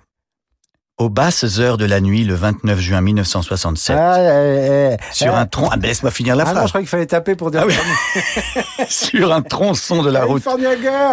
aux 0.98 1.10
basses 1.10 1.58
heures 1.58 1.76
de 1.76 1.84
la 1.84 2.00
nuit, 2.00 2.24
le 2.24 2.34
29 2.34 2.78
juin 2.78 3.02
1967, 3.02 3.96
ah, 3.98 4.16
eh, 4.18 4.94
eh, 4.94 4.96
sur 5.12 5.34
un 5.34 5.44
tronc... 5.44 5.68
Ah, 5.70 5.76
ben, 5.76 5.88
laisse-moi 5.88 6.10
finir 6.10 6.36
la 6.36 6.44
ah 6.44 6.52
phrase. 6.52 6.64
je 6.64 6.68
croyais 6.68 6.84
qu'il 6.84 6.90
fallait 6.90 7.06
taper 7.06 7.34
pour 7.34 7.50
dire... 7.50 7.66
Ah 7.66 8.84
sur 8.88 9.32
un 9.32 9.42
tronçon 9.42 10.02
de 10.02 10.10
la 10.10 10.24
route 10.24 10.42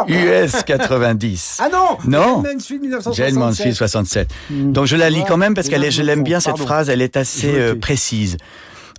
US 0.08 0.64
90. 0.64 1.58
Ah 1.62 1.70
non 1.72 1.98
Non 2.06 2.42
Mansfield 2.42 2.82
1967. 2.82 3.26
Jane 3.26 3.36
Mansfield 3.36 3.76
67. 3.76 4.30
Hmm. 4.50 4.72
Donc 4.72 4.86
je 4.86 4.96
la 4.96 5.10
lis 5.10 5.24
quand 5.28 5.38
même 5.38 5.54
parce 5.54 5.68
est, 5.68 5.92
je 5.92 6.02
l'aime 6.02 6.24
bien 6.24 6.40
cette 6.40 6.60
phrase, 6.60 6.90
elle 6.90 7.02
est 7.02 7.18
assez 7.18 7.54
euh, 7.54 7.76
précise. 7.76 8.38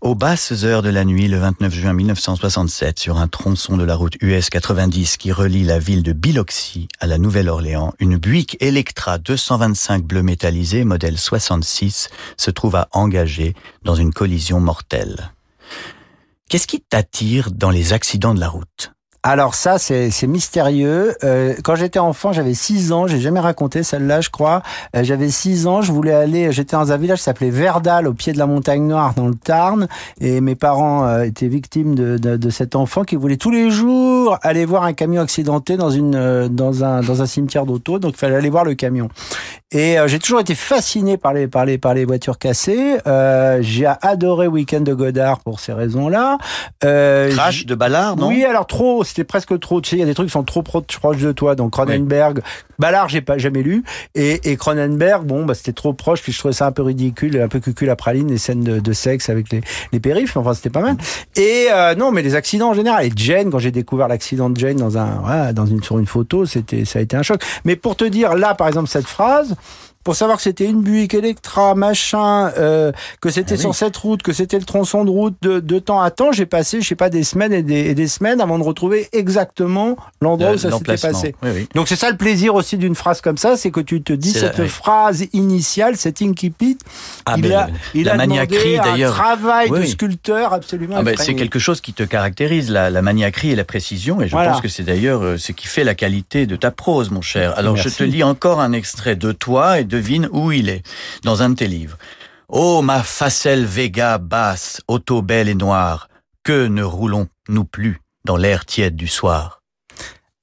Aux 0.04 0.14
basses 0.14 0.64
heures 0.64 0.82
de 0.82 0.90
la 0.90 1.06
nuit, 1.06 1.28
le 1.28 1.38
29 1.38 1.72
juin 1.72 1.94
1967, 1.94 2.98
sur 2.98 3.16
un 3.16 3.26
tronçon 3.26 3.78
de 3.78 3.84
la 3.84 3.96
route 3.96 4.18
US 4.20 4.50
90 4.50 5.16
qui 5.16 5.32
relie 5.32 5.64
la 5.64 5.78
ville 5.78 6.02
de 6.02 6.12
Biloxi 6.12 6.88
à 7.00 7.06
la 7.06 7.16
Nouvelle-Orléans, 7.16 7.94
une 8.00 8.18
Buick 8.18 8.58
Electra 8.60 9.16
225 9.16 10.04
bleu 10.04 10.22
métallisé, 10.22 10.84
modèle 10.84 11.16
66, 11.16 12.10
se 12.36 12.50
trouva 12.50 12.88
engagée 12.92 13.54
dans 13.82 13.94
une 13.94 14.12
collision 14.12 14.60
mortelle. 14.60 15.32
Qu'est-ce 16.50 16.66
qui 16.66 16.82
t'attire 16.82 17.50
dans 17.50 17.70
les 17.70 17.94
accidents 17.94 18.34
de 18.34 18.40
la 18.40 18.50
route? 18.50 18.93
Alors 19.26 19.54
ça, 19.54 19.78
c'est 19.78 20.26
mystérieux. 20.26 21.16
Euh, 21.24 21.54
quand 21.64 21.76
j'étais 21.76 21.98
enfant, 21.98 22.34
j'avais 22.34 22.52
6 22.52 22.92
ans, 22.92 23.06
j'ai 23.06 23.20
jamais 23.20 23.40
raconté 23.40 23.82
celle-là, 23.82 24.20
je 24.20 24.28
crois. 24.28 24.62
Euh, 24.94 25.02
j'avais 25.02 25.30
6 25.30 25.66
ans, 25.66 25.80
je 25.80 25.92
voulais 25.92 26.12
aller, 26.12 26.52
j'étais 26.52 26.76
dans 26.76 26.92
un 26.92 26.98
village 26.98 27.20
qui 27.20 27.24
s'appelait 27.24 27.48
Verdal, 27.48 28.06
au 28.06 28.12
pied 28.12 28.34
de 28.34 28.38
la 28.38 28.46
montagne 28.46 28.86
Noire, 28.86 29.14
dans 29.14 29.26
le 29.26 29.34
Tarn, 29.34 29.88
et 30.20 30.42
mes 30.42 30.56
parents 30.56 31.06
euh, 31.06 31.22
étaient 31.22 31.48
victimes 31.48 31.94
de, 31.94 32.18
de, 32.18 32.36
de, 32.36 32.50
cet 32.50 32.76
enfant 32.76 33.04
qui 33.04 33.16
voulait 33.16 33.38
tous 33.38 33.50
les 33.50 33.70
jours 33.70 34.38
aller 34.42 34.66
voir 34.66 34.82
un 34.82 34.92
camion 34.92 35.22
accidenté 35.22 35.78
dans 35.78 35.88
une 35.88 36.16
euh, 36.16 36.48
dans 36.48 36.84
un 36.84 37.00
dans 37.00 37.22
un 37.22 37.26
cimetière 37.26 37.64
d'auto, 37.64 37.98
donc 37.98 38.12
il 38.16 38.18
fallait 38.18 38.36
aller 38.36 38.50
voir 38.50 38.64
le 38.64 38.74
camion. 38.74 39.08
Et 39.72 39.96
j'ai 40.06 40.20
toujours 40.20 40.38
été 40.38 40.54
fasciné 40.54 41.16
par 41.16 41.32
les 41.32 41.48
par 41.48 41.64
les 41.64 41.78
par 41.78 41.94
les 41.94 42.04
voitures 42.04 42.38
cassées. 42.38 42.98
j'ai 43.60 43.90
adoré 44.02 44.46
Weekend 44.46 44.84
de 44.84 44.94
Godard 44.94 45.40
pour 45.40 45.58
ces 45.58 45.72
raisons-là. 45.72 46.38
Crash 46.80 47.66
de 47.66 47.74
Ballard, 47.74 48.16
non? 48.16 48.28
Oui, 48.28 48.44
alors 48.44 48.68
trop 48.68 49.02
c'était 49.14 49.24
presque 49.24 49.60
trop. 49.60 49.80
Tu 49.80 49.90
sais, 49.90 49.96
il 49.96 50.00
y 50.00 50.02
a 50.02 50.06
des 50.06 50.14
trucs 50.14 50.26
qui 50.26 50.32
sont 50.32 50.42
trop 50.42 50.62
proches 50.62 51.18
de 51.18 51.30
toi. 51.30 51.54
Donc 51.54 51.70
Cronenberg, 51.72 52.40
Ballard, 52.80 53.08
j'ai 53.08 53.20
pas 53.20 53.38
jamais 53.38 53.62
lu, 53.62 53.84
et, 54.16 54.50
et 54.50 54.56
Cronenberg, 54.56 55.24
bon, 55.24 55.44
bah 55.44 55.54
c'était 55.54 55.72
trop 55.72 55.92
proche. 55.92 56.20
Puis 56.20 56.32
je 56.32 56.38
trouvais 56.40 56.54
ça 56.54 56.66
un 56.66 56.72
peu 56.72 56.82
ridicule, 56.82 57.40
un 57.40 57.46
peu 57.46 57.60
cucul 57.60 57.88
à 57.90 57.96
praline, 57.96 58.28
les 58.28 58.38
scènes 58.38 58.64
de, 58.64 58.80
de 58.80 58.92
sexe 58.92 59.28
avec 59.28 59.52
les, 59.52 59.60
les 59.92 60.00
périphes. 60.00 60.36
Enfin, 60.36 60.52
c'était 60.52 60.70
pas 60.70 60.80
mal. 60.80 60.96
Et 61.36 61.66
euh, 61.72 61.94
non, 61.94 62.10
mais 62.10 62.22
les 62.22 62.34
accidents 62.34 62.70
en 62.70 62.74
général. 62.74 63.06
Et 63.06 63.12
Jane, 63.14 63.50
quand 63.50 63.60
j'ai 63.60 63.70
découvert 63.70 64.08
l'accident 64.08 64.50
de 64.50 64.58
Jane 64.58 64.78
dans 64.78 64.98
un, 64.98 65.46
ouais, 65.46 65.52
dans 65.52 65.66
une 65.66 65.82
sur 65.82 65.98
une 66.00 66.06
photo, 66.06 66.44
c'était, 66.44 66.84
ça 66.84 66.98
a 66.98 67.02
été 67.02 67.16
un 67.16 67.22
choc. 67.22 67.40
Mais 67.64 67.76
pour 67.76 67.94
te 67.94 68.04
dire 68.04 68.34
là, 68.34 68.54
par 68.54 68.66
exemple, 68.66 68.88
cette 68.88 69.06
phrase 69.06 69.54
pour 70.04 70.14
savoir 70.14 70.36
que 70.36 70.42
c'était 70.42 70.66
une 70.66 70.82
Buick 70.82 71.14
Electra, 71.14 71.74
machin, 71.74 72.52
euh, 72.58 72.92
que 73.20 73.30
c'était 73.30 73.54
ah 73.54 73.60
sur 73.60 73.74
cette 73.74 73.96
route, 73.96 74.22
que 74.22 74.34
c'était 74.34 74.58
le 74.58 74.64
tronçon 74.64 75.04
de 75.04 75.10
route 75.10 75.34
de, 75.40 75.60
de 75.60 75.78
temps 75.78 76.02
à 76.02 76.10
temps, 76.10 76.30
j'ai 76.30 76.44
passé, 76.46 76.82
je 76.82 76.88
sais 76.88 76.94
pas, 76.94 77.08
des 77.08 77.24
semaines 77.24 77.54
et 77.54 77.62
des, 77.62 77.86
et 77.86 77.94
des 77.94 78.06
semaines 78.06 78.40
avant 78.42 78.58
de 78.58 78.64
retrouver 78.64 79.08
exactement 79.12 79.96
l'endroit 80.20 80.52
où 80.52 80.58
ça 80.58 80.70
s'était 80.70 80.96
passé. 80.96 81.34
Donc 81.74 81.88
c'est 81.88 81.96
ça 81.96 82.10
le 82.10 82.18
plaisir 82.18 82.54
aussi 82.54 82.76
d'une 82.76 82.94
phrase 82.94 83.22
comme 83.22 83.38
ça, 83.38 83.56
c'est 83.56 83.70
que 83.70 83.80
tu 83.80 84.02
te 84.02 84.12
dis 84.12 84.32
cette 84.32 84.66
phrase 84.66 85.24
initiale, 85.32 85.96
cet 85.96 86.20
incipit, 86.20 86.78
ah 87.24 87.34
il 87.36 87.42
ben, 87.42 87.52
a, 87.52 87.68
il 87.94 88.04
la 88.04 88.16
maniaquerie 88.16 88.76
d'ailleurs, 88.76 89.12
un 89.12 89.16
travail 89.16 89.70
de 89.70 89.84
sculpteur 89.84 90.52
absolument. 90.52 90.96
Ah 90.98 91.02
ben, 91.02 91.16
c'est 91.18 91.34
quelque 91.34 91.58
chose 91.58 91.80
qui 91.80 91.94
te 91.94 92.02
caractérise, 92.02 92.70
la, 92.70 92.90
la 92.90 93.00
maniaquerie 93.00 93.52
et 93.52 93.56
la 93.56 93.64
précision, 93.64 94.20
et 94.20 94.28
je 94.28 94.36
pense 94.36 94.60
que 94.60 94.68
c'est 94.68 94.82
d'ailleurs 94.82 95.22
euh, 95.22 95.38
ce 95.38 95.52
qui 95.52 95.66
fait 95.66 95.84
la 95.84 95.94
qualité 95.94 96.46
de 96.46 96.56
ta 96.56 96.70
prose, 96.70 97.10
mon 97.10 97.22
cher. 97.22 97.56
Alors 97.56 97.78
je 97.78 97.88
te 97.88 98.02
lis 98.02 98.22
encore 98.22 98.60
un 98.60 98.72
extrait 98.72 99.16
de 99.16 99.32
toi 99.32 99.80
et 99.80 99.84
de 99.84 99.93
devine 99.94 100.28
où 100.32 100.50
il 100.50 100.68
est, 100.68 100.84
dans 101.22 101.42
un 101.42 101.50
de 101.50 101.54
tes 101.54 101.68
livres. 101.68 101.98
Oh, 102.48 102.82
ma 102.82 103.02
facelle 103.02 103.64
Vega 103.64 104.18
basse, 104.18 104.80
auto 104.88 105.22
belle 105.22 105.48
et 105.48 105.54
noire, 105.54 106.08
que 106.42 106.66
ne 106.66 106.82
roulons-nous 106.82 107.64
plus 107.64 108.00
dans 108.24 108.36
l'air 108.36 108.64
tiède 108.66 108.96
du 108.96 109.06
soir? 109.06 109.63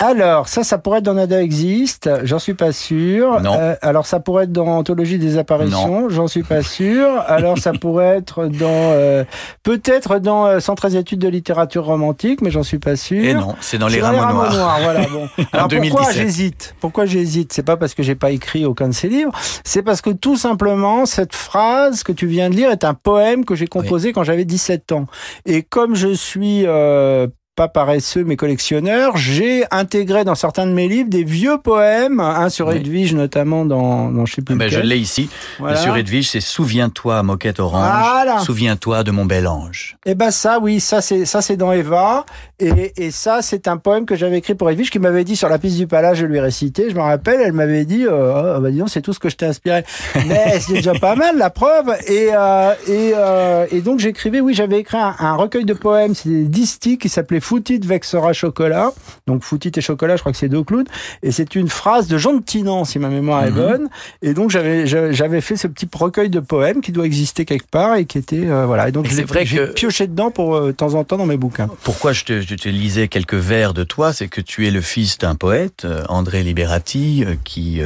Alors, 0.02 0.48
ça, 0.48 0.64
ça 0.64 0.80
pourrait 0.80 0.98
être 0.98 1.06
dans 1.06 1.14
Nada 1.14 1.44
Existe, 1.44 2.10
j'en 2.24 2.40
suis 2.40 2.56
pas 2.56 2.72
sûr. 2.72 3.40
Non. 3.42 3.56
Euh, 3.60 3.76
alors, 3.84 4.08
ça 4.08 4.20
pourrait 4.20 4.46
être 4.46 4.52
dans 4.52 4.66
Anthologie 4.66 5.20
des 5.20 5.38
apparitions, 5.38 6.10
j'en 6.10 6.28
suis 6.28 6.42
pas 6.42 6.64
sûr. 6.64 7.08
Alors, 7.28 7.60
ça 7.60 7.72
pourrait 7.74 8.18
être 8.18 8.48
dans, 8.48 8.68
euh, 8.72 9.24
peut-être 9.62 10.18
dans 10.18 10.48
euh, 10.48 10.60
113 10.60 10.96
études 10.96 11.20
de 11.20 11.28
littérature 11.28 11.86
romantique, 11.86 12.42
mais 12.42 12.50
j'en 12.50 12.64
suis 12.64 12.80
pas 12.80 12.96
sûr. 12.96 13.24
Et 13.24 13.36
non, 13.36 13.56
c'est 13.62 13.78
dans 13.78 13.88
Les 13.88 14.02
Rameaux 14.02 14.50
Noirs. 14.50 14.80
voilà, 14.82 15.02
bon. 15.08 15.30
Alors, 15.54 15.68
pourquoi 15.68 16.12
j'hésite? 16.12 16.76
Pourquoi 16.80 17.06
j'hésite? 17.06 17.54
C'est 17.54 17.62
pas 17.62 17.78
parce 17.78 17.94
que 17.94 18.02
j'ai 18.02 18.16
pas 18.16 18.32
écrit 18.32 18.66
aucun 18.66 18.88
de 18.88 18.94
ces 18.94 19.08
livres, 19.08 19.32
c'est 19.64 19.84
parce 19.84 20.02
que 20.02 20.10
tout 20.10 20.36
simplement, 20.36 21.06
cette 21.06 21.36
phrase 21.36 22.02
que 22.02 22.12
tu 22.12 22.26
viens 22.26 22.50
de 22.50 22.56
lire 22.56 22.72
est 22.72 22.84
un 22.84 22.96
poème 22.96 23.46
que 23.46 23.54
j'ai 23.54 23.68
composé 23.68 24.14
quand 24.14 24.24
j'avais 24.24 24.46
17 24.46 24.94
ans. 24.94 25.06
Et 25.46 25.62
comme 25.62 25.94
je 25.94 26.14
suis 26.14 26.66
euh, 26.66 27.28
pas 27.56 27.68
paresseux 27.68 28.24
mais 28.24 28.38
collectionneur, 28.38 29.18
j'ai 29.18 29.66
intégré 29.72 30.24
dans 30.24 30.36
certains 30.36 30.66
de 30.66 30.72
mes 30.72 30.88
livres 30.88 31.10
des 31.10 31.24
vieux 31.24 31.58
poèmes, 31.58 32.20
un 32.20 32.50
sur 32.50 32.72
Edwige 32.72 33.14
notamment 33.14 33.66
dans, 33.66 34.10
dans 34.10 34.26
je 34.26 34.36
sais 34.36 34.42
plus 34.42 34.56
ben, 34.56 34.70
Je 34.70 34.80
l'ai 34.80 34.98
ici. 34.98 35.30
Sur 35.76 35.98
Edwige, 35.98 36.30
c'est 36.30 36.40
Souviens-toi, 36.40 37.24
moquette 37.24 37.60
orange. 37.60 38.44
Souviens-toi 38.44 39.04
de 39.04 39.12
mon 39.12 39.26
bel 39.26 39.48
ange. 39.48 39.98
Eh 40.06 40.16
ben 40.16 40.32
ça, 40.32 40.60
oui, 40.60 40.80
ça 40.80 41.02
c'est 41.02 41.26
ça 41.26 41.42
c'est 41.42 41.58
dans 41.58 41.72
Eva. 41.72 42.26
Et, 42.62 42.94
et 42.98 43.12
ça, 43.12 43.42
c'est 43.42 43.68
un 43.68 43.78
poème 43.78 44.06
que 44.06 44.16
j'avais 44.16 44.38
écrit 44.38 44.56
pour 44.56 44.70
Edwige 44.70 44.90
qui 44.90 45.00
m'avait 45.00 45.24
dit 45.24 45.36
sur 45.36 45.50
la 45.50 45.58
piste 45.58 45.78
du 45.78 45.88
palais, 45.88 46.16
je 46.16 46.26
lui 46.26 46.40
récité. 46.40 46.90
Je 46.90 46.96
me 46.96 47.02
rappelle, 47.02 47.42
elle 47.42 47.54
m'avait 47.54 47.86
dit, 47.86 48.06
euh, 48.06 48.56
oh, 48.58 48.62
bah 48.62 48.72
disons, 48.72 48.88
c'est 48.88 49.02
tout 49.02 49.14
ce 49.14 49.20
que 49.20 49.30
je 49.30 49.36
t'ai 49.36 49.48
inspiré. 49.48 49.84
Mais 50.28 50.60
c'est 50.60 50.74
déjà 50.74 50.94
pas 50.94 51.16
mal 51.16 51.38
la 51.38 51.50
preuve. 51.50 51.92
Et 52.08 52.30
euh, 52.34 52.74
et, 52.88 53.14
euh, 53.16 53.66
et 53.72 53.82
donc 53.82 54.00
j'écrivais, 54.00 54.42
oui, 54.42 54.54
j'avais 54.54 54.80
écrit 54.80 54.98
un, 54.98 55.16
un, 55.18 55.34
recueil 55.34 55.66
de 55.66 55.74
poèmes, 55.74 56.14
c'est 56.14 56.30
des 56.30 56.44
distiques 56.44 57.02
qui 57.02 57.10
s'appelait 57.10 57.40
Foutit 57.40 57.80
vexera 57.80 58.34
chocolat. 58.34 58.92
Donc 59.28 59.44
Foutit 59.44 59.72
et 59.76 59.82
chocolat, 59.82 60.16
je 60.16 60.22
crois 60.22 60.32
que 60.32 60.38
c'est 60.38 60.50
deux 60.50 60.64
clowns. 60.64 60.86
Et 61.24 61.32
c'est 61.32 61.56
une 61.56 61.70
phrase 61.70 62.08
de 62.08 62.18
Jean 62.18 62.34
de 62.34 62.44
Tinan, 62.44 62.86
si 62.86 63.00
ma 63.00 63.10
mémoire 63.10 63.44
est 63.44 63.52
mhm. 63.52 63.56
bonne. 63.56 63.90
Et 64.22 64.34
donc 64.34 64.52
j'avais 64.52 64.86
j'avais 64.88 65.42
fait 65.42 65.56
ce 65.56 65.68
petit 65.68 65.88
recueil 65.94 66.30
de 66.30 66.40
poèmes 66.40 66.82
qui 66.82 66.92
doit 66.92 67.06
exister 67.06 67.46
quelque 67.46 67.70
part 67.70 67.96
et 67.96 68.06
qui 68.06 68.18
était 68.18 68.46
euh, 68.46 68.66
voilà. 68.66 68.90
Et 68.90 68.92
donc 68.92 69.08
j'ai 69.08 69.26
pioché 69.74 70.08
dedans 70.08 70.32
pour 70.32 70.56
euh, 70.56 70.68
de 70.68 70.72
temps 70.72 70.94
en 70.94 71.04
temps 71.04 71.18
dans 71.18 71.26
mes 71.26 71.38
bouquins. 71.38 71.68
Pourquoi 71.84 72.14
je 72.14 72.24
te, 72.24 72.51
je 72.52 72.56
te 72.58 72.68
lisais 72.68 73.08
quelques 73.08 73.36
vers 73.36 73.74
de 73.74 73.86
toi, 73.86 74.12
c'est 74.12 74.28
que 74.28 74.42
tu 74.42 74.68
es 74.68 74.72
le 74.72 74.82
fils 74.82 75.18
d'un 75.18 75.36
poète, 75.36 75.86
euh, 75.86 76.04
André 76.10 76.44
Liberati, 76.44 77.24
qui 77.46 77.80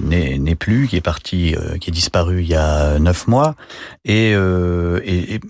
n'est 0.00 0.54
plus, 0.54 0.86
qui 0.86 0.94
est 0.94 1.00
parti, 1.00 1.56
qui 1.80 1.90
est 1.90 1.92
disparu 1.92 2.42
il 2.42 2.46
y 2.46 2.54
a 2.54 3.00
neuf 3.00 3.26
mois. 3.26 3.56
Et, 4.04 4.30
et, 4.30 5.34
et 5.34 5.40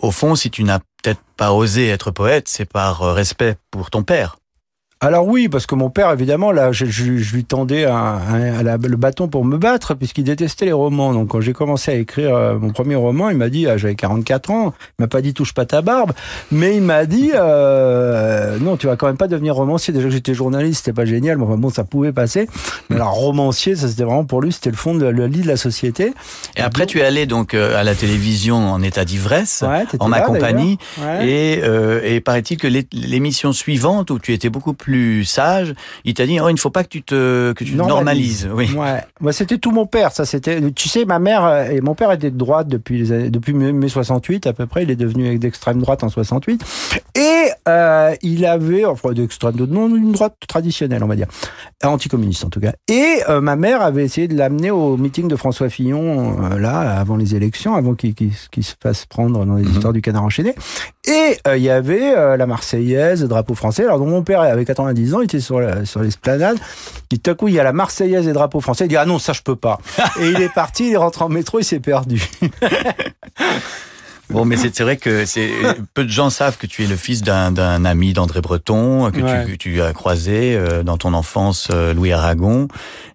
au 0.00 0.10
fond, 0.10 0.34
si 0.34 0.50
tu 0.50 0.64
n'as 0.64 0.78
peut-être 0.78 1.20
pas 1.36 1.52
osé 1.52 1.88
être 1.88 2.10
poète, 2.10 2.48
c'est 2.48 2.64
par 2.64 3.00
respect 3.14 3.56
pour 3.70 3.90
ton 3.90 4.02
père. 4.02 4.38
Alors 5.02 5.28
oui, 5.28 5.50
parce 5.50 5.66
que 5.66 5.74
mon 5.74 5.90
père, 5.90 6.10
évidemment, 6.10 6.52
là, 6.52 6.72
je, 6.72 6.84
lui 7.04 7.44
tendais 7.44 7.84
un, 7.84 8.18
le 8.62 8.96
bâton 8.96 9.28
pour 9.28 9.44
me 9.44 9.58
battre, 9.58 9.92
puisqu'il 9.92 10.24
détestait 10.24 10.64
les 10.64 10.72
romans. 10.72 11.12
Donc 11.12 11.28
quand 11.28 11.42
j'ai 11.42 11.52
commencé 11.52 11.90
à 11.90 11.94
écrire 11.96 12.34
euh, 12.34 12.58
mon 12.58 12.70
premier 12.70 12.94
roman, 12.94 13.28
il 13.28 13.36
m'a 13.36 13.50
dit, 13.50 13.66
ah, 13.66 13.76
j'avais 13.76 13.94
44 13.94 14.50
ans, 14.50 14.72
il 14.98 15.02
m'a 15.02 15.06
pas 15.06 15.20
dit 15.20 15.34
touche 15.34 15.52
pas 15.52 15.66
ta 15.66 15.82
barbe, 15.82 16.12
mais 16.50 16.76
il 16.76 16.82
m'a 16.82 17.04
dit, 17.04 17.32
euh, 17.34 18.58
non, 18.58 18.78
tu 18.78 18.86
vas 18.86 18.96
quand 18.96 19.06
même 19.06 19.18
pas 19.18 19.28
devenir 19.28 19.54
romancier. 19.54 19.92
Déjà 19.92 20.06
que 20.06 20.14
j'étais 20.14 20.32
journaliste, 20.32 20.86
c'était 20.86 20.96
pas 20.96 21.04
génial, 21.04 21.36
mais 21.36 21.44
enfin, 21.44 21.58
bon, 21.58 21.68
ça 21.68 21.84
pouvait 21.84 22.12
passer. 22.12 22.48
Mais 22.88 22.96
alors 22.96 23.12
romancier, 23.12 23.76
ça 23.76 23.88
c'était 23.88 24.04
vraiment 24.04 24.24
pour 24.24 24.40
lui, 24.40 24.50
c'était 24.50 24.70
le 24.70 24.76
fond, 24.76 24.94
de, 24.94 25.04
le 25.04 25.26
lit 25.26 25.42
de 25.42 25.48
la 25.48 25.58
société. 25.58 26.14
Et, 26.56 26.62
après, 26.62 26.86
tu 26.86 27.00
es 27.00 27.04
allé 27.04 27.26
donc 27.26 27.52
euh, 27.52 27.78
à 27.78 27.84
la 27.84 27.94
télévision 27.94 28.56
en 28.56 28.82
état 28.82 29.04
d'ivresse, 29.04 29.62
en 29.98 30.08
ma 30.08 30.20
compagnie, 30.22 30.78
et, 31.20 31.60
et 32.02 32.20
paraît-il 32.22 32.56
que 32.56 32.68
l'émission 32.92 33.52
suivante 33.52 34.10
où 34.10 34.18
tu 34.18 34.32
étais 34.32 34.48
beaucoup 34.48 34.72
plus 34.72 34.85
plus 34.86 35.24
sage, 35.24 35.74
il 36.04 36.14
t'a 36.14 36.26
dit 36.26 36.38
oh, 36.38 36.48
il 36.48 36.54
ne 36.54 36.58
faut 36.58 36.70
pas 36.70 36.84
que 36.84 36.88
tu 36.88 37.02
te 37.02 37.52
que 37.54 37.64
tu 37.64 37.74
normalises. 37.74 38.48
Oui. 38.54 38.70
Ouais. 38.72 39.00
Moi 39.20 39.32
c'était 39.32 39.58
tout 39.58 39.72
mon 39.72 39.84
père, 39.84 40.12
ça 40.12 40.24
c'était 40.24 40.60
tu 40.70 40.88
sais 40.88 41.04
ma 41.04 41.18
mère 41.18 41.44
euh, 41.44 41.64
et 41.64 41.80
mon 41.80 41.96
père 41.96 42.12
était 42.12 42.30
de 42.30 42.38
droite 42.38 42.68
depuis 42.68 42.98
les 42.98 43.10
années, 43.10 43.30
depuis 43.30 43.52
mai 43.52 43.88
68 43.88 44.46
à 44.46 44.52
peu 44.52 44.66
près, 44.66 44.84
il 44.84 44.90
est 44.92 44.96
devenu 44.96 45.36
d'extrême 45.40 45.80
droite 45.80 46.04
en 46.04 46.08
68 46.08 46.64
et 47.16 47.48
euh, 47.68 48.14
il 48.22 48.46
avait 48.46 48.84
enfin 48.84 49.12
d'extrême 49.12 49.56
non 49.56 49.88
une 49.88 50.12
droite 50.12 50.36
traditionnelle 50.46 51.02
on 51.02 51.08
va 51.08 51.16
dire, 51.16 51.26
anticommuniste 51.82 52.44
en 52.44 52.50
tout 52.50 52.60
cas. 52.60 52.74
Et 52.88 53.22
euh, 53.28 53.40
ma 53.40 53.56
mère 53.56 53.82
avait 53.82 54.04
essayé 54.04 54.28
de 54.28 54.36
l'amener 54.36 54.70
au 54.70 54.96
meeting 54.96 55.26
de 55.26 55.34
François 55.34 55.68
Fillon 55.68 56.36
euh, 56.44 56.58
là 56.58 56.98
avant 56.98 57.16
les 57.16 57.34
élections, 57.34 57.74
avant 57.74 57.94
qu'il 57.94 58.14
se 58.32 58.74
fasse 58.80 59.06
prendre 59.06 59.44
dans 59.44 59.56
les 59.56 59.64
mhm. 59.64 59.72
histoires 59.72 59.92
du 59.92 60.02
canard 60.02 60.22
enchaîné. 60.22 60.54
Et 61.08 61.38
il 61.54 61.62
y 61.62 61.70
avait 61.70 62.36
la 62.36 62.46
Marseillaise, 62.46 63.22
le 63.22 63.28
drapeau 63.28 63.54
français. 63.54 63.84
Alors 63.84 64.00
donc 64.00 64.08
mon 64.08 64.22
père 64.22 64.40
avait 64.40 64.64
90 64.76 65.14
ans, 65.14 65.20
il 65.20 65.24
était 65.24 65.40
sur 65.40 65.60
sur 65.84 66.02
l'esplanade. 66.02 66.58
Et 67.12 67.18
tout 67.18 67.30
à 67.30 67.34
coup 67.34 67.48
il 67.48 67.54
y 67.54 67.60
a 67.60 67.64
la 67.64 67.72
Marseillaise 67.72 68.28
et 68.28 68.32
drapeau 68.32 68.60
français. 68.60 68.84
Il 68.84 68.88
dit 68.88 68.96
ah 68.96 69.06
non 69.06 69.18
ça 69.18 69.32
je 69.32 69.42
peux 69.42 69.56
pas. 69.56 69.78
et 70.20 70.28
il 70.28 70.40
est 70.40 70.52
parti, 70.52 70.88
il 70.88 70.92
est 70.92 70.98
rentré 70.98 71.24
en 71.24 71.28
métro, 71.28 71.58
il 71.58 71.64
s'est 71.64 71.80
perdu. 71.80 72.22
Bon, 74.30 74.44
mais 74.44 74.56
c'est 74.56 74.80
vrai 74.80 74.96
que 74.96 75.24
c'est 75.24 75.50
peu 75.94 76.04
de 76.04 76.10
gens 76.10 76.30
savent 76.30 76.56
que 76.56 76.66
tu 76.66 76.82
es 76.82 76.86
le 76.86 76.96
fils 76.96 77.22
d'un 77.22 77.84
ami 77.84 78.12
d'André 78.12 78.40
Breton, 78.40 79.10
que, 79.12 79.46
tu, 79.46 79.58
tu, 79.58 79.82
as 79.82 79.92
croisé 79.92 80.56
euh, 80.56 80.82
dans 80.82 80.98
ton 80.98 81.14
enfance 81.14 81.68
euh, 81.70 81.94
Louis 81.94 82.12
Aragon, 82.12 82.66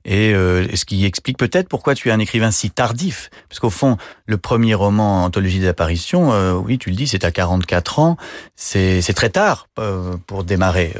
et 0.05 0.33
euh, 0.33 0.65
ce 0.73 0.85
qui 0.85 1.05
explique 1.05 1.37
peut-être 1.37 1.67
pourquoi 1.67 1.95
tu 1.95 2.09
es 2.09 2.11
un 2.11 2.19
écrivain 2.19 2.51
si 2.51 2.71
tardif, 2.71 3.29
parce 3.49 3.59
qu'au 3.59 3.69
fond, 3.69 3.97
le 4.25 4.37
premier 4.37 4.73
roman 4.73 5.25
Anthologie 5.25 5.59
d'apparition, 5.59 6.31
oui, 6.63 6.77
tu 6.77 6.89
le 6.89 6.95
dis, 6.95 7.07
c'est 7.07 7.25
à 7.25 7.31
44 7.31 7.99
ans, 7.99 8.17
c'est 8.55 9.13
très 9.13 9.29
tard 9.29 9.67
pour 10.27 10.43
démarrer 10.43 10.93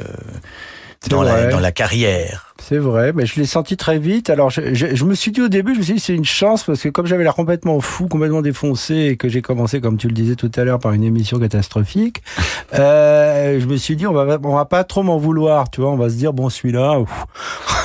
dans 1.08 1.22
la, 1.22 1.46
dans 1.46 1.60
la 1.60 1.72
carrière. 1.72 2.51
C'est 2.68 2.78
vrai, 2.78 3.12
mais 3.12 3.26
je 3.26 3.40
l'ai 3.40 3.44
senti 3.44 3.76
très 3.76 3.98
vite. 3.98 4.30
Alors, 4.30 4.48
je, 4.50 4.72
je, 4.72 5.04
me 5.04 5.14
suis 5.14 5.32
dit 5.32 5.42
au 5.42 5.48
début, 5.48 5.74
je 5.74 5.80
me 5.80 5.84
suis 5.84 5.94
dit 5.94 6.00
c'est 6.00 6.14
une 6.14 6.24
chance 6.24 6.62
parce 6.62 6.80
que 6.80 6.88
comme 6.90 7.06
j'avais 7.06 7.24
l'air 7.24 7.34
complètement 7.34 7.80
fou, 7.80 8.06
complètement 8.06 8.40
défoncé 8.40 8.94
et 8.94 9.16
que 9.16 9.28
j'ai 9.28 9.42
commencé, 9.42 9.80
comme 9.80 9.96
tu 9.96 10.06
le 10.06 10.14
disais 10.14 10.36
tout 10.36 10.50
à 10.54 10.62
l'heure, 10.62 10.78
par 10.78 10.92
une 10.92 11.02
émission 11.02 11.40
catastrophique, 11.40 12.22
euh, 12.74 13.58
je 13.58 13.66
me 13.66 13.76
suis 13.76 13.96
dit 13.96 14.06
on 14.06 14.12
va 14.12 14.38
on 14.44 14.54
va 14.54 14.64
pas 14.64 14.84
trop 14.84 15.02
m'en 15.02 15.18
vouloir, 15.18 15.70
tu 15.70 15.80
vois. 15.80 15.90
On 15.90 15.96
va 15.96 16.08
se 16.08 16.14
dire 16.14 16.32
bon 16.32 16.50
celui-là, 16.50 17.00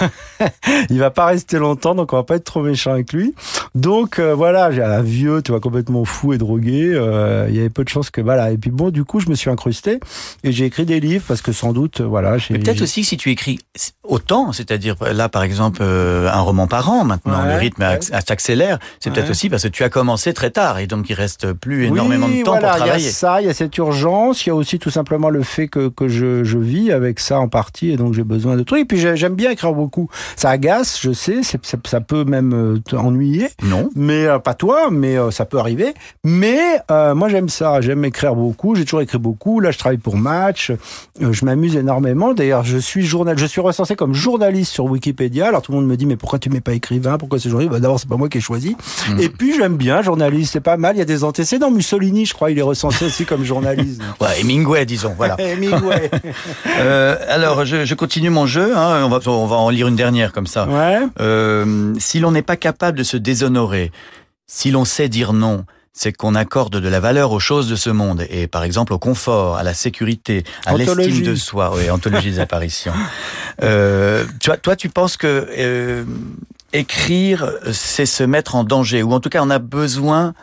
il 0.91 0.99
va 0.99 1.09
pas 1.09 1.25
rester 1.25 1.57
longtemps, 1.57 1.95
donc 1.95 2.13
on 2.13 2.17
va 2.17 2.23
pas 2.23 2.36
être 2.36 2.43
trop 2.43 2.61
méchant 2.61 2.91
avec 2.91 3.11
lui. 3.13 3.34
Donc 3.73 4.19
euh, 4.19 4.36
voilà, 4.36 4.71
j'ai 4.71 4.84
un 4.84 5.01
vieux, 5.01 5.41
tu 5.41 5.53
vois, 5.53 5.59
complètement 5.59 6.05
fou 6.05 6.34
et 6.34 6.38
drogué. 6.38 6.91
Euh, 6.93 7.47
il 7.49 7.55
y 7.55 7.59
avait 7.59 7.71
peu 7.71 7.84
de 7.84 7.89
chances 7.89 8.11
que 8.11 8.21
voilà. 8.21 8.51
Et 8.51 8.57
puis 8.59 8.69
bon, 8.69 8.91
du 8.91 9.05
coup, 9.05 9.21
je 9.21 9.30
me 9.30 9.34
suis 9.34 9.49
incrusté 9.49 9.99
et 10.43 10.51
j'ai 10.51 10.65
écrit 10.65 10.86
des 10.86 10.99
livres 10.99 11.25
parce 11.28 11.41
que 11.41 11.51
sans 11.51 11.73
doute, 11.73 12.01
voilà. 12.01 12.38
Peut-être 12.38 12.84
aussi 12.84 13.03
si 13.03 13.17
tu 13.17 13.32
écris 13.32 13.57
autant, 14.03 14.53
c'est 14.53 14.66
c'est-à-dire 14.68 14.95
là 15.13 15.30
par 15.30 15.43
exemple 15.43 15.80
euh, 15.82 16.30
un 16.30 16.41
roman 16.41 16.68
par 16.68 16.89
an 16.89 17.05
maintenant, 17.05 17.45
le 17.45 17.55
rythme 17.55 17.86
s'accélère, 18.01 18.80
c'est 18.99 19.11
peut-être 19.11 19.30
aussi 19.30 19.49
parce 19.49 19.63
que 19.63 19.68
tu 19.70 19.84
as 19.84 19.89
commencé 19.89 20.34
très 20.34 20.49
tard 20.49 20.80
et 20.80 20.88
donc 20.88 21.09
il 21.09 21.13
reste 21.13 21.53
plus 21.53 21.86
énormément 21.86 22.28
de 22.28 22.43
temps 22.43 22.53
pour 22.53 22.61
travailler. 22.61 22.93
Il 22.97 23.05
y 23.05 23.07
a 23.07 23.11
ça, 23.11 23.41
il 23.41 23.47
y 23.47 23.49
a 23.49 23.53
cette 23.53 23.78
urgence, 23.78 24.45
il 24.45 24.49
y 24.49 24.51
a 24.51 24.55
aussi 24.55 24.80
tout 24.80 24.89
simplement 24.89 25.30
le 25.30 25.43
fait 25.43 25.68
que, 25.68 25.88
que 25.88 26.07
je, 26.07 26.43
je 26.43 26.57
vis 26.57 26.91
avec 26.91 27.20
ça 27.20 27.39
en 27.39 27.47
partie 27.47 27.91
et 27.91 27.97
donc 27.97 28.13
j'ai 28.13 28.24
besoin 28.24 28.57
de 28.57 28.63
trucs. 28.63 28.82
Et 28.82 28.86
puis 28.86 28.97
j'aime 28.97 29.36
bien 29.36 29.51
écrire 29.51 29.74
beaucoup. 29.74 30.09
Ça 30.36 30.49
agace, 30.49 30.99
je 31.01 31.11
sais, 31.11 31.43
ça, 31.43 31.57
ça, 31.86 32.01
peut 32.01 32.24
même 32.24 32.53
euh, 32.53 32.80
t'ennuyer. 32.80 33.49
Non. 33.63 33.89
Mais 33.95 34.26
euh, 34.26 34.39
pas 34.39 34.53
toi, 34.53 34.89
mais 34.91 35.15
ça 35.32 35.45
peut 35.45 35.59
arriver. 35.59 35.93
Mais 36.24 36.80
moi 36.89 37.30
j'aime 37.30 37.49
ça, 37.49 37.82
j'aime 37.82 38.03
écrire 38.05 38.36
beaucoup, 38.36 38.76
j'ai 38.76 38.84
toujours 38.84 39.01
écrit 39.01 39.18
beaucoup. 39.18 39.59
Là 39.59 39.72
je 39.72 39.78
travaille 39.78 39.97
pour 39.97 40.18
Match, 40.18 40.72
je 41.20 41.45
m'amuse 41.45 41.76
énormément. 41.76 42.34
D'ailleurs 42.34 42.63
je 42.63 42.78
suis 42.78 43.05
journal, 43.05 43.38
je 43.38 43.45
suis 43.45 43.61
recensé 43.61 43.95
comme 43.95 44.13
journaliste 44.13 44.57
sur 44.64 44.86
Wikipédia. 44.86 45.47
Alors 45.47 45.62
tout 45.62 45.72
le 45.72 45.78
monde 45.78 45.88
me 45.88 45.97
dit 45.97 46.05
mais 46.05 46.16
pourquoi 46.16 46.39
tu 46.39 46.49
mets 46.49 46.62
pas 46.62 46.74
écrivain? 46.74 47.18
Pourquoi 47.18 47.39
c'est 47.39 47.49
journaliste? 47.49 47.74
Bah, 47.74 47.80
D'abord 47.80 47.99
c'est 47.99 48.10
pas 48.10 48.18
moi 48.18 48.30
qui 48.30 48.38
ai 48.38 48.41
choisi. 48.41 48.76
Hmm. 49.10 49.20
Et 49.20 49.30
puis 49.30 49.55
j'aime 49.58 49.78
bien 49.78 50.01
journaliste, 50.01 50.53
c'est 50.53 50.62
pas 50.62 50.78
mal. 50.78 50.95
Il 50.95 50.99
y 50.99 51.01
a 51.01 51.05
des 51.05 51.24
antécédents. 51.24 51.72
Mussolini, 51.72 52.26
je 52.26 52.34
crois, 52.34 52.51
il 52.51 52.60
est 52.60 52.64
recensé 52.64 53.05
aussi 53.05 53.26
comme 53.26 53.43
journaliste. 53.43 54.01
ouais, 54.22 54.41
Hemingway, 54.41 54.86
disons. 54.86 55.14
Voilà. 55.18 55.36
Hemingway. 55.39 56.10
euh, 56.80 57.18
alors 57.30 57.66
je, 57.66 57.86
je, 57.86 57.95
continue 57.95 58.30
mon 58.30 58.45
jeu. 58.45 58.76
Hein. 58.76 59.03
On 59.05 59.10
va 59.10 59.20
on 59.30 59.47
va 59.47 59.55
en 59.55 59.70
lire 59.70 59.88
une 59.88 59.95
dernière 59.95 60.32
comme 60.32 60.47
ça. 60.47 60.68
Ouais. 60.68 60.99
Euh, 61.20 61.93
si 61.99 62.20
l'on 62.20 62.32
n'est 62.32 62.41
pas 62.41 62.58
capable 62.58 62.97
de 62.97 63.03
se 63.03 63.18
déshonorer, 63.18 63.91
si 64.45 64.72
l'on 64.72 64.86
sait 64.86 65.10
dire 65.10 65.34
non, 65.34 65.66
c'est 65.97 66.14
qu'on 66.14 66.36
accorde 66.36 66.78
de 66.80 66.88
la 66.88 66.99
valeur 66.99 67.32
aux 67.32 67.39
choses 67.39 67.68
de 67.68 67.76
ce 67.76 67.89
monde, 67.89 68.26
et 68.30 68.45
par 68.45 68.64
exemple 68.64 68.93
au 68.93 68.99
confort, 68.99 69.58
à 69.58 69.64
la 69.64 69.74
sécurité, 69.74 70.43
à 70.68 70.76
l'estime 70.76 71.24
de 71.24 71.36
soi, 71.36 71.74
oui, 71.76 71.89
anthologie 71.89 72.32
des 72.32 72.39
apparitions. 72.39 72.93
Euh, 73.64 74.26
tu 74.39 74.49
vois, 74.49 74.58
toi, 74.58 74.76
tu 74.76 74.89
penses 74.89 75.18
que 75.18 75.47
euh, 75.58 76.03
écrire, 76.74 77.51
c'est 77.72 78.05
se 78.05 78.24
mettre 78.24 78.55
en 78.55 78.64
danger, 78.64 79.03
ou 79.03 79.14
en 79.14 79.20
tout 79.20 79.30
cas, 79.30 79.41
on 79.43 79.49
a 79.49 79.60
besoin 79.60 80.34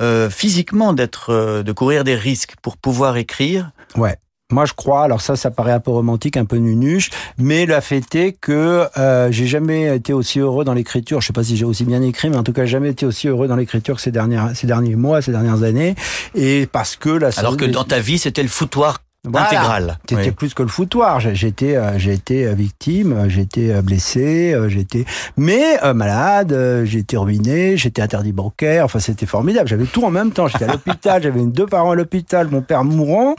euh, 0.00 0.30
physiquement 0.30 0.92
d'être, 0.92 1.30
euh, 1.30 1.62
de 1.62 1.72
courir 1.72 2.02
des 2.04 2.14
risques 2.14 2.54
pour 2.62 2.76
pouvoir 2.76 3.16
écrire. 3.18 3.70
Ouais. 3.96 4.16
Moi, 4.50 4.64
je 4.66 4.74
crois, 4.74 5.04
alors 5.04 5.20
ça, 5.20 5.34
ça 5.36 5.50
paraît 5.50 5.72
un 5.72 5.80
peu 5.80 5.90
romantique, 5.90 6.36
un 6.36 6.44
peu 6.44 6.56
nunuche, 6.56 7.10
mais 7.38 7.64
la 7.64 7.80
fait 7.80 8.14
est 8.14 8.32
que 8.32 8.86
euh, 8.98 9.30
j'ai 9.30 9.46
jamais 9.46 9.96
été 9.96 10.12
aussi 10.12 10.40
heureux 10.40 10.64
dans 10.64 10.74
l'écriture. 10.74 11.20
Je 11.20 11.26
sais 11.26 11.32
pas 11.32 11.44
si 11.44 11.56
j'ai 11.56 11.64
aussi 11.64 11.84
bien 11.84 12.02
écrit, 12.02 12.28
mais 12.28 12.36
en 12.36 12.42
tout 12.42 12.52
cas, 12.52 12.66
jamais 12.66 12.90
été 12.90 13.06
aussi 13.06 13.28
heureux 13.28 13.48
dans 13.48 13.56
l'écriture 13.56 13.96
que 13.96 14.02
ces 14.02 14.10
dernières, 14.10 14.54
ces 14.54 14.66
derniers 14.66 14.96
mois, 14.96 15.22
ces 15.22 15.30
dernières 15.30 15.62
années. 15.62 15.94
Et 16.34 16.66
parce 16.70 16.96
que 16.96 17.08
la 17.08 17.30
Alors 17.36 17.56
que 17.56 17.64
dans 17.64 17.84
ta 17.84 18.00
vie, 18.00 18.18
c'était 18.18 18.42
le 18.42 18.48
foutoir 18.48 18.98
Intégral. 19.24 19.98
C'était 20.08 20.32
plus 20.32 20.52
que 20.52 20.62
le 20.62 20.68
foutoir. 20.68 21.20
J'étais, 21.20 21.76
euh, 21.76 21.96
été 21.96 22.44
euh, 22.44 22.54
victime, 22.54 23.28
j'étais 23.28 23.80
blessé, 23.80 24.56
j'étais, 24.66 25.04
mais 25.36 25.78
malade, 25.94 26.82
j'étais 26.84 27.16
ruiné, 27.16 27.76
j'étais 27.76 28.02
interdit 28.02 28.32
bancaire. 28.32 28.84
Enfin, 28.84 28.98
c'était 28.98 29.26
formidable. 29.26 29.68
J'avais 29.68 29.86
tout 29.86 30.04
en 30.04 30.10
même 30.10 30.32
temps. 30.32 30.48
J'étais 30.48 30.64
à 30.64 30.72
l'hôpital, 30.72 31.22
j'avais 31.22 31.44
deux 31.44 31.66
parents 31.66 31.92
à 31.92 31.94
l'hôpital, 31.94 32.48
mon 32.50 32.62
père 32.62 32.82
mourant. 32.82 33.36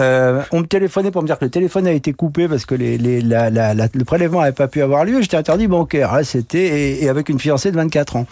Euh, 0.00 0.42
on 0.52 0.60
me 0.60 0.66
téléphonait 0.66 1.10
pour 1.10 1.22
me 1.22 1.26
dire 1.26 1.38
que 1.38 1.44
le 1.44 1.50
téléphone 1.50 1.86
a 1.86 1.92
été 1.92 2.12
coupé 2.12 2.48
parce 2.48 2.64
que 2.64 2.74
les, 2.74 2.98
les, 2.98 3.20
la, 3.20 3.50
la, 3.50 3.74
le 3.74 4.04
prélèvement 4.04 4.40
n'avait 4.40 4.52
pas 4.52 4.68
pu 4.68 4.82
avoir 4.82 5.04
lieu. 5.04 5.20
J'étais 5.20 5.36
interdit 5.36 5.66
bancaire. 5.66 6.14
Là, 6.14 6.24
c'était 6.24 7.02
et, 7.02 7.08
avec 7.08 7.28
une 7.28 7.38
fiancée 7.38 7.70
de 7.70 7.76
24 7.76 8.16
ans 8.16 8.26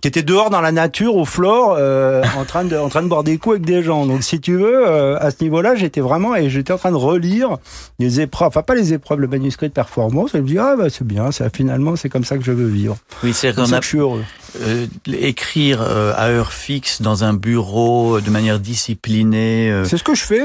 qui 0.00 0.08
était 0.08 0.22
dehors 0.22 0.50
dans 0.50 0.60
la 0.60 0.72
nature 0.72 1.16
au 1.16 1.24
flore 1.24 1.76
euh, 1.78 2.22
en 2.38 2.44
train 2.44 2.64
de 2.64 2.76
en 2.76 2.88
train 2.88 3.02
de 3.02 3.08
boire 3.08 3.24
des 3.24 3.38
coups 3.38 3.56
avec 3.56 3.66
des 3.66 3.82
gens. 3.82 4.06
Donc, 4.06 4.22
si 4.22 4.40
tu 4.40 4.56
veux, 4.56 4.88
euh, 4.88 5.18
à 5.18 5.30
ce 5.30 5.42
niveau-là, 5.42 5.74
j'étais 5.74 6.00
vraiment 6.00 6.36
et 6.36 6.50
j'étais 6.50 6.72
en 6.72 6.78
train 6.78 6.90
de 6.90 6.96
relire 6.96 7.58
les 7.98 8.20
épreuves, 8.20 8.48
enfin 8.48 8.62
pas 8.62 8.74
les 8.74 8.92
épreuves, 8.92 9.20
le 9.20 9.28
manuscrit 9.28 9.68
de 9.68 9.72
performance. 9.72 10.34
Et 10.34 10.38
je 10.38 10.42
me 10.42 10.48
dis 10.48 10.58
ah 10.58 10.74
bah 10.76 10.90
c'est 10.90 11.06
bien, 11.06 11.32
ça 11.32 11.50
finalement 11.50 11.96
c'est 11.96 12.08
comme 12.08 12.24
ça 12.24 12.36
que 12.36 12.44
je 12.44 12.52
veux 12.52 12.68
vivre. 12.68 12.96
Oui, 13.24 13.32
c'est 13.32 13.54
comme 13.54 13.66
ça 13.66 13.78
que 13.78 13.84
je 13.84 13.88
suis 13.88 13.98
heureux. 13.98 14.24
Euh, 14.60 14.86
écrire 15.12 15.82
euh, 15.82 16.12
à 16.16 16.28
heure 16.28 16.52
fixe 16.52 17.02
dans 17.02 17.24
un 17.24 17.34
bureau 17.34 18.20
de 18.20 18.30
manière 18.30 18.60
disciplinée. 18.60 19.72
C'est 19.84 19.98
ce 19.98 20.04
que 20.04 20.14
je 20.14 20.24
fais. 20.24 20.44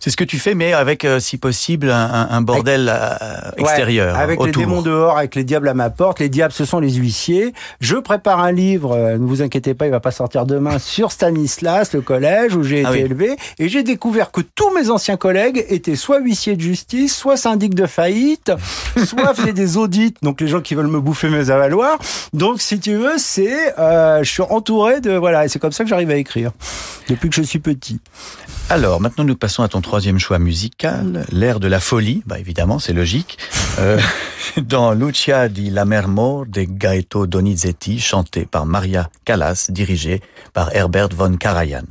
C'est 0.00 0.10
ce 0.10 0.16
que 0.16 0.24
tu 0.24 0.38
fais, 0.38 0.54
mais 0.54 0.72
avec, 0.72 1.04
euh, 1.04 1.18
si 1.18 1.38
possible, 1.38 1.90
un, 1.90 2.28
un 2.30 2.40
bordel 2.40 2.88
euh, 2.88 3.50
extérieur. 3.56 4.16
avec 4.16 4.40
les 4.40 4.52
démons 4.52 4.80
dehors, 4.80 5.18
avec 5.18 5.34
les 5.34 5.42
diables 5.42 5.68
à 5.68 5.74
ma 5.74 5.90
porte. 5.90 6.20
Les 6.20 6.28
diables, 6.28 6.52
ce 6.52 6.64
sont 6.64 6.78
les 6.78 6.92
huissiers. 6.92 7.52
Je 7.80 7.96
prépare 7.96 8.38
un 8.38 8.52
livre, 8.52 8.92
euh, 8.92 9.18
ne 9.18 9.26
vous 9.26 9.42
inquiétez 9.42 9.74
pas, 9.74 9.86
il 9.86 9.90
va 9.90 9.98
pas 9.98 10.12
sortir 10.12 10.46
demain, 10.46 10.78
sur 10.78 11.10
Stanislas, 11.10 11.92
le 11.94 12.00
collège 12.00 12.54
où 12.54 12.62
j'ai 12.62 12.84
ah 12.84 12.90
été 12.90 13.06
élevé. 13.06 13.36
Et 13.58 13.68
j'ai 13.68 13.82
découvert 13.82 14.30
que 14.30 14.40
tous 14.40 14.72
mes 14.72 14.88
anciens 14.88 15.16
collègues 15.16 15.64
étaient 15.68 15.96
soit 15.96 16.20
huissiers 16.20 16.54
de 16.54 16.60
justice, 16.60 17.16
soit 17.16 17.36
syndics 17.36 17.74
de 17.74 17.86
faillite, 17.86 18.52
soit 19.04 19.34
faisaient 19.34 19.52
des 19.52 19.76
audits, 19.76 20.14
donc 20.22 20.40
les 20.40 20.46
gens 20.46 20.60
qui 20.60 20.76
veulent 20.76 20.86
me 20.86 21.00
bouffer 21.00 21.28
mes 21.28 21.50
avaloirs. 21.50 21.98
Donc, 22.32 22.60
si 22.60 22.78
tu 22.78 22.94
veux, 22.94 23.18
c'est, 23.18 23.74
je 23.76 24.30
suis 24.30 24.42
entouré 24.42 25.00
de, 25.00 25.12
voilà, 25.12 25.44
et 25.44 25.48
c'est 25.48 25.58
comme 25.58 25.72
ça 25.72 25.82
que 25.82 25.90
j'arrive 25.90 26.10
à 26.10 26.16
écrire, 26.16 26.52
depuis 27.08 27.28
que 27.28 27.34
je 27.34 27.42
suis 27.42 27.58
petit. 27.58 27.98
Alors, 28.70 29.00
maintenant, 29.00 29.24
nous 29.24 29.34
passons 29.34 29.62
à 29.62 29.68
ton 29.68 29.80
troisième 29.88 30.18
choix 30.18 30.38
musical, 30.38 31.24
l'air 31.32 31.60
de 31.60 31.66
la 31.66 31.80
folie. 31.80 32.22
Bah, 32.26 32.38
évidemment, 32.38 32.78
c'est 32.78 32.92
logique. 32.92 33.38
Euh, 33.78 33.98
dans 34.58 34.92
Lucia 34.92 35.48
di 35.48 35.70
Lamermo 35.70 36.44
de 36.44 36.64
Gaeto 36.68 37.26
Donizetti, 37.26 37.98
chanté 37.98 38.44
par 38.44 38.66
Maria 38.66 39.08
Callas, 39.24 39.68
dirigé 39.70 40.20
par 40.52 40.76
Herbert 40.76 41.14
von 41.16 41.38
Karajan. 41.38 41.84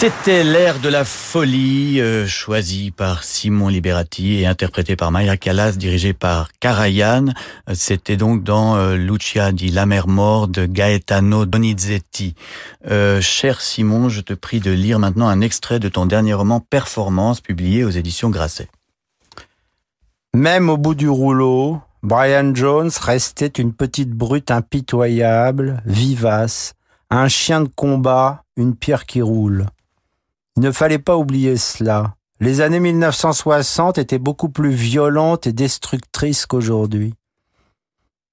C'était 0.00 0.44
l'air 0.44 0.80
de 0.80 0.88
la 0.88 1.04
folie, 1.04 2.00
euh, 2.00 2.26
choisi 2.26 2.90
par 2.90 3.22
Simon 3.22 3.68
Liberati 3.68 4.40
et 4.40 4.46
interprété 4.46 4.96
par 4.96 5.10
Maya 5.10 5.36
Callas, 5.36 5.72
dirigé 5.72 6.14
par 6.14 6.48
Karajan. 6.58 7.26
Euh, 7.68 7.74
c'était 7.74 8.16
donc 8.16 8.42
dans 8.42 8.76
euh, 8.76 8.96
Lucia 8.96 9.52
di 9.52 9.68
La 9.68 9.84
Mer 9.84 10.08
Mort 10.08 10.48
de 10.48 10.64
Gaetano 10.64 11.44
Donizetti. 11.44 12.34
cher 13.20 13.60
Simon, 13.60 14.08
je 14.08 14.22
te 14.22 14.32
prie 14.32 14.60
de 14.60 14.70
lire 14.70 14.98
maintenant 14.98 15.28
un 15.28 15.42
extrait 15.42 15.78
de 15.78 15.90
ton 15.90 16.06
dernier 16.06 16.32
roman 16.32 16.60
Performance, 16.60 17.42
publié 17.42 17.84
aux 17.84 17.90
éditions 17.90 18.30
Grasset. 18.30 18.68
Même 20.32 20.70
au 20.70 20.78
bout 20.78 20.94
du 20.94 21.10
rouleau, 21.10 21.78
Brian 22.02 22.54
Jones 22.54 22.90
restait 23.02 23.48
une 23.48 23.74
petite 23.74 24.12
brute 24.12 24.50
impitoyable, 24.50 25.82
vivace, 25.84 26.72
un 27.10 27.28
chien 27.28 27.60
de 27.60 27.68
combat, 27.68 28.44
une 28.56 28.74
pierre 28.74 29.04
qui 29.04 29.20
roule. 29.20 29.66
Il 30.60 30.64
ne 30.64 30.72
fallait 30.72 30.98
pas 30.98 31.16
oublier 31.16 31.56
cela. 31.56 32.16
Les 32.38 32.60
années 32.60 32.80
1960 32.80 33.96
étaient 33.96 34.18
beaucoup 34.18 34.50
plus 34.50 34.72
violentes 34.72 35.46
et 35.46 35.54
destructrices 35.54 36.44
qu'aujourd'hui. 36.44 37.14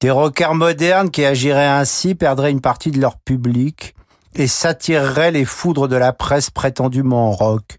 Des 0.01 0.11
rockers 0.11 0.53
modernes 0.53 1.09
qui 1.09 1.23
agiraient 1.23 1.65
ainsi 1.65 2.15
perdraient 2.15 2.51
une 2.51 2.59
partie 2.59 2.91
de 2.91 2.99
leur 2.99 3.17
public 3.17 3.95
et 4.35 4.47
s'attireraient 4.47 5.31
les 5.31 5.45
foudres 5.45 5.87
de 5.87 5.95
la 5.95 6.11
presse 6.11 6.49
prétendument 6.49 7.31
rock. 7.31 7.77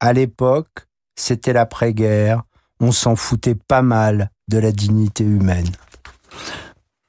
À 0.00 0.14
l'époque, 0.14 0.86
c'était 1.14 1.52
l'après-guerre, 1.52 2.44
on 2.80 2.92
s'en 2.92 3.14
foutait 3.14 3.56
pas 3.56 3.82
mal 3.82 4.30
de 4.48 4.56
la 4.56 4.72
dignité 4.72 5.22
humaine. 5.22 5.70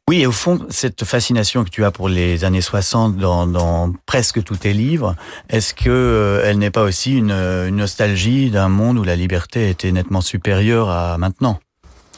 Oui, 0.10 0.22
et 0.22 0.28
au 0.28 0.34
fond, 0.34 0.60
cette 0.70 1.06
fascination 1.06 1.64
que 1.64 1.70
tu 1.70 1.86
as 1.86 1.92
pour 1.92 2.10
les 2.10 2.44
années 2.44 2.60
60 2.60 3.16
dans, 3.16 3.48
dans 3.48 3.94
presque 4.06 4.44
tous 4.44 4.58
tes 4.58 4.74
livres, 4.74 5.16
est-ce 5.50 5.74
que 5.74 5.90
euh, 5.90 6.44
elle 6.44 6.58
n'est 6.58 6.72
pas 6.72 6.84
aussi 6.84 7.18
une, 7.18 7.32
une 7.32 7.78
nostalgie 7.78 8.52
d'un 8.52 8.68
monde 8.68 8.98
où 9.00 9.04
la 9.04 9.16
liberté 9.16 9.70
était 9.70 9.94
nettement 9.94 10.20
supérieure 10.20 10.90
à 10.90 11.18
maintenant? 11.18 11.58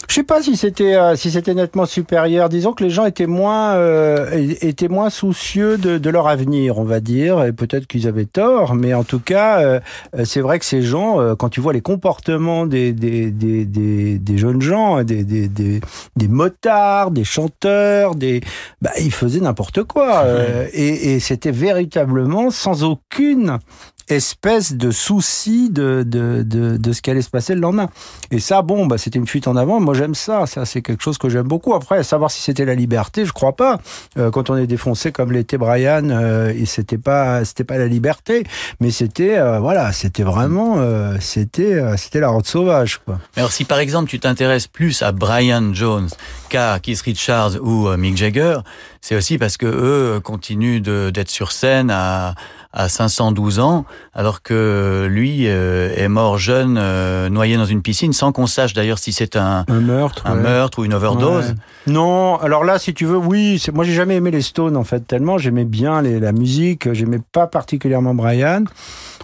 Je 0.07 0.13
sais 0.13 0.23
pas 0.23 0.41
si 0.41 0.55
c'était 0.55 0.95
euh, 0.95 1.15
si 1.15 1.31
c'était 1.31 1.53
nettement 1.53 1.85
supérieur. 1.85 2.49
Disons 2.49 2.73
que 2.73 2.83
les 2.83 2.89
gens 2.89 3.05
étaient 3.05 3.27
moins 3.27 3.75
euh, 3.75 4.29
étaient 4.61 4.87
moins 4.87 5.09
soucieux 5.09 5.77
de, 5.77 5.97
de, 5.97 6.09
leur 6.09 6.27
avenir, 6.27 6.77
on 6.77 6.83
va 6.83 6.99
dire. 6.99 7.43
Et 7.43 7.53
peut-être 7.53 7.87
qu'ils 7.87 8.07
avaient 8.07 8.25
tort, 8.25 8.75
mais 8.75 8.93
en 8.93 9.03
tout 9.03 9.19
cas, 9.19 9.61
euh, 9.61 9.79
c'est 10.23 10.41
vrai 10.41 10.59
que 10.59 10.65
ces 10.65 10.81
gens, 10.81 11.35
quand 11.35 11.49
tu 11.49 11.61
vois 11.61 11.73
les 11.73 11.81
comportements 11.81 12.65
des 12.65 12.93
des, 12.93 13.31
des, 13.31 13.65
des, 13.65 14.19
des 14.19 14.37
jeunes 14.37 14.61
gens, 14.61 15.03
des, 15.03 15.23
des, 15.23 15.47
des, 15.47 15.81
des 16.15 16.27
motards, 16.27 17.11
des 17.11 17.23
chanteurs, 17.23 18.15
des 18.15 18.41
bah, 18.81 18.91
ils 18.99 19.13
faisaient 19.13 19.39
n'importe 19.41 19.83
quoi. 19.83 20.25
et, 20.73 21.13
et 21.13 21.19
c'était 21.19 21.51
véritablement 21.51 22.51
sans 22.51 22.83
aucune 22.83 23.59
espèce 24.07 24.73
de 24.73 24.91
souci 24.91 25.69
de, 25.69 26.03
de, 26.05 26.43
de, 26.43 26.77
de 26.77 26.93
ce 26.93 27.01
qui 27.01 27.09
allait 27.09 27.21
se 27.21 27.29
passer 27.29 27.55
le 27.55 27.61
lendemain. 27.61 27.89
Et 28.31 28.39
ça, 28.39 28.61
bon, 28.61 28.85
bah, 28.85 28.97
c'était 28.97 29.19
une 29.19 29.27
fuite 29.27 29.47
en 29.47 29.55
avant. 29.55 29.79
Moi, 29.79 29.93
j'aime 29.93 30.15
ça. 30.15 30.45
Ça, 30.45 30.65
c'est 30.65 30.81
quelque 30.81 31.03
chose 31.03 31.17
que 31.17 31.29
j'aime 31.29 31.47
beaucoup. 31.47 31.73
Après, 31.73 32.03
savoir 32.03 32.29
si 32.31 32.41
c'était 32.41 32.65
la 32.65 32.75
liberté, 32.75 33.25
je 33.25 33.33
crois 33.33 33.55
pas. 33.55 33.79
Euh, 34.17 34.31
quand 34.31 34.49
on 34.49 34.57
est 34.57 34.67
défoncé 34.67 35.11
comme 35.11 35.31
l'était 35.31 35.57
Brian, 35.57 36.09
euh, 36.09 36.53
et 36.55 36.65
c'était 36.65 36.97
pas, 36.97 37.43
c'était 37.45 37.63
pas 37.63 37.77
la 37.77 37.87
liberté, 37.87 38.43
mais 38.79 38.91
c'était, 38.91 39.37
euh, 39.37 39.59
voilà, 39.59 39.91
c'était 39.91 40.23
vraiment, 40.23 40.75
euh, 40.77 41.17
c'était, 41.19 41.81
c'était 41.97 42.19
la 42.19 42.29
route 42.29 42.47
sauvage, 42.47 42.99
quoi. 43.03 43.19
Alors, 43.35 43.51
si 43.51 43.65
par 43.65 43.79
exemple 43.79 44.09
tu 44.09 44.19
t'intéresses 44.19 44.67
plus 44.67 45.01
à 45.01 45.11
Brian 45.11 45.73
Jones 45.73 46.09
qu'à 46.49 46.79
Keith 46.79 47.01
Richards 47.01 47.55
ou 47.61 47.89
Mick 47.97 48.17
Jagger, 48.17 48.59
c'est 49.01 49.15
aussi 49.15 49.37
parce 49.37 49.57
que 49.57 49.65
eux 49.65 50.19
continuent 50.19 50.81
d'être 50.81 51.29
sur 51.29 51.51
scène 51.51 51.91
à 51.91 52.35
à 52.75 52.89
512 52.89 53.59
ans, 53.59 53.85
alors 54.13 54.41
que 54.41 55.07
lui 55.09 55.47
euh, 55.47 55.93
est 55.95 56.09
mort 56.09 56.37
jeune, 56.37 56.77
euh, 56.77 57.29
noyé 57.29 57.55
dans 57.57 57.65
une 57.65 57.81
piscine, 57.81 58.13
sans 58.13 58.31
qu'on 58.31 58.47
sache 58.47 58.73
d'ailleurs 58.73 58.99
si 58.99 59.13
c'est 59.13 59.35
un, 59.37 59.65
un 59.67 59.79
meurtre, 59.79 60.27
un 60.27 60.35
meurtre 60.35 60.79
ou 60.79 60.85
une 60.85 60.93
overdose. 60.93 61.55
Non, 61.87 62.37
alors 62.37 62.63
là, 62.63 62.77
si 62.77 62.93
tu 62.93 63.05
veux, 63.05 63.17
oui. 63.17 63.63
Moi, 63.73 63.85
j'ai 63.85 63.93
jamais 63.93 64.15
aimé 64.15 64.29
les 64.29 64.41
Stones 64.41 64.75
en 64.75 64.83
fait 64.83 65.07
tellement. 65.07 65.37
J'aimais 65.37 65.65
bien 65.65 66.01
les, 66.01 66.19
la 66.19 66.33
musique. 66.33 66.91
J'aimais 66.93 67.21
pas 67.31 67.47
particulièrement 67.47 68.13
Brian 68.13 68.65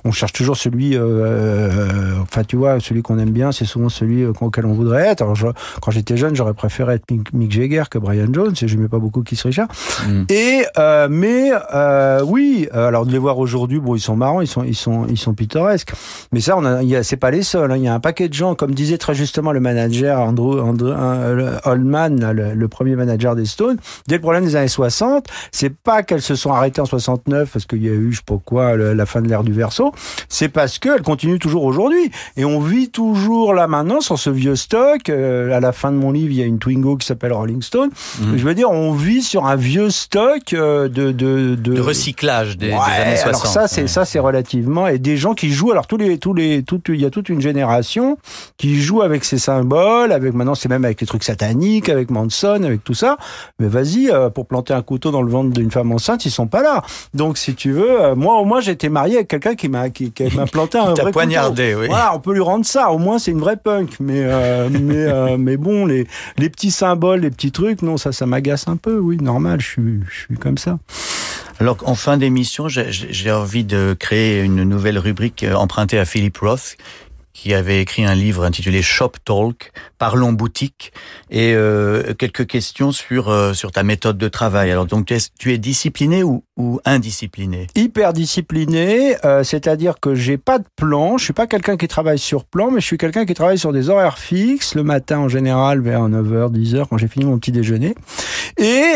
on 0.04 0.12
cherche 0.12 0.34
toujours 0.34 0.58
celui, 0.58 0.96
euh, 0.96 1.02
euh, 1.02 2.14
enfin 2.22 2.44
tu 2.44 2.56
vois, 2.56 2.80
celui 2.80 3.02
qu'on 3.02 3.20
aime 3.20 3.30
bien, 3.30 3.52
c'est 3.52 3.66
souvent 3.66 3.90
celui 3.90 4.24
euh, 4.24 4.34
auquel 4.42 4.66
on 4.66 4.74
voudrait 4.74 5.08
être. 5.08 5.22
Alors 5.22 5.38
quand 5.82 5.92
j'étais 5.92 6.18
jeune, 6.18 6.36
j'aurais 6.36 6.54
préféré 6.54 6.96
être 6.96 7.06
Mick, 7.34 7.52
Jagger 7.52 7.84
que 7.90 8.00
Brian 8.00 8.28
Jones, 8.32 8.54
et 8.60 8.68
j'aimais 8.68 8.88
pas 8.88 9.00
beaucoup 9.00 9.22
Keith 9.22 9.42
Richard. 9.42 9.68
Mm. 10.08 10.24
Et 10.30 10.64
mais 11.10 11.52
oui, 12.26 12.68
alors 12.72 13.06
de 13.06 13.12
les 13.12 13.18
voir 13.18 13.38
aujourd'hui, 13.38 13.80
bon, 13.80 13.96
ils 13.96 14.00
sont 14.00 14.16
marrants, 14.16 14.42
ils 14.42 14.48
sont 14.48 14.64
ils 14.64 14.76
sont 14.76 15.06
ils 15.08 15.18
sont 15.18 15.34
pittoresques. 15.34 15.94
Mais 16.32 16.42
ça, 16.42 16.58
on 16.58 16.66
a, 16.66 17.04
c'est 17.04 17.18
pas 17.18 17.32
les 17.32 17.44
seuls. 17.44 17.72
Hein. 17.72 17.78
Il 17.78 17.84
y 17.84 17.88
a 17.88 17.94
un 17.94 18.00
paquet 18.00 18.30
de 18.30 18.34
gens, 18.34 18.56
comme 18.56 18.74
disait 18.74 18.98
très 18.98 19.14
justement 19.14 19.52
le 19.52 19.60
manager 19.60 20.20
Andrew, 20.20 20.60
Andrew 20.60 20.94
Oldman, 21.66 22.32
le, 22.32 22.68
premier 22.68 22.96
manager 22.96 23.36
des 23.36 23.46
Stones. 23.46 23.78
Dès 24.08 24.16
le 24.16 24.22
problème 24.22 24.46
des 24.46 24.56
années 24.56 24.68
60, 24.68 25.28
c'est 25.52 25.74
pas 25.76 26.04
qu'elles 26.04 26.22
se 26.22 26.36
sont 26.36 26.52
arrêtées 26.52 26.82
en 26.82 26.86
69 26.86 27.52
parce 27.52 27.66
qu'il 27.66 27.84
y 27.84 27.90
a 27.90 27.94
eu 27.94 28.12
je 28.12 28.18
sais 28.18 28.24
pas 28.26 28.40
quoi 28.44 28.78
la 28.78 29.06
fin 29.06 29.22
de 29.22 29.28
l'ère 29.28 29.44
du 29.44 29.52
c'est 30.30 30.50
parce 30.50 30.80
qu'elle 30.80 31.02
continue 31.02 31.40
toujours 31.40 31.64
aujourd'hui. 31.64 32.12
Et 32.38 32.46
on 32.46 32.60
vit 32.60 32.90
toujours 32.90 33.54
là 33.54 33.68
maintenant 33.68 34.02
sur 34.02 34.18
ce 34.18 34.30
vieux 34.30 34.56
stock. 34.56 35.10
Euh, 35.10 35.52
à 35.52 35.60
la 35.60 35.72
fin 35.72 35.92
de 35.92 35.98
mon 35.98 36.12
livre, 36.12 36.32
il 36.32 36.38
y 36.38 36.42
a 36.42 36.46
une 36.46 36.60
Twingo 36.60 36.98
qui 36.98 37.06
s'appelle 37.06 37.34
Rolling 37.34 37.62
Stone. 37.62 37.90
Mhm. 38.20 38.38
Je 38.38 38.44
veux 38.44 38.56
dire, 38.56 38.70
on 38.72 38.94
vit 38.94 39.22
sur 39.22 39.46
un 39.46 39.56
vieux 39.56 39.90
stock 39.90 40.54
euh, 40.54 40.88
de 40.88 41.12
de, 41.12 41.56
de... 41.56 41.80
recyclage 41.80 42.58
des, 42.58 42.72
années 42.72 43.18
60. 43.18 43.28
Alors 43.28 43.48
ça, 43.48 43.68
c'est 43.68 43.88
ça, 43.88 44.06
c'est 44.06 44.20
relativement 44.20 44.88
et 44.88 45.00
des 45.00 45.18
gens 45.18 45.34
qui 45.34 45.52
jouent. 45.52 45.72
Alors 45.72 45.88
tous 45.88 45.98
les 45.98 46.18
tous 46.18 46.34
les 46.34 46.64
tout, 46.64 46.82
il 46.90 47.02
y 47.02 47.06
a 47.06 47.10
toute 47.10 47.30
une 47.30 47.42
génération 47.42 48.18
qui 48.58 48.82
joue 48.82 49.02
avec 49.02 49.24
ces 49.24 49.38
symboles. 49.38 50.12
Avec 50.12 50.34
maintenant, 50.34 50.56
c'est 50.56 50.70
même 50.70 50.86
avec 50.86 51.02
les 51.02 51.08
trucs 51.08 51.24
sataniques, 51.24 51.90
avec 51.90 52.10
Manson, 52.10 52.64
avec 52.64 52.84
tout 52.84 52.94
ça. 52.94 53.18
Mais 53.60 53.68
vas-y, 53.68 54.10
euh, 54.10 54.30
pour 54.30 54.46
planter 54.46 54.74
un 54.74 54.82
couteau 54.82 55.12
dans 55.12 55.22
le 55.22 55.30
ventre 55.30 55.52
d'une 55.52 55.72
femme 55.72 55.92
enceinte, 55.92 56.26
ils 56.26 56.32
sont 56.32 56.48
pas 56.48 56.62
là. 56.62 56.82
Donc 57.14 57.38
si 57.38 57.56
tu 57.56 57.72
veux, 57.72 58.16
moi 58.16 58.40
au 58.40 58.46
moins 58.46 58.62
j'étais 58.62 58.90
marié 58.90 59.16
avec 59.16 59.28
quelqu'un 59.28 59.56
qui 59.56 59.70
m'a 59.70 59.81
qui, 59.90 60.14
m'a 60.36 60.46
planté 60.46 60.78
un 60.78 60.94
vrai 60.94 61.12
poignardé, 61.12 61.76
oui. 61.76 61.88
Voilà, 61.88 62.16
on 62.16 62.20
peut 62.20 62.34
lui 62.34 62.42
rendre 62.42 62.66
ça. 62.66 62.92
Au 62.92 62.98
moins, 62.98 63.20
c'est 63.20 63.32
une 63.32 63.40
vraie 63.40 63.58
punk. 63.58 63.98
Mais 64.00 64.22
euh, 64.24 64.70
mais 64.72 64.96
euh, 64.96 65.38
mais 65.38 65.58
bon, 65.58 65.86
les 65.86 66.08
les 66.38 66.50
petits 66.50 66.72
symboles, 66.72 67.22
les 67.22 67.32
petits 67.32 67.52
trucs, 67.52 67.82
non, 67.82 67.98
ça 67.98 68.12
ça 68.12 68.26
m'agace 68.26 68.68
un 68.68 68.78
peu. 68.78 68.98
Oui, 68.98 69.18
normal. 69.18 69.62
Je 69.62 69.68
suis 69.68 70.00
je 70.10 70.20
suis 70.20 70.38
comme 70.38 70.58
ça. 70.58 70.80
Alors 71.60 71.78
en 71.86 71.94
fin 71.94 72.18
d'émission, 72.18 72.68
j'ai 72.68 73.32
envie 73.32 73.64
de 73.64 73.96
créer 73.98 74.42
une 74.42 74.64
nouvelle 74.64 74.98
rubrique 74.98 75.44
euh, 75.44 75.54
empruntée 75.54 76.00
à 76.00 76.06
Philip 76.06 76.36
Roth, 76.40 76.76
qui 77.34 77.54
avait 77.54 77.82
écrit 77.82 78.06
un 78.06 78.16
livre 78.16 78.44
intitulé 78.44 78.82
Shop 78.82 79.12
Talk, 79.24 79.72
Parlons 79.98 80.34
boutique, 80.34 80.92
et 81.30 81.54
euh, 81.56 82.14
quelques 82.14 82.46
questions 82.48 82.92
sur 82.92 83.30
euh, 83.30 83.54
sur 83.54 83.72
ta 83.72 83.84
méthode 83.84 84.18
de 84.18 84.28
travail. 84.28 84.72
Alors 84.72 84.86
donc 84.86 85.06
tu 85.06 85.14
es, 85.14 85.20
tu 85.40 85.54
es 85.54 85.58
discipliné 85.58 86.24
ou, 86.24 86.44
ou 86.58 86.80
indiscipliné? 86.86 87.68
Hyper 87.76 88.14
discipliné, 88.14 89.16
euh, 89.26 89.44
c'est-à-dire 89.44 90.00
que 90.00 90.16
j'ai 90.16 90.38
pas 90.38 90.60
de 90.60 90.66
plan. 90.76 91.18
Je 91.18 91.24
suis 91.24 91.34
pas 91.34 91.48
quelqu'un 91.48 91.78
qui 91.78 91.88
travaille 91.88 92.20
sur 92.20 92.46
plan, 92.46 92.72
mais 92.72 92.82
je 92.82 92.86
suis 92.86 92.98
quelqu'un 92.98 93.26
qui 93.26 93.34
travaille 93.34 93.60
sur 93.60 93.72
des 93.72 93.90
horaires 93.90 94.18
fixes 94.18 94.76
le 94.76 94.84
matin 94.84 95.20
en 95.20 95.30
général 95.30 95.82
vers 95.82 96.02
9h, 96.02 96.52
10h 96.52 96.88
quand 96.90 96.98
j'ai 96.98 97.08
fini 97.08 97.26
mon 97.26 97.38
petit 97.38 97.52
déjeuner, 97.52 97.96
et 98.58 98.96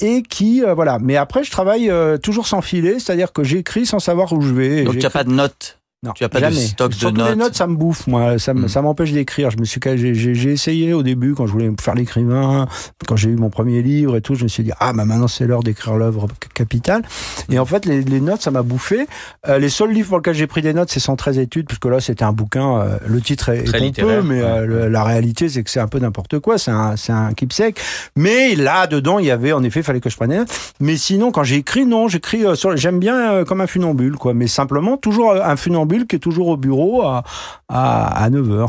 et 0.00 0.22
qui 0.22 0.62
voilà. 0.74 0.98
Mais 1.00 1.16
après 1.16 1.44
je 1.44 1.50
travaille 1.50 1.90
toujours 2.22 2.46
sans 2.46 2.62
filet, 2.62 2.98
c'est-à-dire 2.98 3.32
que 3.32 3.42
j'écris 3.42 3.86
sans 3.86 3.98
savoir 3.98 4.32
où 4.32 4.40
je 4.40 4.52
vais. 4.52 4.84
Donc 4.84 4.94
tu 4.94 5.02
n'as 5.02 5.10
pas 5.10 5.24
de 5.24 5.32
notes? 5.32 5.81
Non, 6.04 6.10
tu 6.14 6.24
as 6.24 6.28
pas 6.28 6.40
jamais. 6.40 6.56
de 6.56 6.60
stock 6.60 6.90
de 6.98 7.10
notes. 7.10 7.30
les 7.30 7.36
notes, 7.36 7.54
ça 7.54 7.68
me 7.68 7.76
bouffe, 7.76 8.08
moi. 8.08 8.36
Ça, 8.36 8.54
hmm. 8.54 8.66
ça 8.66 8.82
m'empêche 8.82 9.12
d'écrire. 9.12 9.52
Je 9.52 9.58
me 9.58 9.64
suis, 9.64 9.80
j'ai 9.94 10.50
essayé 10.50 10.92
au 10.94 11.04
début 11.04 11.34
quand 11.34 11.46
je 11.46 11.52
voulais 11.52 11.70
faire 11.80 11.94
l'écrivain, 11.94 12.66
quand 13.06 13.14
j'ai 13.14 13.30
eu 13.30 13.36
mon 13.36 13.50
premier 13.50 13.82
livre 13.82 14.16
et 14.16 14.20
tout. 14.20 14.34
Je 14.34 14.42
me 14.42 14.48
suis 14.48 14.64
dit 14.64 14.72
ah 14.80 14.92
bah 14.92 15.04
maintenant 15.04 15.28
c'est 15.28 15.46
l'heure 15.46 15.62
d'écrire 15.62 15.96
l'œuvre 15.96 16.26
capitale. 16.54 17.02
Et 17.50 17.60
en 17.60 17.64
fait, 17.64 17.86
les, 17.86 18.02
les 18.02 18.20
notes, 18.20 18.42
ça 18.42 18.50
m'a 18.50 18.62
bouffé. 18.62 19.06
Euh, 19.48 19.60
les 19.60 19.68
seuls 19.68 19.92
livres 19.92 20.08
pour 20.08 20.18
lesquels 20.18 20.34
j'ai 20.34 20.48
pris 20.48 20.60
des 20.60 20.74
notes, 20.74 20.90
c'est 20.90 20.98
113 20.98 21.38
études, 21.38 21.68
puisque 21.68 21.84
là 21.84 22.00
c'était 22.00 22.24
un 22.24 22.32
bouquin. 22.32 22.80
Euh, 22.80 22.98
le 23.06 23.20
titre 23.20 23.50
est, 23.50 23.62
Très 23.62 23.78
pompeux, 23.78 24.22
mais 24.22 24.40
euh, 24.40 24.88
la 24.88 25.04
réalité 25.04 25.48
c'est 25.48 25.62
que 25.62 25.70
c'est 25.70 25.78
un 25.78 25.86
peu 25.86 26.00
n'importe 26.00 26.40
quoi. 26.40 26.58
C'est 26.58 26.72
un, 26.72 26.96
c'est 26.96 27.12
un 27.12 27.32
keepsake. 27.32 27.78
Mais 28.16 28.56
là 28.56 28.88
dedans, 28.88 29.20
il 29.20 29.26
y 29.26 29.30
avait 29.30 29.52
en 29.52 29.62
effet, 29.62 29.80
il 29.80 29.84
fallait 29.84 30.00
que 30.00 30.10
je 30.10 30.16
prenne. 30.16 30.46
Mais 30.80 30.96
sinon, 30.96 31.30
quand 31.30 31.44
j'ai 31.44 31.56
écrit, 31.56 31.86
non, 31.86 32.08
j'écris. 32.08 32.42
j'aime 32.74 32.98
bien 32.98 33.44
comme 33.44 33.60
un 33.60 33.68
funambule, 33.68 34.16
quoi. 34.16 34.34
Mais 34.34 34.48
simplement 34.48 34.96
toujours 34.96 35.32
un 35.32 35.56
funambule 35.56 35.91
qui 36.06 36.16
est 36.16 36.20
toujours 36.20 36.48
au 36.48 36.56
bureau 36.56 37.02
à, 37.02 37.22
à, 37.68 38.24
à 38.24 38.30
9h. 38.30 38.68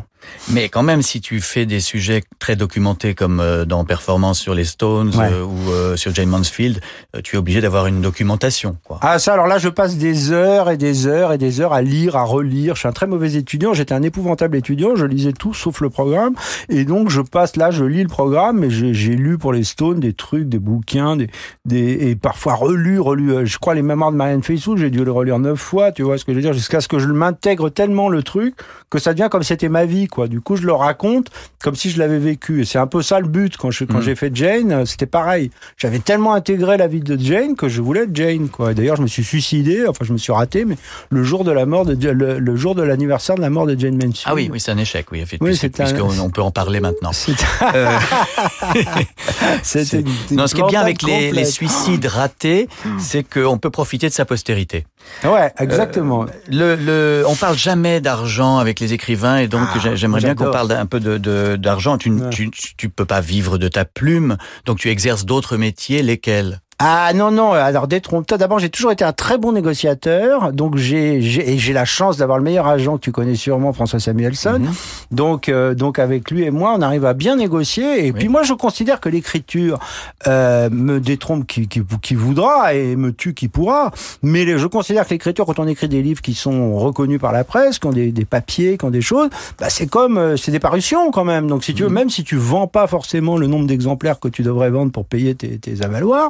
Mais 0.49 0.67
quand 0.67 0.84
même, 0.84 1.01
si 1.01 1.21
tu 1.21 1.39
fais 1.39 1.65
des 1.65 1.80
sujets 1.80 2.21
très 2.38 2.55
documentés 2.55 3.15
comme 3.15 3.39
euh, 3.39 3.65
dans 3.65 3.86
Performance 3.86 4.39
sur 4.39 4.53
les 4.53 4.65
Stones 4.65 5.13
euh, 5.17 5.43
ou 5.43 5.71
euh, 5.71 5.95
sur 5.95 6.13
Jane 6.13 6.30
Mansfield, 6.30 6.82
tu 7.24 7.36
es 7.36 7.39
obligé 7.39 7.61
d'avoir 7.61 7.88
une 7.88 8.01
documentation. 8.01 8.78
Quoi. 8.84 8.99
Ah 9.01 9.19
ça, 9.19 9.34
alors 9.34 9.47
là, 9.47 9.57
je 9.57 9.69
passe 9.69 9.95
des 9.95 10.32
heures 10.32 10.69
et 10.69 10.78
des 10.78 11.07
heures 11.07 11.32
et 11.32 11.38
des 11.38 11.61
heures 11.61 11.74
à 11.74 11.82
lire, 11.82 12.15
à 12.15 12.24
relire. 12.24 12.76
Je 12.76 12.80
suis 12.80 12.88
un 12.89 12.93
très 12.93 13.07
mauvais 13.07 13.34
étudiant. 13.36 13.74
J'étais 13.74 13.93
un 13.93 14.03
épouvantable 14.03 14.57
étudiant. 14.57 14.95
Je 14.95 15.05
lisais 15.05 15.34
tout 15.34 15.53
sauf 15.53 15.80
le 15.80 15.89
programme. 15.89 16.34
Et 16.69 16.84
donc, 16.84 17.09
je 17.09 17.21
passe 17.21 17.55
là, 17.55 17.71
je 17.71 17.86
lis 17.86 18.03
le 18.03 18.09
programme. 18.09 18.63
Et 18.63 18.69
j'ai 18.69 19.15
lu 19.15 19.38
pour 19.38 19.53
les 19.53 19.63
Stones 19.63 19.99
des 19.99 20.13
trucs, 20.13 20.49
des 20.49 20.59
bouquins, 20.59 21.15
des, 21.15 21.30
des 21.65 22.09
et 22.09 22.15
parfois 22.15 22.55
relu, 22.55 22.99
relu. 22.99 23.47
Je 23.47 23.57
crois 23.59 23.76
les 23.76 23.82
mémoires 23.82 24.11
de 24.11 24.17
Marianne 24.17 24.43
Faithfull, 24.43 24.78
j'ai 24.78 24.89
dû 24.89 25.03
le 25.05 25.11
relire 25.11 25.39
neuf 25.39 25.59
fois. 25.59 25.91
Tu 25.91 26.01
vois 26.01 26.17
ce 26.17 26.26
que 26.26 26.34
je 26.34 26.38
veux 26.38 26.41
dire 26.41 26.53
Jusqu'à 26.53 26.82
ce 26.82 26.88
que 26.88 26.99
je 26.99 27.07
m'intègre 27.07 27.69
tellement 27.69 28.09
le 28.09 28.24
truc 28.24 28.55
que 28.89 28.99
ça 28.99 29.13
devient 29.13 29.30
comme 29.32 29.43
c'était 29.43 29.69
ma 29.69 29.86
vie, 29.86 30.07
quoi. 30.14 30.28
Du 30.28 30.41
coup, 30.41 30.55
je 30.55 30.66
le 30.66 30.74
raconte 30.74 31.32
comme 31.64 31.76
si 31.76 31.89
je 31.89 31.97
l'avais 31.97 32.20
vécu. 32.20 32.61
Et 32.61 32.66
c'est 32.66 32.78
un 32.78 32.88
peu 32.88 33.01
ça 33.01 33.20
le 33.20 33.28
but. 33.28 33.57
Quand 33.57 33.72
je, 33.72 33.86
quand 33.86 33.97
mm. 33.97 34.03
j'ai 34.03 34.16
fait 34.16 34.36
Jane, 34.36 34.72
euh, 34.72 34.86
c'était 34.86 35.07
pareil. 35.07 35.49
J'avais 35.78 35.99
tellement 35.99 36.34
intégré 36.34 36.78
la 36.78 36.88
vie 36.88 36.99
de 36.99 37.18
Jane 37.20 37.55
que 37.55 37.68
je 37.68 37.82
voulais 37.82 38.01
être 38.01 38.16
Jane, 38.16 38.49
quoi. 38.49 38.74
D'ailleurs, 38.74 38.97
je 38.97 39.01
me 39.01 39.07
suis 39.07 39.24
suicidé. 39.24 39.86
Enfin, 39.88 40.05
je 40.05 40.14
me 40.14 40.18
suis 40.18 40.32
raté, 40.32 40.66
mais 40.66 40.78
le 41.09 41.24
jour 41.24 41.43
de 41.43 41.51
la 41.51 41.66
mort 41.66 41.86
de, 41.86 42.09
le, 42.09 42.55
jour 42.55 42.76
de 42.76 42.84
l'anniversaire 42.84 43.36
de 43.36 43.41
la 43.41 43.49
mort 43.49 43.66
de 43.66 43.78
Jane 43.80 43.95
Mansfield. 43.95 44.26
Ah 44.26 44.36
oui, 44.36 44.49
oui, 44.51 44.59
c'est 44.59 44.72
un 44.72 44.78
échec, 44.78 45.07
oui, 45.11 45.22
effectivement. 45.22 45.49
Puisqu'on 45.49 46.30
peut 46.34 46.41
en 46.41 46.51
parler 46.51 46.80
maintenant. 46.80 47.11
Euh... 47.74 47.97
non, 50.32 50.47
ce 50.47 50.55
qui 50.55 50.61
est 50.61 50.68
bien 50.68 50.82
avec 50.82 51.01
les, 51.01 51.32
les, 51.32 51.45
suicides 51.45 52.05
ratés, 52.05 52.68
mm. 52.86 52.99
c'est 52.99 53.24
qu'on 53.24 53.57
peut 53.57 53.72
profiter 53.72 54.07
de 54.07 54.14
sa 54.14 54.26
postérité. 54.26 54.86
Ouais, 55.24 55.51
exactement. 55.60 56.24
Euh, 56.24 56.28
le, 56.49 56.76
le, 56.76 57.24
on 57.28 57.36
parle 57.36 57.58
jamais 57.58 58.01
d'argent 58.01 58.58
avec 58.58 58.80
les 58.80 58.93
écrivains 58.93 59.38
et 59.38 59.47
donc 59.47 59.68
ah, 59.74 59.95
j'aimerais 59.95 60.20
bien 60.22 60.36
qu'on 60.36 60.51
parle 60.51 60.72
un 60.72 60.86
peu 60.86 60.99
de 60.99 61.56
d'argent. 61.56 61.97
Tu, 61.97 62.12
tu, 62.32 62.51
tu 62.51 62.89
peux 62.89 63.06
pas 63.06 63.22
vivre 63.22 63.58
de 63.58 63.68
ta 63.68 63.86
plume, 63.86 64.38
donc 64.66 64.80
tu 64.80 64.89
exerces 64.89 65.26
d'autres 65.26 65.58
métiers, 65.58 66.04
lesquels? 66.04 66.60
Ah 66.86 67.14
non 67.16 67.32
non, 67.32 67.54
alors 67.54 67.88
détrompe-toi. 67.88 68.38
D'abord, 68.38 68.60
j'ai 68.60 68.68
toujours 68.68 68.92
été 68.92 69.06
un 69.06 69.14
très 69.14 69.38
bon 69.38 69.54
négociateur, 69.54 70.52
donc 70.52 70.76
j'ai 70.76 71.22
j'ai 71.22 71.58
j'ai 71.58 71.72
la 71.72 71.86
chance 71.86 72.18
d'avoir 72.18 72.38
le 72.38 72.44
meilleur 72.44 72.68
agent 72.68 72.98
que 72.98 73.02
tu 73.02 73.14
connais 73.14 73.36
sûrement, 73.36 73.72
François 73.72 74.02
Samuelson. 74.02 74.60
Mhm. 74.60 74.74
Donc 75.12 75.48
euh, 75.48 75.76
donc 75.76 75.98
avec 75.98 76.30
lui 76.30 76.44
et 76.44 76.52
moi, 76.52 76.76
on 76.78 76.82
arrive 76.82 77.06
à 77.06 77.14
bien 77.14 77.38
négocier. 77.38 78.06
Et 78.06 78.12
puis 78.12 78.28
moi, 78.28 78.44
je 78.44 78.54
considère 78.54 79.00
que 79.00 79.08
l'écriture 79.08 79.80
euh, 80.28 80.70
me 80.72 81.00
détrompe 81.00 81.48
qui, 81.48 81.70
qui, 81.70 81.82
qui 82.02 82.16
voudra 82.16 82.74
et 82.74 82.98
me 82.98 83.14
tue 83.14 83.34
qui 83.34 83.48
pourra. 83.48 83.92
Mais 84.22 84.46
je 84.58 84.68
considère 84.68 85.06
que 85.08 85.14
l'écriture, 85.14 85.46
quand 85.46 85.60
on 85.60 85.68
écrit 85.68 85.88
des 85.88 86.02
livres 86.02 86.22
qui 86.22 86.34
sont 86.34 86.76
reconnus 86.76 87.22
par 87.22 87.32
la 87.32 87.46
presse, 87.46 87.80
qui 87.80 87.88
ont 87.88 87.94
des, 87.94 88.12
des 88.12 88.26
papiers, 88.26 88.78
qui 88.78 88.84
ont 88.84 88.92
des 88.92 89.02
choses, 89.02 89.30
bah 89.58 89.70
c'est 89.70 89.88
comme 89.88 90.18
euh, 90.18 90.36
c'est 90.36 90.52
des 90.52 90.60
parutions 90.60 91.12
quand 91.12 91.24
même. 91.24 91.48
Donc 91.48 91.64
si 91.64 91.74
tu 91.74 91.84
veux, 91.84 91.90
mhm. 91.90 91.96
même 91.96 92.10
si 92.10 92.26
tu 92.26 92.36
vends 92.36 92.68
pas 92.68 92.88
forcément 92.88 93.38
le 93.38 93.48
nombre 93.48 93.68
d'exemplaires 93.68 94.20
que 94.20 94.28
tu 94.28 94.42
devrais 94.42 94.70
vendre 94.70 94.92
pour 94.92 95.06
payer 95.06 95.34
tes, 95.34 95.60
tes 95.60 95.82
avaloirs 95.82 96.30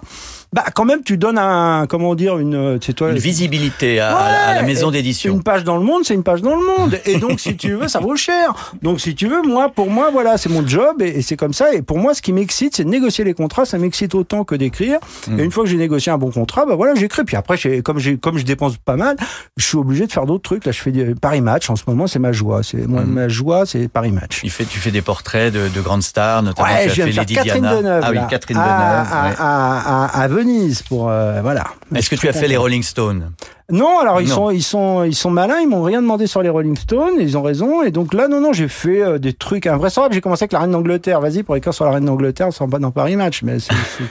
bah 0.54 0.64
quand 0.74 0.86
même 0.86 1.04
tu 1.04 1.18
donnes 1.18 1.38
un 1.38 1.88
comment 1.88 2.16
dire 2.16 2.38
une 2.38 2.80
c'est 2.82 2.94
toi 2.94 3.10
une 3.10 3.18
visibilité 3.18 4.00
à, 4.00 4.54
la 4.56 4.62
maison 4.62 4.92
d'édition. 4.92 5.34
Une 5.34 5.44
page 5.44 5.64
dans 5.64 5.78
le 5.78 5.84
monde, 5.84 6.04
c'est 6.06 6.14
une 6.14 6.24
page 6.24 6.42
dans 6.42 6.56
le 6.56 6.66
monde 6.66 7.00
et 7.06 7.18
donc 7.18 7.40
si 7.40 7.58
tu 7.58 7.74
veux 7.74 7.88
ça 7.88 8.00
vaut 8.00 8.16
cher. 8.16 8.74
Donc 8.82 9.02
si 9.02 9.16
tu 9.16 9.28
veux 9.28 9.42
moi 9.42 9.70
pour 9.70 9.90
moi 9.90 10.10
voilà, 10.12 10.38
c'est 10.38 10.50
mon 10.50 10.66
job 10.66 11.02
et, 11.02 11.22
c'est 11.22 11.36
comme 11.36 11.54
ça 11.54 11.74
et 11.74 11.82
pour 11.82 11.98
moi 11.98 12.14
ce 12.14 12.22
qui 12.22 12.34
m'excite 12.34 12.76
c'est 12.76 12.84
de 12.84 12.90
négocier 12.90 13.24
les 13.24 13.34
contrats, 13.34 13.66
ça 13.66 13.78
m'excite 13.78 14.14
autant 14.16 14.44
que 14.44 14.56
d'écrire 14.56 15.00
hmm. 15.28 15.40
et 15.40 15.44
une 15.44 15.52
fois 15.52 15.64
que 15.64 15.70
j'ai 15.70 15.78
négocié 15.78 16.12
un 16.12 16.18
bon 16.18 16.32
contrat, 16.32 16.66
bah 16.66 16.76
voilà, 16.76 16.94
j'écris 16.96 17.24
puis 17.24 17.36
après 17.36 17.58
comme 17.82 18.00
j'ai 18.00 18.18
comme 18.18 18.38
je 18.38 18.46
dépense 18.46 18.78
pas 18.78 18.96
mal, 18.96 19.18
je 19.58 19.66
suis 19.66 19.78
obligé 19.78 20.06
de 20.06 20.12
faire 20.12 20.26
d'autres 20.26 20.44
trucs. 20.44 20.66
Là 20.66 20.72
je 20.72 20.80
fais 20.80 20.92
des 20.92 21.16
Paris 21.16 21.42
Match 21.42 21.70
en 21.70 21.76
ce 21.76 21.84
moment, 21.88 22.08
c'est 22.08 22.20
ma 22.20 22.32
joie, 22.32 22.62
c'est 22.64 22.88
hmm. 22.88 23.06
ma 23.06 23.28
joie, 23.28 23.66
c'est 23.66 23.88
Paris 23.88 24.12
Match. 24.12 24.42
Tu 24.42 24.50
fais 24.50 24.66
tu 24.66 24.80
fais 24.80 24.92
des 24.92 25.02
portraits 25.02 25.52
de, 25.52 25.68
de 25.68 25.82
grandes 25.82 26.04
stars 26.04 26.44
notamment 26.44 26.70
ouais, 26.70 26.88
tu 26.90 27.02
as 27.02 27.06
fait 27.06 27.12
Lady 27.12 27.34
Catherine 27.34 27.62
Diana. 27.62 27.76
Deneuve, 27.78 28.04
ah 28.06 28.12
oui, 28.12 28.18
Catherine 28.30 28.58
Deneuve. 28.58 28.70
À, 28.70 29.04
à, 29.40 30.22
à, 30.22 30.28
Venise 30.44 30.82
pour 30.82 31.10
euh, 31.10 31.42
voilà. 31.42 31.66
Est-ce 31.96 32.10
que 32.10 32.16
tu 32.16 32.28
as 32.28 32.34
fait 32.34 32.48
les 32.48 32.58
Rolling 32.58 32.84
Stones? 32.84 33.32
Non, 33.72 34.00
alors 34.00 34.22
ils 34.22 34.28
sont 34.28 34.52
ils 34.52 34.62
sont 34.62 35.04
ils 35.04 35.16
sont 35.16 35.30
malins, 35.30 35.60
ils 35.60 35.70
m'ont 35.70 35.84
rien 35.84 36.02
demandé 36.02 36.28
sur 36.28 36.44
les 36.44 36.50
Rolling 36.50 36.76
Stones, 36.76 37.16
ils 37.20 37.38
ont 37.38 37.42
raison 37.42 37.82
et 37.82 37.92
donc 37.92 38.14
là 38.14 38.28
non 38.28 38.42
non, 38.42 38.52
j'ai 38.52 38.68
fait 38.68 39.02
euh, 39.02 39.20
des 39.20 39.34
trucs 39.34 39.68
invraisemblables, 39.68 40.14
j'ai 40.14 40.22
commencé 40.22 40.44
avec 40.44 40.52
la 40.52 40.60
reine 40.60 40.72
d'Angleterre, 40.72 41.22
vas-y 41.22 41.44
pour 41.44 41.56
écrire 41.56 41.74
sur 41.74 41.86
la 41.86 41.92
reine 41.92 42.06
d'Angleterre 42.06 42.52
sans 42.52 42.68
pas 42.68 42.80
dans 42.80 42.92
Paris 42.92 43.16
Match 43.16 43.42
mais 43.42 43.58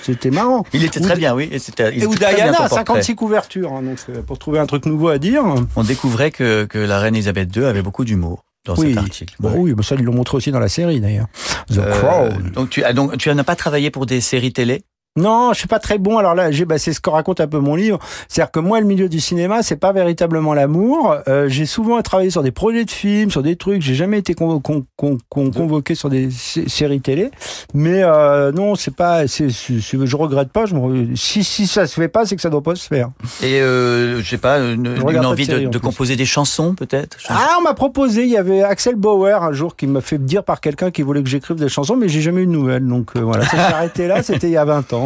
c'était 0.02 0.30
marrant. 0.30 0.64
Il 0.72 0.84
était 0.84 1.00
très 1.00 1.16
bien 1.16 1.34
oui, 1.34 1.48
et 1.52 1.58
c'était 1.58 1.96
et 1.96 2.06
ou 2.06 2.14
Diana 2.14 2.66
56 2.66 3.14
couvertures 3.14 3.72
hein, 3.72 3.82
donc 3.82 3.98
euh, 4.08 4.22
pour 4.22 4.38
trouver 4.38 4.58
un 4.58 4.66
truc 4.66 4.86
nouveau 4.86 5.08
à 5.08 5.18
dire. 5.18 5.44
On 5.76 5.84
découvrait 5.84 6.30
que 6.30 6.64
que 6.64 6.78
la 6.78 6.98
reine 6.98 7.14
Elisabeth 7.14 7.54
II 7.54 7.64
avait 7.66 7.82
beaucoup 7.82 8.06
d'humour 8.06 8.44
dans 8.64 8.74
oui. 8.76 8.94
cet 8.94 8.98
article. 8.98 9.36
Oui, 9.40 9.74
mais 9.76 9.82
ça 9.82 9.96
ils 9.98 10.04
l'ont 10.04 10.14
montré 10.14 10.38
aussi 10.38 10.50
dans 10.50 10.60
la 10.60 10.68
série 10.68 11.00
d'ailleurs. 11.00 11.26
The 11.68 11.80
Crown. 12.00 12.52
Donc 12.54 12.70
tu 12.70 12.82
donc 12.94 13.18
tu 13.18 13.32
n'as 13.32 13.44
pas 13.44 13.56
travaillé 13.56 13.90
pour 13.90 14.06
des 14.06 14.20
séries 14.20 14.52
télé? 14.52 14.82
Non, 15.16 15.52
je 15.52 15.58
suis 15.58 15.68
pas 15.68 15.78
très 15.78 15.98
bon. 15.98 16.16
Alors 16.16 16.34
là, 16.34 16.50
j'ai, 16.50 16.64
bah, 16.64 16.78
c'est 16.78 16.94
ce 16.94 17.00
que 17.00 17.10
raconte 17.10 17.40
un 17.40 17.46
peu 17.46 17.58
mon 17.58 17.74
livre. 17.74 17.98
C'est-à-dire 18.28 18.50
que 18.50 18.60
moi, 18.60 18.80
le 18.80 18.86
milieu 18.86 19.10
du 19.10 19.20
cinéma, 19.20 19.62
c'est 19.62 19.76
pas 19.76 19.92
véritablement 19.92 20.54
l'amour. 20.54 21.16
Euh, 21.28 21.48
j'ai 21.48 21.66
souvent 21.66 22.00
travaillé 22.00 22.30
sur 22.30 22.42
des 22.42 22.50
projets 22.50 22.86
de 22.86 22.90
films, 22.90 23.30
sur 23.30 23.42
des 23.42 23.56
trucs. 23.56 23.82
J'ai 23.82 23.94
jamais 23.94 24.18
été 24.18 24.34
convoqué 24.34 25.94
sur 25.94 26.08
des 26.08 26.30
séries 26.30 27.02
télé. 27.02 27.30
Mais 27.74 28.02
euh, 28.02 28.52
non, 28.52 28.74
c'est 28.74 28.94
pas. 28.94 29.26
C'est, 29.28 29.50
je 29.50 30.16
regrette 30.16 30.50
pas. 30.50 30.64
Je 30.64 30.74
me, 30.74 31.14
si 31.14 31.44
si 31.44 31.66
ça 31.66 31.86
se 31.86 32.00
fait 32.00 32.08
pas, 32.08 32.24
c'est 32.24 32.36
que 32.36 32.42
ça 32.42 32.48
doit 32.48 32.62
pas 32.62 32.74
se 32.74 32.86
faire. 32.86 33.10
Et 33.42 33.60
euh, 33.60 34.22
je 34.22 34.28
sais 34.30 34.38
pas, 34.38 34.60
une, 34.60 34.88
envie 35.26 35.46
de, 35.46 35.68
de, 35.68 35.78
composer 35.78 36.16
des 36.16 36.24
chansons, 36.24 36.74
peut-être? 36.74 37.18
Ah, 37.28 37.56
on 37.58 37.62
m'a 37.62 37.74
proposé. 37.74 38.22
Il 38.22 38.30
y 38.30 38.38
avait 38.38 38.62
Axel 38.62 38.94
Bauer 38.94 39.42
un 39.42 39.52
jour 39.52 39.76
qui 39.76 39.86
m'a 39.86 40.00
fait 40.00 40.16
dire 40.16 40.42
par 40.42 40.62
quelqu'un 40.62 40.90
qui 40.90 41.02
voulait 41.02 41.22
que 41.22 41.28
j'écrive 41.28 41.56
des 41.56 41.68
chansons, 41.68 41.96
mais 41.96 42.08
j'ai 42.08 42.22
jamais 42.22 42.42
eu 42.42 42.46
de 42.46 42.52
nouvelles. 42.52 42.86
Donc 42.86 43.10
euh, 43.14 43.20
voilà, 43.20 43.44
ça 43.44 43.50
s'est 43.50 43.58
arrêté 43.74 44.06
là. 44.06 44.22
C'était 44.22 44.46
il 44.46 44.52
y 44.52 44.56
a 44.56 44.64
20 44.64 44.90
ans. 44.94 45.01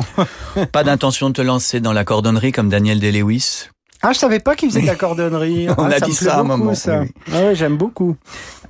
Pas 0.73 0.85
d'intention 0.85 1.29
de 1.29 1.35
te 1.35 1.43
lancer 1.43 1.81
dans 1.81 1.93
la 1.93 2.05
cordonnerie 2.05 2.53
comme 2.53 2.69
Daniel 2.69 3.01
Day-Lewis 3.01 3.69
ah, 4.03 4.13
je 4.13 4.19
savais 4.19 4.41
pas 4.41 4.55
qu'il 4.55 4.69
faisait 4.69 4.83
de 4.83 4.87
la 4.87 4.95
cordonnerie. 4.95 5.69
On 5.79 5.85
ah, 5.85 5.95
a 5.97 6.01
dit 6.01 6.15
ça 6.15 6.37
à 6.37 6.41
un 6.41 6.45
moment. 6.45 6.75
Ça. 6.75 7.03
Ah 7.33 7.41
ouais, 7.41 7.55
j'aime 7.55 7.77
beaucoup. 7.77 8.17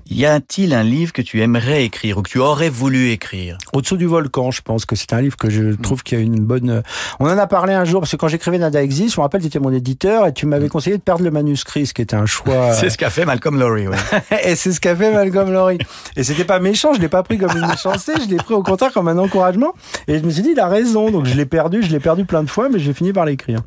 Y 0.09 0.25
a-t-il 0.25 0.73
un 0.73 0.85
livre 0.85 1.13
que 1.13 1.21
tu 1.21 1.43
aimerais 1.43 1.85
écrire 1.85 2.19
ou 2.19 2.23
que 2.23 2.31
tu 2.31 2.39
aurais 2.39 2.69
voulu 2.69 3.11
écrire? 3.11 3.59
Au-dessous 3.73 3.97
du 3.97 4.07
volcan, 4.07 4.53
je 4.53 4.63
pense 4.63 4.85
que 4.87 4.95
c'est 4.95 5.13
un 5.13 5.21
livre 5.21 5.37
que 5.37 5.51
je 5.51 5.63
mm. 5.63 5.77
trouve 5.79 6.05
qu'il 6.05 6.19
y 6.19 6.21
a 6.21 6.25
une 6.25 6.39
bonne. 6.39 6.71
Euh, 6.71 6.83
on 7.19 7.29
en 7.29 7.37
a 7.37 7.47
parlé 7.49 7.75
un 7.75 7.85
jour 7.85 8.01
parce 8.01 8.13
que 8.13 8.17
quand 8.17 8.29
j'écrivais 8.29 8.59
Nada 8.59 8.81
existe, 8.81 9.17
je 9.17 9.21
me 9.21 9.23
rappelle, 9.23 9.41
tu 9.41 9.49
étais 9.49 9.59
mon 9.59 9.73
éditeur 9.73 10.29
et 10.29 10.33
tu 10.33 10.47
m'avais 10.47 10.67
mm. 10.67 10.71
conseillé 10.71 10.97
de 10.97 11.03
perdre 11.03 11.25
le 11.25 11.33
manuscrit, 11.33 11.87
ce 11.87 11.95
qui 11.95 12.03
était 12.03 12.15
un 12.15 12.27
choix. 12.27 12.73
c'est 12.75 12.89
ce 12.89 12.97
qu'a 12.97 13.11
fait 13.11 13.25
Malcolm 13.25 13.59
Lowry. 13.59 13.89
Ouais. 13.89 13.97
et 14.45 14.55
c'est 14.55 14.71
ce 14.71 14.81
qu'a 14.81 14.95
fait 14.95 15.13
Malcolm 15.13 15.53
Lowry. 15.53 15.79
Et 16.15 16.23
c'était 16.23 16.45
pas 16.45 16.61
méchant, 16.61 16.95
je 16.95 17.01
l'ai 17.01 17.09
pas 17.09 17.25
pris 17.25 17.37
comme 17.37 17.57
une 17.57 17.67
méchanceté, 17.67 18.13
je 18.25 18.31
l'ai 18.31 18.37
pris 18.37 18.55
au 18.55 18.63
contraire 18.63 18.93
comme 18.93 19.09
un 19.09 19.19
encouragement. 19.19 19.75
Et 20.07 20.21
je 20.21 20.25
me 20.25 20.31
suis 20.31 20.43
dit, 20.43 20.51
il 20.53 20.61
a 20.61 20.69
raison. 20.69 21.11
Donc 21.11 21.27
je 21.27 21.35
l'ai 21.35 21.47
perdu, 21.47 21.83
je 21.83 21.91
l'ai 21.91 22.01
perdu 22.01 22.25
plein 22.25 22.45
de 22.45 22.51
fois, 22.51 22.69
mais 22.69 22.79
j'ai 22.79 22.93
fini 22.93 23.13
par 23.13 23.25
l'écrire. 23.25 23.61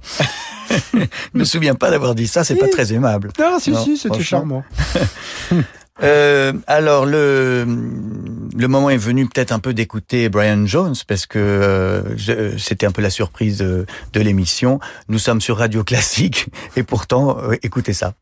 je 0.94 1.00
me 1.34 1.44
souviens 1.44 1.76
pas 1.76 1.92
d'avoir 1.92 2.16
dit 2.16 2.28
ça, 2.28 2.44
c'est 2.44 2.56
pas 2.56 2.68
très 2.68 2.94
aimable. 2.94 3.32
Non, 3.40 3.60
si, 3.60 3.76
si, 3.76 3.98
c'était 3.98 4.24
charmant. 4.24 4.64
Euh, 6.02 6.54
alors 6.68 7.06
le 7.06 7.66
le 8.58 8.68
moment 8.70 8.90
est 8.90 8.98
venu 8.98 9.28
peut-être 9.28 9.52
un 9.52 9.60
peu 9.60 9.74
d'écouter 9.74 10.30
Brian 10.30 10.66
Jones 10.66 10.96
parce 11.08 11.26
que 11.26 11.40
euh, 11.40 12.58
c'était 12.58 12.86
un 12.86 12.92
peu 12.92 13.02
la 13.02 13.10
surprise 13.10 13.58
de, 13.58 13.86
de 14.14 14.20
l'émission. 14.22 14.80
Nous 15.10 15.20
sommes 15.20 15.42
sur 15.42 15.58
Radio 15.58 15.84
Classique 15.84 16.48
et 16.78 16.84
pourtant 16.84 17.38
euh, 17.40 17.56
écoutez 17.64 17.92
ça. 17.92 18.14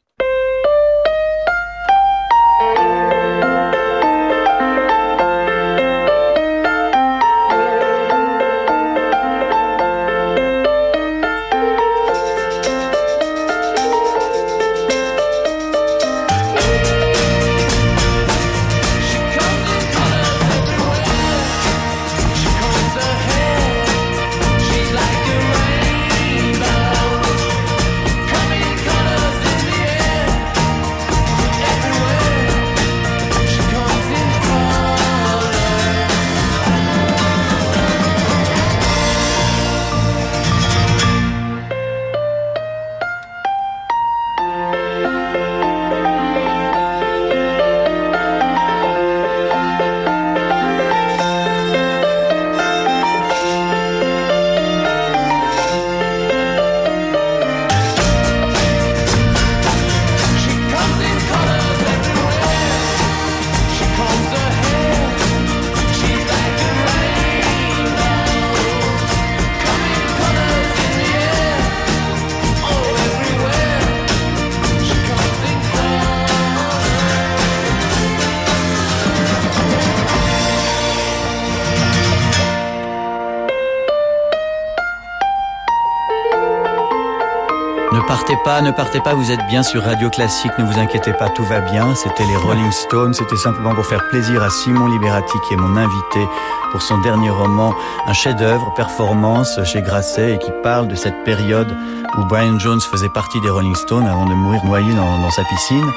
Partez 88.77 88.99
pas, 88.99 89.09
ne 89.13 89.15
partez 89.15 89.15
pas, 89.15 89.15
vous 89.15 89.31
êtes 89.31 89.47
bien 89.47 89.63
sur 89.63 89.83
Radio 89.83 90.09
Classique, 90.09 90.51
ne 90.59 90.63
vous 90.63 90.79
inquiétez 90.79 91.11
pas, 91.13 91.29
tout 91.29 91.43
va 91.43 91.61
bien. 91.61 91.95
C'était 91.95 92.25
les 92.25 92.35
Rolling 92.35 92.71
Stones, 92.71 93.13
c'était 93.13 93.35
simplement 93.35 93.73
pour 93.73 93.85
faire 93.85 94.07
plaisir 94.09 94.43
à 94.43 94.51
Simon 94.51 94.87
Liberati 94.87 95.37
qui 95.47 95.55
est 95.55 95.57
mon 95.57 95.75
invité 95.77 96.27
pour 96.71 96.81
son 96.81 96.99
dernier 96.99 97.31
roman, 97.31 97.73
un 98.05 98.13
chef-d'œuvre, 98.13 98.71
performance 98.75 99.59
chez 99.63 99.81
Grasset 99.81 100.35
et 100.35 100.37
qui 100.37 100.51
parle 100.61 100.87
de 100.87 100.95
cette 100.95 101.23
période 101.23 101.75
où 102.17 102.25
Brian 102.25 102.59
Jones 102.59 102.79
faisait 102.79 103.09
partie 103.09 103.41
des 103.41 103.49
Rolling 103.49 103.75
Stones 103.75 104.05
avant 104.05 104.25
de 104.25 104.33
mourir 104.35 104.63
noyé 104.63 104.93
dans, 104.93 105.31
sa 105.31 105.43
piscine. 105.43 105.91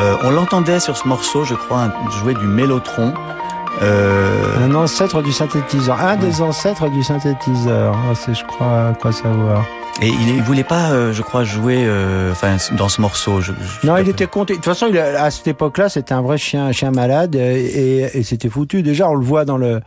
Euh, 0.00 0.16
on 0.24 0.30
l'entendait 0.30 0.80
sur 0.80 0.96
ce 0.96 1.06
morceau, 1.06 1.44
je 1.44 1.54
crois, 1.54 1.88
jouer 2.20 2.34
du 2.34 2.46
mélotron. 2.46 3.14
Euh... 3.82 4.66
Un 4.68 4.74
ancêtre 4.74 5.22
du 5.22 5.32
synthétiseur, 5.32 6.00
un 6.00 6.16
des 6.16 6.42
ancêtres 6.42 6.88
du 6.88 7.04
synthétiseur, 7.04 7.94
ah, 7.94 8.14
c'est 8.14 8.34
je 8.34 8.44
crois 8.44 8.92
quoi 9.00 9.12
savoir. 9.12 9.62
Et 10.02 10.08
il, 10.08 10.42
voulait 10.42 10.64
pas, 10.64 10.90
euh, 10.90 11.12
je 11.12 11.22
crois, 11.22 11.44
jouer, 11.44 11.84
euh, 11.86 12.32
enfin, 12.32 12.56
dans 12.72 12.88
ce 12.88 13.00
morceau. 13.00 13.40
Je, 13.40 13.52
non, 13.84 13.96
il 13.96 14.08
était 14.08 14.26
content. 14.26 14.52
De 14.52 14.56
toute 14.56 14.64
façon, 14.64 14.88
il, 14.88 14.98
à 14.98 15.30
cette 15.30 15.46
époque-là, 15.46 15.88
c'était 15.88 16.14
un 16.14 16.22
vrai 16.22 16.36
chien, 16.36 16.72
chien 16.72 16.90
malade, 16.90 17.36
et, 17.36 18.10
et 18.12 18.22
c'était 18.24 18.48
foutu. 18.48 18.82
Déjà, 18.82 19.08
on 19.08 19.14
le 19.14 19.24
voit 19.24 19.44
dans 19.44 19.56
le, 19.56 19.80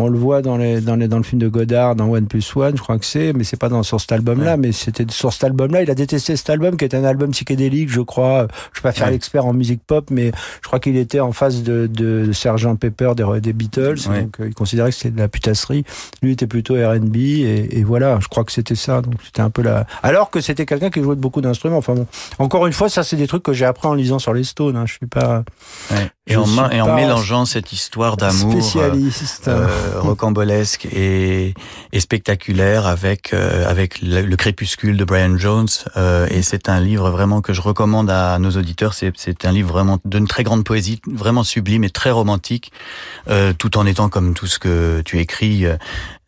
on 0.00 0.08
le 0.08 0.18
voit 0.18 0.42
dans, 0.42 0.56
les, 0.56 0.80
dans, 0.80 0.96
les, 0.96 1.08
dans 1.08 1.16
le 1.16 1.22
film 1.22 1.40
de 1.40 1.48
Godard, 1.48 1.94
dans 1.96 2.10
One 2.10 2.26
Plus 2.26 2.56
One, 2.56 2.76
je 2.76 2.82
crois 2.82 2.98
que 2.98 3.04
c'est, 3.04 3.32
mais 3.32 3.44
c'est 3.44 3.58
pas 3.58 3.68
dans, 3.68 3.82
sur 3.82 4.00
cet 4.00 4.12
album-là, 4.12 4.56
mais 4.56 4.72
c'était 4.72 5.04
sur 5.10 5.32
cet 5.32 5.44
album-là. 5.44 5.82
Il 5.82 5.90
a 5.90 5.94
détesté 5.94 6.36
cet 6.36 6.50
album, 6.50 6.76
qui 6.76 6.84
est 6.84 6.94
un 6.94 7.04
album 7.04 7.30
psychédélique, 7.30 7.90
je 7.90 8.00
crois. 8.00 8.46
Je 8.72 8.80
vais 8.80 8.82
pas 8.88 8.92
faire 8.92 9.10
l'expert 9.10 9.46
en 9.46 9.52
musique 9.52 9.82
pop, 9.86 10.10
mais 10.10 10.32
je 10.62 10.66
crois 10.66 10.80
qu'il 10.80 10.96
était 10.96 11.20
en 11.20 11.32
face 11.32 11.62
de, 11.62 11.86
de, 11.86 12.32
Sergeant 12.32 12.76
Pepper 12.76 13.12
des, 13.16 13.40
des 13.40 13.52
Beatles, 13.52 13.96
donc 14.06 14.40
euh, 14.40 14.48
il 14.48 14.54
considérait 14.54 14.90
que 14.90 14.96
c'était 14.96 15.10
de 15.10 15.18
la 15.18 15.28
putasserie. 15.28 15.84
Lui 16.22 16.32
était 16.32 16.46
plutôt 16.46 16.74
R&B, 16.74 17.16
et, 17.16 17.78
et, 17.78 17.84
voilà, 17.84 18.18
je 18.20 18.28
crois 18.28 18.44
que 18.44 18.52
c'était 18.52 18.74
ça. 18.74 19.00
Donc 19.02 19.14
c'était 19.24 19.42
un 19.42 19.50
peu 19.50 19.62
la. 19.62 19.86
Alors 20.02 20.30
que 20.30 20.40
c'était 20.40 20.66
quelqu'un 20.66 20.90
qui 20.90 21.02
jouait 21.02 21.16
de 21.16 21.20
beaucoup 21.20 21.40
d'instruments. 21.40 21.78
Enfin 21.78 21.94
bon, 21.94 22.06
encore 22.38 22.66
une 22.66 22.72
fois, 22.72 22.88
ça 22.88 23.02
c'est 23.02 23.16
des 23.16 23.26
trucs 23.26 23.42
que 23.42 23.52
j'ai 23.52 23.66
appris 23.66 23.88
en 23.88 23.94
lisant 23.94 24.18
sur 24.18 24.32
les 24.32 24.44
Stones. 24.44 24.76
Hein. 24.76 24.84
Je 24.86 24.94
suis 24.94 25.06
pas. 25.06 25.44
Et, 26.30 26.36
en, 26.36 26.70
et 26.70 26.80
en 26.80 26.94
mélangeant 26.94 27.44
cette 27.44 27.72
histoire 27.72 28.16
d'amour. 28.16 28.52
Spécialiste. 28.52 29.48
Euh, 29.48 30.00
rocambolesque 30.00 30.86
et, 30.86 31.54
et 31.92 32.00
spectaculaire 32.00 32.86
avec 32.86 33.32
euh, 33.32 33.68
avec 33.68 34.00
le, 34.02 34.34
crépuscule 34.36 34.96
de 34.96 35.04
Brian 35.04 35.36
Jones 35.36 35.68
euh, 35.96 36.26
et 36.30 36.42
c'est 36.42 36.68
un 36.68 36.80
livre 36.80 37.10
vraiment 37.10 37.40
que 37.40 37.52
je 37.52 37.60
recommande 37.60 38.10
à 38.10 38.38
nos 38.38 38.50
auditeurs 38.50 38.94
c'est 38.94 39.44
un 39.44 39.52
livre 39.52 39.72
vraiment 39.72 39.98
d'une 40.04 40.26
très 40.26 40.42
grande 40.42 40.64
poésie 40.64 41.00
vraiment 41.06 41.42
sublime 41.42 41.84
et 41.84 41.90
très 41.90 42.10
romantique 42.10 42.72
euh, 43.28 43.52
tout 43.52 43.76
en 43.76 43.86
étant 43.86 44.08
comme 44.08 44.34
tout 44.34 44.46
ce 44.46 44.58
que 44.58 45.02
tu 45.04 45.18
écris 45.18 45.64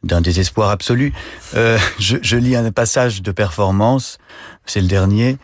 d'un 0.02 0.20
désespoir 0.20 0.70
absolu 0.70 1.12
je, 1.54 2.16
je 2.20 2.36
lis 2.36 2.56
un 2.56 2.70
passage 2.70 3.22
de 3.22 3.32
performance 3.32 4.18
c'est 4.66 4.80
le 4.80 4.88
dernier 4.88 5.38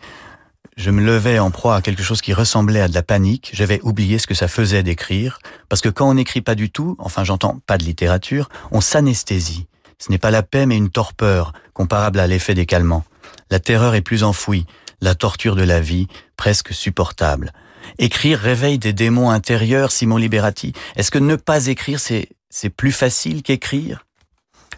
je 0.79 0.91
me 0.91 1.03
levais 1.03 1.39
en 1.39 1.51
proie 1.51 1.75
à 1.75 1.81
quelque 1.81 2.03
chose 2.03 2.21
qui 2.21 2.33
ressemblait 2.33 2.79
à 2.79 2.87
de 2.87 2.93
la 2.93 3.03
panique. 3.03 3.51
J'avais 3.53 3.81
oublié 3.83 4.17
ce 4.17 4.27
que 4.27 4.33
ça 4.33 4.47
faisait 4.47 4.81
d'écrire. 4.81 5.39
Parce 5.67 5.81
que 5.81 5.89
quand 5.89 6.09
on 6.09 6.13
n'écrit 6.13 6.39
pas 6.39 6.55
du 6.55 6.71
tout, 6.71 6.95
enfin 6.99 7.25
j'entends 7.25 7.59
pas 7.67 7.77
de 7.77 7.83
littérature, 7.83 8.47
on 8.71 8.79
s'anesthésie. 8.79 9.67
Ce 9.97 10.09
n'est 10.09 10.17
pas 10.17 10.31
la 10.31 10.41
paix 10.41 10.65
mais 10.65 10.77
une 10.77 10.89
torpeur, 10.89 11.51
comparable 11.73 12.17
à 12.17 12.27
l'effet 12.27 12.53
des 12.53 12.65
calmants. 12.65 13.03
La 13.51 13.59
terreur 13.59 13.93
est 13.93 14.01
plus 14.01 14.23
enfouie, 14.23 14.65
la 15.01 15.15
torture 15.15 15.57
de 15.57 15.63
la 15.63 15.81
vie, 15.81 16.07
presque 16.37 16.73
supportable. 16.73 17.51
Écrire 17.97 18.39
réveille 18.39 18.79
des 18.79 18.93
démons 18.93 19.31
intérieurs, 19.31 19.91
Simon 19.91 20.15
Liberati. 20.15 20.71
Est-ce 20.95 21.11
que 21.11 21.19
ne 21.19 21.35
pas 21.35 21.67
écrire, 21.67 21.99
c'est, 21.99 22.29
c'est 22.49 22.69
plus 22.69 22.93
facile 22.93 23.43
qu'écrire? 23.43 24.05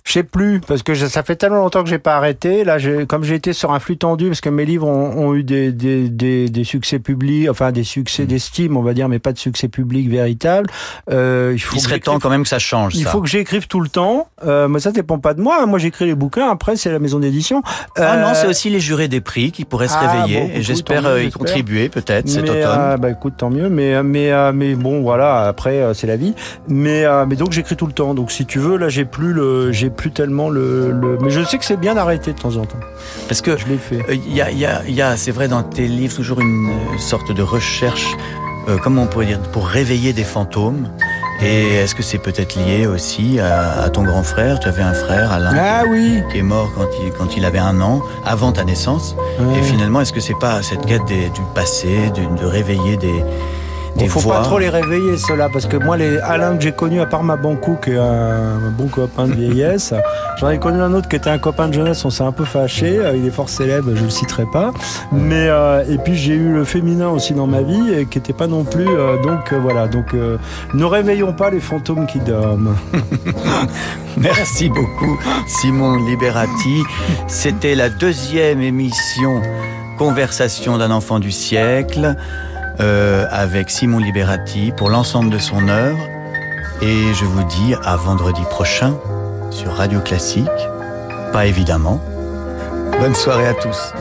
Je 0.03 0.13
sais 0.13 0.23
plus 0.23 0.59
parce 0.61 0.83
que 0.83 0.95
ça 0.95 1.23
fait 1.23 1.35
tellement 1.35 1.57
longtemps 1.57 1.83
que 1.83 1.89
j'ai 1.89 1.99
pas 1.99 2.15
arrêté. 2.17 2.63
Là, 2.63 2.77
comme 3.07 3.23
j'ai 3.23 3.35
été 3.35 3.53
sur 3.53 3.71
un 3.71 3.79
flux 3.79 3.97
tendu 3.97 4.27
parce 4.27 4.41
que 4.41 4.49
mes 4.49 4.65
livres 4.65 4.87
ont, 4.87 5.33
eu 5.33 5.43
des, 5.43 5.71
des, 5.71 6.09
des, 6.09 6.49
des, 6.49 6.63
succès 6.63 6.99
publics, 6.99 7.49
enfin 7.49 7.71
des 7.71 7.83
succès 7.83 8.23
mm. 8.23 8.27
d'estime, 8.27 8.77
on 8.77 8.81
va 8.81 8.93
dire, 8.93 9.07
mais 9.07 9.19
pas 9.19 9.31
de 9.31 9.37
succès 9.37 9.67
public 9.67 10.09
véritable. 10.09 10.69
Euh, 11.09 11.51
il, 11.53 11.59
faut 11.59 11.75
il 11.75 11.81
serait 11.81 11.99
temps 11.99 12.19
quand 12.19 12.29
même 12.29 12.43
que 12.43 12.49
ça 12.49 12.59
change. 12.59 12.95
Il 12.95 13.05
faut 13.05 13.21
que 13.21 13.29
j'écrive 13.29 13.67
tout 13.67 13.79
le 13.79 13.89
temps. 13.89 14.27
Euh, 14.45 14.67
mais 14.67 14.79
ça 14.79 14.91
dépend 14.91 15.19
pas 15.19 15.33
de 15.33 15.41
moi. 15.41 15.65
Moi, 15.65 15.79
j'écris 15.79 16.05
les 16.05 16.15
bouquins. 16.15 16.49
Après, 16.49 16.75
c'est 16.75 16.91
la 16.91 16.99
maison 16.99 17.19
d'édition. 17.19 17.61
Ah 17.97 18.17
non, 18.17 18.33
c'est 18.33 18.47
euh, 18.47 18.49
aussi 18.49 18.69
les 18.69 18.79
jurés 18.79 19.07
des 19.07 19.21
prix 19.21 19.51
qui 19.51 19.65
pourraient 19.65 19.87
se 19.87 19.95
ah, 19.97 20.11
réveiller. 20.11 20.57
et 20.57 20.63
j'espère 20.63 21.05
euh, 21.05 21.23
y 21.23 21.31
contribuer 21.31 21.89
peut-être 21.89 22.27
cet 22.27 22.43
automne. 22.43 22.55
Euh, 22.55 22.97
bah 22.97 23.11
écoute, 23.11 23.35
tant 23.37 23.49
mieux. 23.49 23.69
Mais 23.69 24.01
mais 24.03 24.31
mais 24.53 24.75
bon, 24.75 25.01
voilà. 25.01 25.43
Après, 25.43 25.93
c'est 25.93 26.07
la 26.07 26.17
vie. 26.17 26.33
Mais 26.67 27.05
mais 27.27 27.35
donc 27.35 27.51
j'écris 27.51 27.75
tout 27.75 27.87
le 27.87 27.93
temps. 27.93 28.13
Donc 28.13 28.31
si 28.31 28.45
tu 28.45 28.59
veux, 28.59 28.77
là, 28.77 28.89
j'ai 28.89 29.05
plus 29.05 29.33
le 29.33 29.71
j'ai 29.71 29.89
plus 29.91 30.11
tellement 30.11 30.49
le, 30.49 31.17
Mais 31.21 31.29
je 31.29 31.43
sais 31.43 31.57
que 31.57 31.65
c'est 31.65 31.77
bien 31.77 31.95
d'arrêter 31.95 32.33
de 32.33 32.39
temps 32.39 32.55
en 32.57 32.65
temps. 32.65 32.79
Parce 33.27 33.41
que 33.41 33.57
je 33.57 33.67
l'ai 33.67 33.77
fait. 33.77 34.03
Il 34.09 34.15
euh, 34.15 34.35
y 34.35 34.41
a, 34.41 34.51
y 34.51 34.65
a, 34.65 34.83
y 34.87 35.01
a 35.01 35.17
c'est 35.17 35.31
vrai, 35.31 35.47
dans 35.47 35.63
tes 35.63 35.87
livres, 35.87 36.15
toujours 36.15 36.41
une 36.41 36.69
euh, 36.69 36.97
sorte 36.97 37.31
de 37.31 37.41
recherche, 37.41 38.07
euh, 38.67 38.77
comment 38.83 39.03
on 39.03 39.07
pourrait 39.07 39.27
dire, 39.27 39.39
pour 39.39 39.67
réveiller 39.67 40.13
des 40.13 40.23
fantômes. 40.23 40.89
Et 41.43 41.75
est-ce 41.75 41.95
que 41.95 42.03
c'est 42.03 42.19
peut-être 42.19 42.55
lié 42.55 42.85
aussi 42.85 43.39
à, 43.39 43.89
ton 43.89 44.03
grand 44.03 44.21
frère? 44.21 44.59
Tu 44.59 44.67
avais 44.67 44.83
un 44.83 44.93
frère, 44.93 45.31
Alain, 45.31 45.51
ah, 45.57 45.83
oui. 45.89 46.21
qui 46.31 46.37
est 46.37 46.43
mort 46.43 46.71
quand 46.75 46.85
il, 47.03 47.11
quand 47.13 47.35
il 47.35 47.45
avait 47.45 47.57
un 47.57 47.81
an, 47.81 48.03
avant 48.25 48.51
ta 48.51 48.63
naissance. 48.63 49.15
Et 49.57 49.63
finalement, 49.63 50.01
est-ce 50.01 50.13
que 50.13 50.19
c'est 50.19 50.37
pas 50.37 50.61
cette 50.61 50.85
quête 50.85 51.03
du 51.07 51.41
passé, 51.55 52.11
de 52.15 52.45
réveiller 52.45 52.95
des, 52.97 53.23
il 53.99 54.09
faut 54.09 54.27
pas 54.27 54.41
trop 54.41 54.59
les 54.59 54.69
réveiller, 54.69 55.17
ceux-là, 55.17 55.49
parce 55.51 55.65
que 55.65 55.77
moi, 55.77 55.97
les 55.97 56.17
Alain 56.19 56.55
que 56.55 56.63
j'ai 56.63 56.71
connu, 56.71 57.01
à 57.01 57.05
part 57.05 57.23
ma 57.23 57.35
Banco, 57.35 57.77
qui 57.83 57.91
est 57.91 57.97
un, 57.97 58.71
bon 58.77 58.87
copain 58.87 59.27
de 59.27 59.33
vieillesse, 59.33 59.93
j'en 60.39 60.49
ai 60.49 60.59
connu 60.59 60.81
un 60.81 60.93
autre 60.93 61.07
qui 61.07 61.15
était 61.15 61.29
un 61.29 61.37
copain 61.37 61.67
de 61.67 61.73
jeunesse, 61.73 62.03
on 62.05 62.09
s'est 62.09 62.23
un 62.23 62.31
peu 62.31 62.45
fâché. 62.45 62.97
Euh, 62.97 63.15
il 63.15 63.25
est 63.25 63.31
fort 63.31 63.49
célèbre, 63.49 63.91
je 63.93 64.03
le 64.03 64.09
citerai 64.09 64.45
pas. 64.51 64.71
Mais 65.11 65.47
euh, 65.49 65.83
et 65.89 65.97
puis 65.97 66.15
j'ai 66.15 66.33
eu 66.33 66.53
le 66.53 66.63
féminin 66.63 67.09
aussi 67.09 67.33
dans 67.33 67.47
ma 67.47 67.61
vie, 67.61 67.93
et 67.93 68.05
qui 68.05 68.17
était 68.17 68.33
pas 68.33 68.47
non 68.47 68.63
plus. 68.63 68.87
Euh, 68.87 69.21
donc 69.21 69.53
voilà. 69.53 69.87
Donc 69.87 70.13
ne 70.73 70.85
réveillons 70.85 71.33
pas 71.33 71.49
les 71.49 71.59
fantômes 71.59 72.07
qui 72.07 72.19
dorment. 72.19 72.75
Merci 74.17 74.69
beaucoup, 74.69 75.19
Simon 75.47 76.05
Liberati. 76.05 76.83
C'était 77.27 77.75
la 77.75 77.89
deuxième 77.89 78.61
émission 78.61 79.41
Conversation 79.97 80.79
d'un 80.79 80.89
enfant 80.89 81.19
du 81.19 81.31
siècle. 81.31 82.15
Euh, 82.81 83.27
avec 83.29 83.69
Simon 83.69 83.99
Liberati 83.99 84.73
pour 84.75 84.89
l'ensemble 84.89 85.29
de 85.29 85.37
son 85.37 85.67
œuvre. 85.67 86.07
Et 86.81 87.13
je 87.13 87.25
vous 87.25 87.43
dis 87.43 87.75
à 87.83 87.95
vendredi 87.95 88.41
prochain 88.49 88.97
sur 89.51 89.73
Radio 89.73 89.99
Classique. 89.99 90.47
Pas 91.31 91.45
évidemment. 91.45 92.01
Bonne 92.99 93.13
soirée 93.13 93.47
à 93.47 93.53
tous. 93.53 93.93